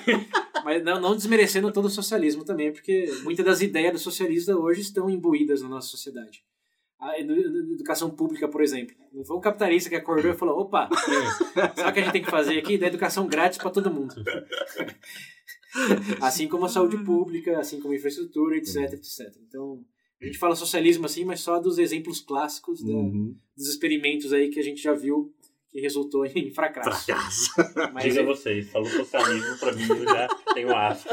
[0.64, 4.80] mas não, não desmerecendo todo o socialismo também, porque muitas das ideias do socialista hoje
[4.80, 6.42] estão imbuídas na nossa sociedade.
[7.00, 8.94] A edu- edu- educação pública, por exemplo.
[9.12, 10.88] Não foi um capitalista que acordou e falou: opa,
[11.76, 12.78] sabe o que a gente tem que fazer aqui?
[12.78, 14.14] Dar educação grátis para todo mundo.
[16.20, 19.20] assim como a saúde pública, assim como a infraestrutura, etc, etc.
[19.48, 19.84] Então,
[20.22, 23.36] a gente fala socialismo assim, mas só dos exemplos clássicos da, Uhum.
[23.56, 25.33] dos experimentos aí que a gente já viu
[25.74, 27.04] que resultou em fracasso.
[27.04, 27.50] Fracasso.
[27.92, 31.08] Mas Diga é- vocês, falou socialismo, pra mim eu já tenho asco.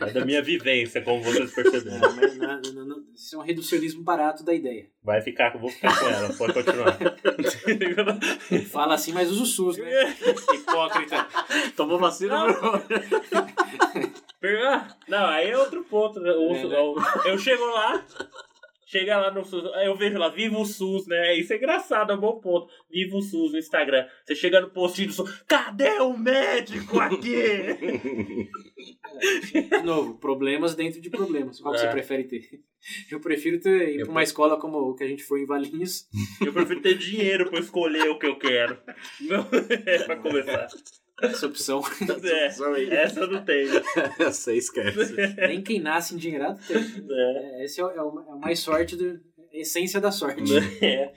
[0.00, 1.98] É da minha vivência, como vocês perceberam.
[2.00, 4.86] não, mas na- na- na- isso é um reducionismo barato da ideia.
[5.04, 6.96] Vai ficar, eu vou ficar com ela, pode continuar.
[8.72, 10.16] Fala assim, mas usa o SUS, né?
[10.54, 11.26] Hipócrita.
[11.76, 12.82] Tomou vacina, Não.
[15.08, 16.20] Não, aí é outro ponto.
[16.20, 16.30] né?
[16.30, 16.76] O- É, né?
[17.26, 18.02] Eu chego lá,
[18.90, 21.36] chega lá no SUS, eu vejo lá, viva o SUS, né?
[21.36, 22.68] Isso é engraçado, é um bom ponto.
[22.90, 24.06] Viva o SUS no Instagram.
[24.24, 28.48] Você chega no postinho do SUS, cadê o médico aqui?
[29.70, 31.60] De novo, problemas dentro de problemas.
[31.60, 31.84] Qual que É.
[31.84, 32.60] você prefere ter?
[33.10, 35.46] Eu prefiro ter, ir Eu para uma escola como o que a gente foi em
[35.46, 36.06] Valinhos.
[36.40, 38.78] Eu prefiro ter dinheiro pra escolher o que eu quero.
[39.20, 39.46] Não,
[39.86, 40.68] é pra começar.
[41.22, 41.82] Essa opção.
[42.24, 42.88] É, Só aí.
[42.90, 43.70] essa não tenho.
[44.20, 45.14] Essa esquece.
[45.36, 46.76] Nem quem nasce endinheirado tem.
[46.76, 47.60] É.
[47.60, 49.20] É, Esse é o, é o- é o mais sorte, do,
[49.52, 50.42] a essência da sorte.
[50.84, 51.12] É.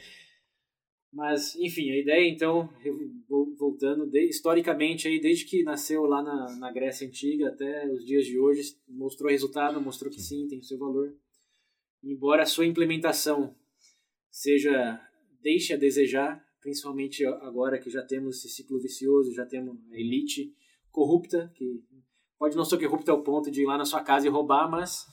[1.14, 2.70] Mas, enfim, a ideia, então,
[3.60, 8.26] voltando, de- historicamente, aí, desde que nasceu lá na, na Grécia Antiga até os dias
[8.26, 11.14] de hoje, mostrou resultado, mostrou que sim, tem o seu valor.
[12.04, 13.54] Embora a sua implementação
[14.32, 14.99] seja,
[15.43, 20.53] deixe a desejar, principalmente agora que já temos esse ciclo vicioso, já temos a elite
[20.91, 21.82] corrupta, que
[22.38, 25.05] pode não ser corrupta ao ponto de ir lá na sua casa e roubar, mas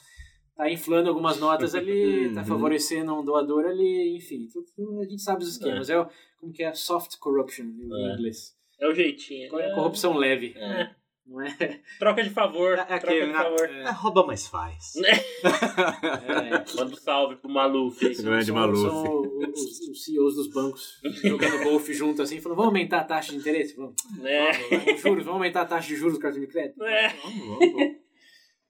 [0.56, 2.46] tá inflando algumas notas ali, tá Uhum.
[2.46, 5.88] favorecendo um doador ali, enfim, tudo, a gente sabe os esquemas.
[5.88, 5.98] É.
[6.00, 6.08] o-
[6.40, 6.72] como que é?
[6.72, 8.14] Soft corruption em É.
[8.14, 8.56] inglês.
[8.80, 9.50] É o jeitinho.
[9.50, 10.94] Co- Corrupção leve, É.
[11.28, 11.82] não é?
[11.98, 12.72] Troca de favor.
[12.72, 13.38] É troca aquele, de né?
[13.38, 13.70] favor.
[13.70, 14.94] É, rouba, mas faz.
[15.04, 18.00] é Manda um salve pro Maluf.
[18.00, 18.80] Grande são, Maluf.
[18.80, 19.20] são
[19.50, 23.38] os, os CEOs dos bancos jogando golfe junto assim, falando, vamos aumentar a taxa de
[23.38, 23.76] interesse?
[23.76, 23.94] Vamos.
[24.18, 24.52] Né?
[24.70, 26.82] Vamos, juros, vamos aumentar a taxa de juros do cartão de crédito?
[26.82, 27.08] É.
[27.08, 27.98] Vamos, vamos, vamos.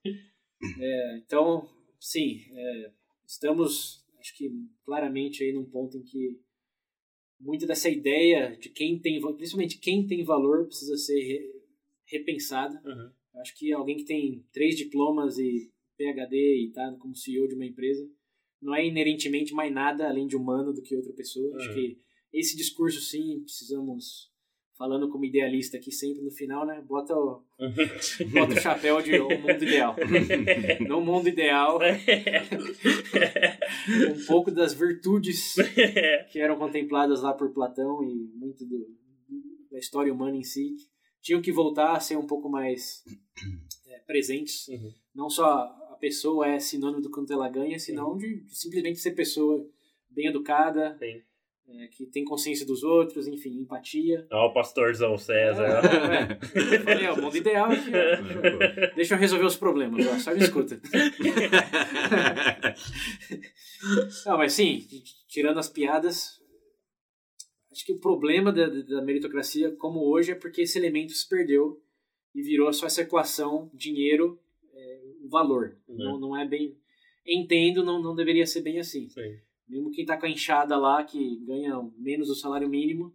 [1.25, 1.69] Então,
[2.01, 2.91] sim, é,
[3.25, 4.49] estamos, acho que
[4.83, 6.37] claramente aí num ponto em que
[7.39, 11.49] muito dessa ideia de quem tem, principalmente quem tem valor, precisa ser
[12.09, 12.81] repensada.
[12.85, 13.09] Uhum.
[13.41, 17.65] Acho que alguém que tem três diplomas e PhD e tá como CEO de uma
[17.65, 18.05] empresa
[18.61, 21.55] não é inerentemente mais nada além de humano do que outra pessoa.
[21.55, 21.75] Acho Uhum.
[21.75, 21.97] que
[22.33, 24.29] esse discurso, sim, precisamos,
[24.77, 26.81] falando como idealista aqui sempre no final, né?
[26.85, 27.43] Bota o,
[28.33, 29.95] bota o chapéu de o mundo ideal.
[30.87, 31.79] No mundo ideal,
[34.13, 35.55] um pouco das virtudes
[36.31, 38.87] que eram contempladas lá por Platão e muito do,
[39.71, 40.75] da história humana em si,
[41.21, 43.03] tinham que voltar a ser um pouco mais
[43.87, 44.67] é, presentes.
[44.67, 44.93] Uhum.
[45.13, 45.45] Não só
[45.91, 49.65] a pessoa é sinônimo do quanto ela ganha, senão de, de simplesmente ser pessoa
[50.09, 51.21] bem educada, Sim.
[51.67, 54.25] é, que tem consciência dos outros, enfim, empatia.
[54.31, 55.81] Ó, o pastorzão César.
[55.83, 56.39] É,
[56.75, 58.95] eu falei, ó, o mundo ideal aqui, ó.
[58.95, 60.81] Deixa eu resolver os problemas, ó, só me escuta.
[64.25, 64.87] Não, mas sim,
[65.27, 66.38] tirando as piadas,
[67.79, 71.81] acho que o problema da, da meritocracia, como hoje, é porque esse elemento se perdeu
[72.35, 74.37] e virou só essa equação dinheiro,
[74.73, 75.77] é, valor.
[75.87, 75.97] Uhum.
[75.97, 76.77] Não, não é bem.
[77.25, 79.07] Entendo, não, não deveria ser bem assim.
[79.09, 79.37] Sim.
[79.67, 83.13] Mesmo quem tá com a enxada lá, que ganha menos do salário mínimo,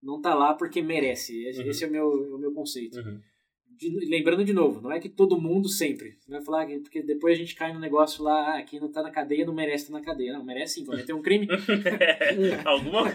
[0.00, 1.44] não tá lá porque merece.
[1.46, 1.70] Esse, Uhum.
[1.70, 2.98] esse é, o meu, é o meu conceito.
[2.98, 3.20] Uhum.
[3.76, 6.16] De- lembrando de novo, não é que todo mundo sempre.
[6.20, 8.90] Você vai falar que porque depois a gente cai no negócio lá, ah, quem não
[8.90, 10.32] tá na cadeia não merece estar na cadeia.
[10.32, 11.46] Não, merece sim, cometer um crime.
[12.64, 13.04] Alguma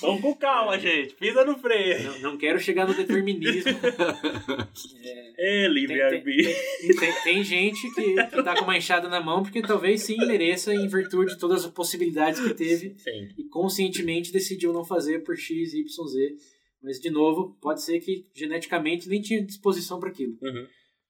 [0.00, 1.14] Vamos com calma, gente.
[1.14, 2.02] Pisa no freio.
[2.04, 3.70] não, não quero chegar no determinismo.
[5.38, 6.54] É, livre-arbítrio.
[6.98, 10.74] Tem, tem gente que, que tá com uma enxada na mão porque talvez sim mereça
[10.74, 13.28] em virtude de todas as possibilidades que teve Sim.
[13.38, 16.36] e conscientemente decidiu não fazer por X, Y, Z.
[16.82, 20.36] Mas, de novo, pode ser que geneticamente nem tinha disposição para aquilo.
[20.42, 20.66] Uhum.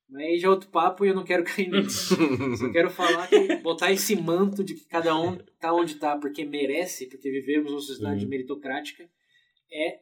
[0.09, 2.17] Mas aí já é outro papo e eu não quero cair nisso.
[2.59, 6.45] Só quero falar que botar esse manto de que cada um tá onde tá porque
[6.45, 8.31] merece, porque vivemos numa sociedade Uhum.
[8.31, 9.09] meritocrática,
[9.73, 9.99] é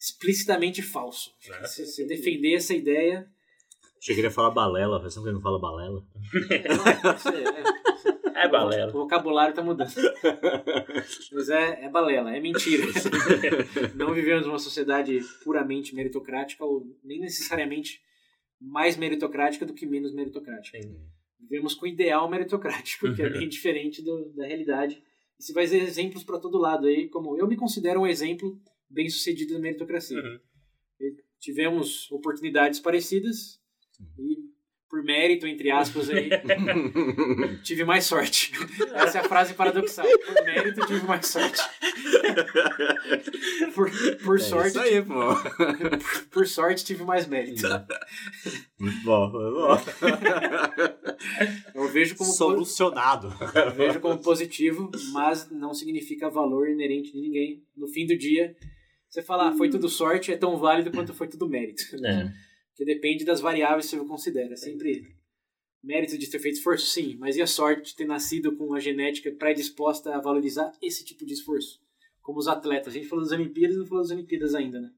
[0.00, 1.30] explicitamente falso.
[1.60, 1.66] É.
[1.66, 3.26] Se você defender essa ideia,
[4.00, 6.00] Cheguei a falar balela, faz tempo que ele não fala balela.
[7.16, 7.87] isso é, É
[8.46, 8.90] balela.
[8.90, 9.90] O vocabulário tá mudando.
[11.32, 12.84] Mas é, é balela, é mentira.
[13.96, 18.00] Não vivemos numa sociedade puramente meritocrática ou nem necessariamente
[18.60, 20.80] mais meritocrática do que menos meritocrática.
[20.80, 20.96] Sim.
[21.40, 25.02] Vivemos com ideal meritocrático, que é bem diferente do- da realidade.
[25.38, 28.60] E você vai ver exemplos para todo lado aí, como eu me considero um exemplo
[28.90, 30.18] bem sucedido da meritocracia.
[30.20, 30.38] Uhum.
[31.40, 33.60] Tivemos oportunidades parecidas
[34.18, 34.47] e
[34.88, 36.30] por mérito, entre aspas, aí,
[37.62, 38.52] tive mais sorte.
[38.94, 40.06] Essa é a frase paradoxal.
[40.06, 41.60] Por mérito, tive mais sorte.
[43.74, 43.90] Por,
[44.24, 45.14] por É sorte, isso aí, pô.
[45.34, 47.62] por, por sorte, tive mais mérito.
[48.78, 49.78] Muito bom, foi bom.
[51.74, 53.32] Eu vejo como, Solucionado.
[53.54, 57.62] eu vejo como positivo, mas não significa valor inerente de ninguém.
[57.76, 58.54] No fim do dia,
[59.08, 61.82] você falar, ah, foi tudo sorte, é tão válido quanto foi tudo mérito.
[62.04, 62.32] É.
[62.78, 64.52] Porque depende das variáveis que você considera.
[64.52, 65.04] É sempre
[65.82, 68.78] mérito de ter feito esforço, sim, mas e a sorte de ter nascido com a
[68.78, 71.80] genética predisposta a valorizar esse tipo de esforço?
[72.22, 72.94] Como os atletas.
[72.94, 74.92] A gente falou das Olimpíadas e não falou das Olimpíadas ainda, né?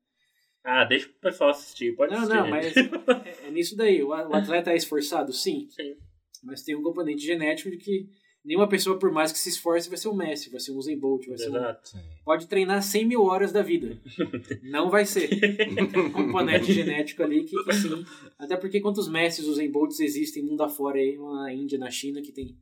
[0.62, 1.97] Ah, deixa o pessoal assistir.
[1.97, 2.36] Pode Não, assistir.
[2.36, 2.90] não, gente.
[3.07, 4.02] mas é, é nisso daí.
[4.02, 5.32] O atleta é esforçado?
[5.32, 5.66] Sim.
[5.70, 5.97] Sim.
[6.43, 8.11] Mas tem um componente genético de que
[8.45, 10.99] nenhuma pessoa, por mais que se esforce, vai ser um Messi, vai ser um Usain
[10.99, 11.57] Bolt, vai ser um...
[11.57, 11.91] Exato.
[12.25, 13.99] Pode treinar 100 mil horas da vida.
[14.62, 15.31] Não vai ser.
[15.97, 18.05] um componente genético ali que, que sim.
[18.39, 22.33] Até porque quantos Messis, Usain Bolts existem mundo afora aí, na Índia, na China, que
[22.33, 22.57] tem...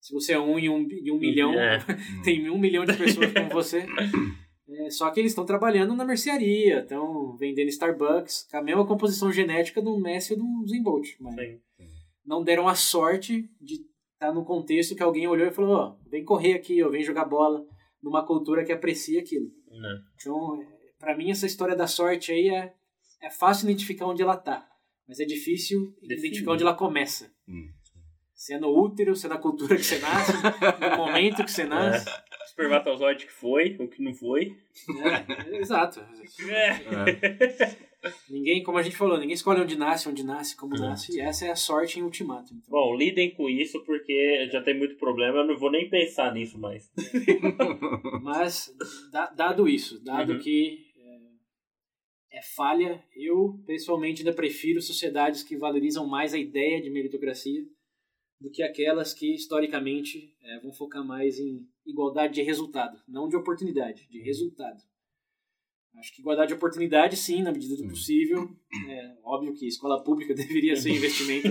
[0.00, 1.78] Se você é um em um, em um milhão, É.
[2.24, 3.86] tem um milhão de pessoas como você.
[4.68, 9.30] É, só que eles estão trabalhando na mercearia, estão vendendo Starbucks, com a mesma composição
[9.30, 11.10] genética do Messi ou do Usain Bolt.
[11.20, 11.88] Mas Sim.
[12.24, 13.91] não deram a sorte de
[14.22, 17.24] estar no contexto que alguém olhou e falou: ó, vem correr aqui, ó, vem jogar
[17.24, 17.66] bola
[18.00, 19.50] numa cultura que aprecia aquilo.
[19.70, 20.00] Né?
[20.14, 20.64] Então,
[20.98, 22.72] para mim, essa história da sorte aí é,
[23.20, 24.68] é fácil identificar onde ela tá,
[25.08, 26.18] mas é difícil Definir.
[26.18, 27.32] identificar onde ela começa.
[27.48, 27.68] Hum.
[28.34, 31.62] Se é no útero, se é na cultura que você nasce, no momento que você
[31.64, 32.08] nasce.
[32.46, 34.56] Espermatozoide que foi, o que não foi.
[35.00, 36.00] É, exato.
[36.00, 37.91] É.
[38.28, 40.78] Ninguém, como a gente falou, ninguém escolhe onde nasce, onde nasce, como É.
[40.80, 42.52] nasce, e essa é a sorte em ultimato.
[42.52, 46.32] Então, Bom, lidem com isso porque já tem muito problema, eu não vou nem pensar
[46.34, 46.90] nisso mais.
[48.22, 48.74] Mas,
[49.12, 50.38] da- dado isso, dado Uhum.
[50.38, 50.78] que
[52.32, 57.62] é, é falha, eu pessoalmente ainda prefiro sociedades que valorizam mais a ideia de meritocracia
[58.40, 63.36] do que aquelas que historicamente é, vão focar mais em igualdade de resultado, não de
[63.36, 64.82] oportunidade, de resultado.
[65.98, 68.48] Acho que igualdade de oportunidade, sim, na medida do possível.
[68.88, 71.48] É óbvio que escola pública deveria ser investimento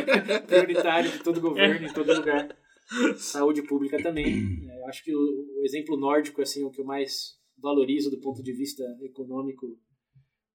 [0.46, 2.56] prioritário de todo governo, em todo lugar.
[3.16, 4.66] Saúde pública também.
[4.68, 8.20] É, acho que o, o exemplo nórdico assim, é o que eu mais valorizo do
[8.20, 9.78] ponto de vista econômico,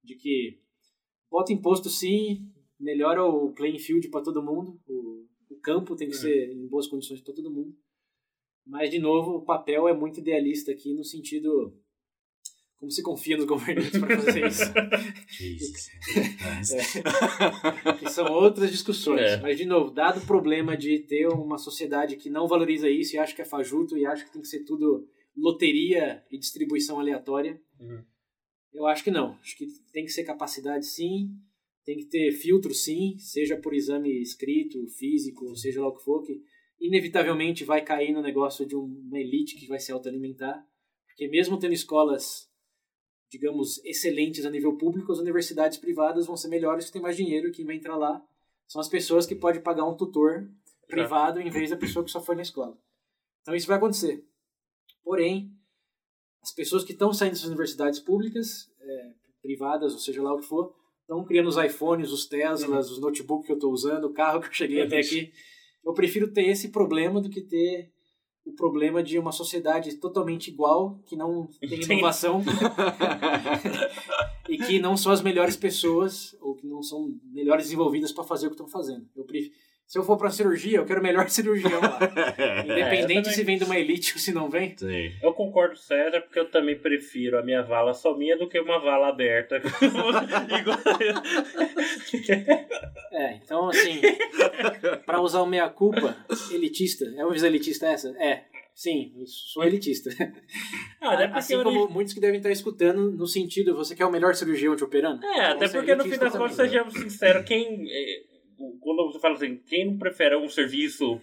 [0.02, 0.60] de que
[1.30, 2.48] bota imposto sim,
[2.78, 6.86] melhora o playing field para todo mundo, o, o campo tem que ser em boas
[6.86, 7.76] condições para todo mundo.
[8.66, 11.76] Mas, de novo, o papel é muito idealista aqui no sentido
[12.80, 14.64] como se confia nos governantes para fazer isso.
[15.28, 16.94] Jesus.
[18.00, 19.20] que são outras discussões.
[19.20, 19.40] É.
[19.40, 23.18] Mas, de novo, dado o problema de ter uma sociedade que não valoriza isso e
[23.18, 27.60] acha que é fajuto e acha que tem que ser tudo loteria e distribuição aleatória,
[27.78, 28.02] Uhum.
[28.74, 29.32] eu acho que não.
[29.40, 31.30] Acho que tem que ser capacidade, sim.
[31.84, 36.22] Tem que ter filtro, sim, seja por exame escrito, físico, seja lá o que for,
[36.22, 36.42] que
[36.78, 40.62] inevitavelmente vai cair no negócio de uma elite que vai se autoalimentar.
[41.06, 42.49] Porque mesmo tendo escolas,
[43.30, 47.52] digamos, excelentes a nível público, as universidades privadas vão ser melhores que tem mais dinheiro
[47.52, 48.22] quem vai entrar lá
[48.70, 50.48] são as pessoas que podem pagar um tutor
[50.86, 52.78] privado em vez da pessoa que só foi na escola.
[53.42, 54.24] Então isso vai acontecer.
[55.02, 55.50] Porém,
[56.40, 59.12] as pessoas que estão saindo das universidades públicas, é,
[59.42, 63.46] privadas, ou seja lá o que for, estão criando os iPhones, os Teslas, os notebooks
[63.46, 65.32] que eu estou usando, o carro que eu cheguei até aqui.
[65.84, 67.92] Eu prefiro ter esse problema do que ter
[68.50, 72.42] o problema de uma sociedade totalmente igual, que não tem inovação
[74.48, 78.46] e que não são as melhores pessoas ou que não são melhores desenvolvidas para fazer
[78.46, 79.06] o que estão fazendo.
[79.16, 79.54] Eu prefiro,
[79.90, 81.98] se eu for para cirurgia, eu quero o melhor cirurgião lá.
[82.62, 83.32] Independente também.
[83.32, 84.76] se vem de uma elite ou se não vem.
[84.76, 85.12] Sim.
[85.20, 88.78] Eu concordo, César, porque eu também prefiro a minha vala só minha do que uma
[88.78, 89.60] vala aberta.
[93.12, 94.00] É, então assim,
[95.04, 96.16] para usar o meia-culpa,
[96.52, 98.10] elitista, é uma visão elitista essa?
[98.18, 98.44] É,
[98.74, 100.10] sim, eu sou elitista.
[101.00, 104.06] Ah, até porque assim eu como muitos que devem estar escutando, no sentido, você quer
[104.06, 105.24] o melhor cirurgião te operando?
[105.24, 107.86] É, até é porque no fim das contas, sejamos sinceros, quem.
[108.60, 111.20] Eh, Quando você fala assim, quem não prefere um serviço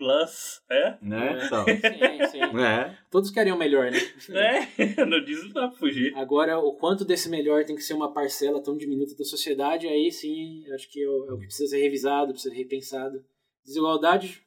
[0.00, 0.96] plus, é?
[1.02, 1.44] Né?
[1.44, 1.64] Então.
[1.66, 2.40] Sim, sim.
[2.58, 2.96] É.
[3.10, 3.98] Todos querem o melhor, né?
[4.30, 6.16] É, não diz não dá pra fugir.
[6.16, 10.10] Agora, o quanto desse melhor tem que ser uma parcela tão diminuta da sociedade, aí
[10.10, 13.22] sim, acho que é o, é o que precisa ser revisado, precisa ser repensado.
[13.62, 14.42] Desigualdade,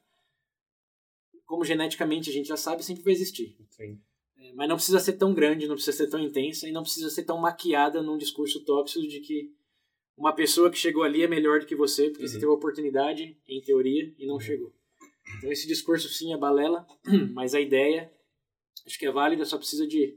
[1.46, 3.56] como geneticamente a gente já sabe, sempre vai existir.
[3.70, 4.00] Sim.
[4.36, 7.08] É, mas não precisa ser tão grande, não precisa ser tão intensa e não precisa
[7.10, 9.52] ser tão maquiada num discurso tóxico de que
[10.16, 12.40] uma pessoa que chegou ali é melhor do que você porque você Uhum.
[12.40, 14.72] teve a oportunidade, em teoria, e não chegou.
[15.38, 16.86] Então esse discurso sim é balela,
[17.34, 18.10] mas a ideia
[18.86, 20.16] acho que é válida, só precisa de,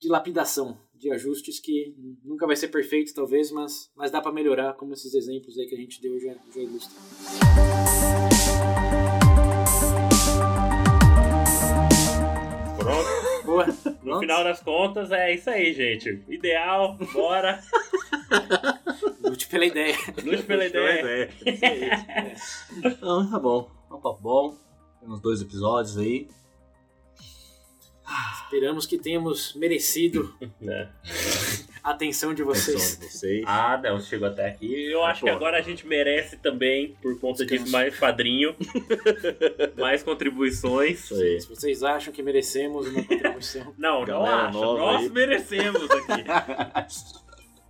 [0.00, 1.94] de lapidação, de ajustes que
[2.24, 5.74] nunca vai ser perfeito talvez, mas, mas dá para melhorar, como esses exemplos aí que
[5.74, 8.04] a gente deu já, já ilustram.
[12.78, 13.23] Pronto.
[13.54, 13.66] Boa!
[14.04, 14.20] No Nossa.
[14.20, 16.22] final das contas, é isso aí, gente.
[16.28, 17.60] Ideal, bora.
[19.22, 19.96] Lute pela ideia.
[20.22, 21.30] Lute pela ideia.
[21.46, 21.90] Isso aí.
[22.84, 23.70] Então, tá bom.
[23.90, 24.58] É um papo bom.
[25.00, 26.28] Temos dois episódios aí.
[28.44, 30.88] Esperamos que tenhamos merecido É.
[31.84, 32.98] a atenção de Atenção vocês.
[32.98, 33.44] de vocês.
[33.46, 34.90] Ah, não, chegou até aqui.
[34.90, 35.36] Eu acho que pô.
[35.36, 37.64] agora a gente merece também, por conta Descanso.
[37.64, 38.56] disso, mais padrinho,
[39.76, 41.00] mais contribuições.
[41.00, 44.58] Se vocês acham que merecemos uma contribuição, Não, não Galera acho.
[44.58, 45.10] nova Nós aí.
[45.10, 46.24] merecemos aqui.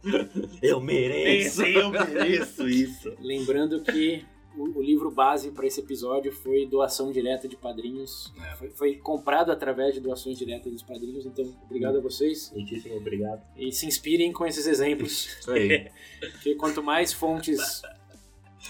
[0.63, 1.63] Eu mereço.
[1.65, 3.13] Eu mereço isso.
[3.21, 4.25] lembrando que
[4.57, 8.33] o, o livro base para esse episódio foi doação direta de padrinhos.
[8.41, 8.57] É.
[8.57, 12.51] Foi, foi comprado através de doações diretas dos padrinhos, então obrigado a vocês.
[12.55, 13.43] Muitíssimo obrigado.
[13.57, 15.91] E se inspirem com esses exemplos, Isso aí.
[16.33, 17.83] porque quanto mais fontes.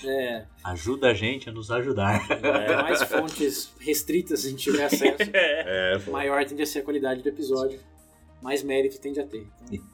[0.04, 2.26] é, Ajuda a gente a nos ajudar.
[2.26, 2.76] quanto É.
[2.82, 7.28] mais fontes restritas a gente tiver acesso, É, maior tende a ser a qualidade do
[7.28, 7.78] episódio,
[8.42, 9.46] mais mérito tende a ter.
[9.70, 9.86] Então,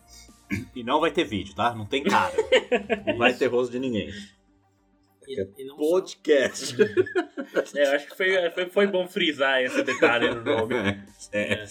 [0.74, 1.74] E não vai ter vídeo, tá?
[1.74, 2.34] Não tem cara.
[3.06, 4.10] Não vai ter rosto de ninguém.
[5.32, 6.76] E, e não só- Podcast.
[7.74, 10.74] É, eu acho que foi, foi, foi bom frisar esse detalhe no nome.
[11.32, 11.64] É.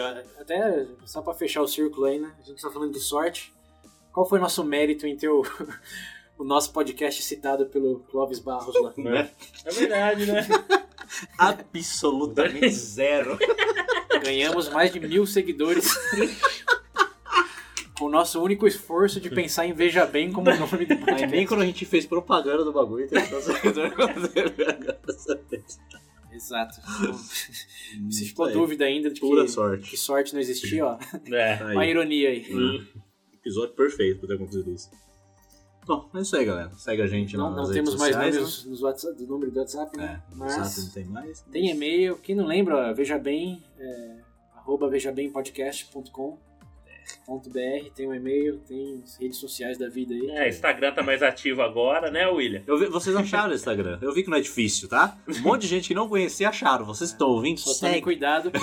[0.00, 2.32] ó, até só para fechar o círculo aí, né?
[2.38, 3.52] A gente tá falando de sorte.
[4.12, 5.42] Qual foi nosso mérito em ter o,
[6.38, 8.92] o nosso podcast citado pelo Clóvis Barros lá?
[8.96, 9.30] Né?
[9.64, 10.46] É verdade, né?
[11.38, 13.38] Absolutamente zero.
[14.22, 15.86] Ganhamos mais de mil seguidores.
[18.00, 21.26] O nosso único esforço de pensar em Veja Bem como nome do Aí podcast.
[21.26, 23.18] nem quando a gente fez propaganda do bagulho, tem
[26.32, 26.80] Exato.
[26.80, 27.18] Então,
[28.10, 29.90] se ficou Aí, dúvida ainda de Pura que, sorte.
[29.90, 30.96] que sorte não existia, ó.
[31.32, 31.54] É.
[31.64, 31.74] Aí.
[31.74, 32.46] Uma ironia aí.
[32.54, 32.86] Hum.
[33.34, 34.88] Episódio perfeito pra ter acontecido isso.
[35.84, 36.70] Bom, é isso aí, galera.
[36.76, 39.50] Segue a gente Não, nas não redes temos mais sociais, números nos WhatsApp, do número
[39.50, 40.04] do WhatsApp, né?
[40.06, 40.22] né?
[40.30, 41.40] É, Mas WhatsApp não tem mais.
[41.50, 42.16] tem e-mail.
[42.18, 44.18] Quem não lembra, veja bem, é,
[44.54, 46.38] arroba vejabempodcast.com
[47.26, 50.30] .br, tem um e-mail, tem as redes sociais da vida aí.
[50.30, 52.62] É, Instagram tá mais ativo agora, né, William?
[52.66, 53.98] Eu vi- vocês acharam o Instagram?
[54.00, 55.16] Eu vi que não é difícil, tá?
[55.28, 56.84] Um monte de gente que não conhecia acharam.
[56.84, 57.60] Vocês estão ouvindo?
[57.60, 58.00] Só Segue.
[58.02, 58.58] cuidado que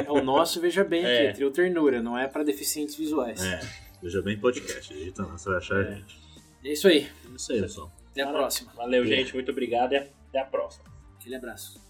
[0.00, 1.18] é o nosso Veja Bem É.
[1.18, 3.42] aqui, é Trio Ternura, não é pra deficientes visuais.
[3.44, 3.60] É,
[4.02, 4.92] veja bem podcast.
[4.92, 5.94] Digita lá, você vai achar a É.
[5.96, 6.18] gente.
[6.64, 7.06] É isso aí.
[7.30, 7.92] É isso aí, pessoal.
[8.10, 8.72] Até a próxima.
[8.74, 9.34] Valeu, gente.
[9.34, 10.84] Muito obrigado e até a próxima.
[11.20, 11.84] Aquele abraço.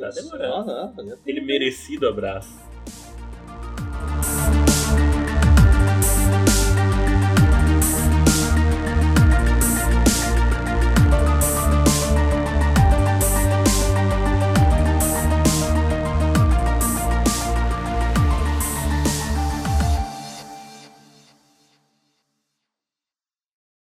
[0.00, 0.70] Tá demorando.
[1.12, 2.48] Aquele merecido abraço.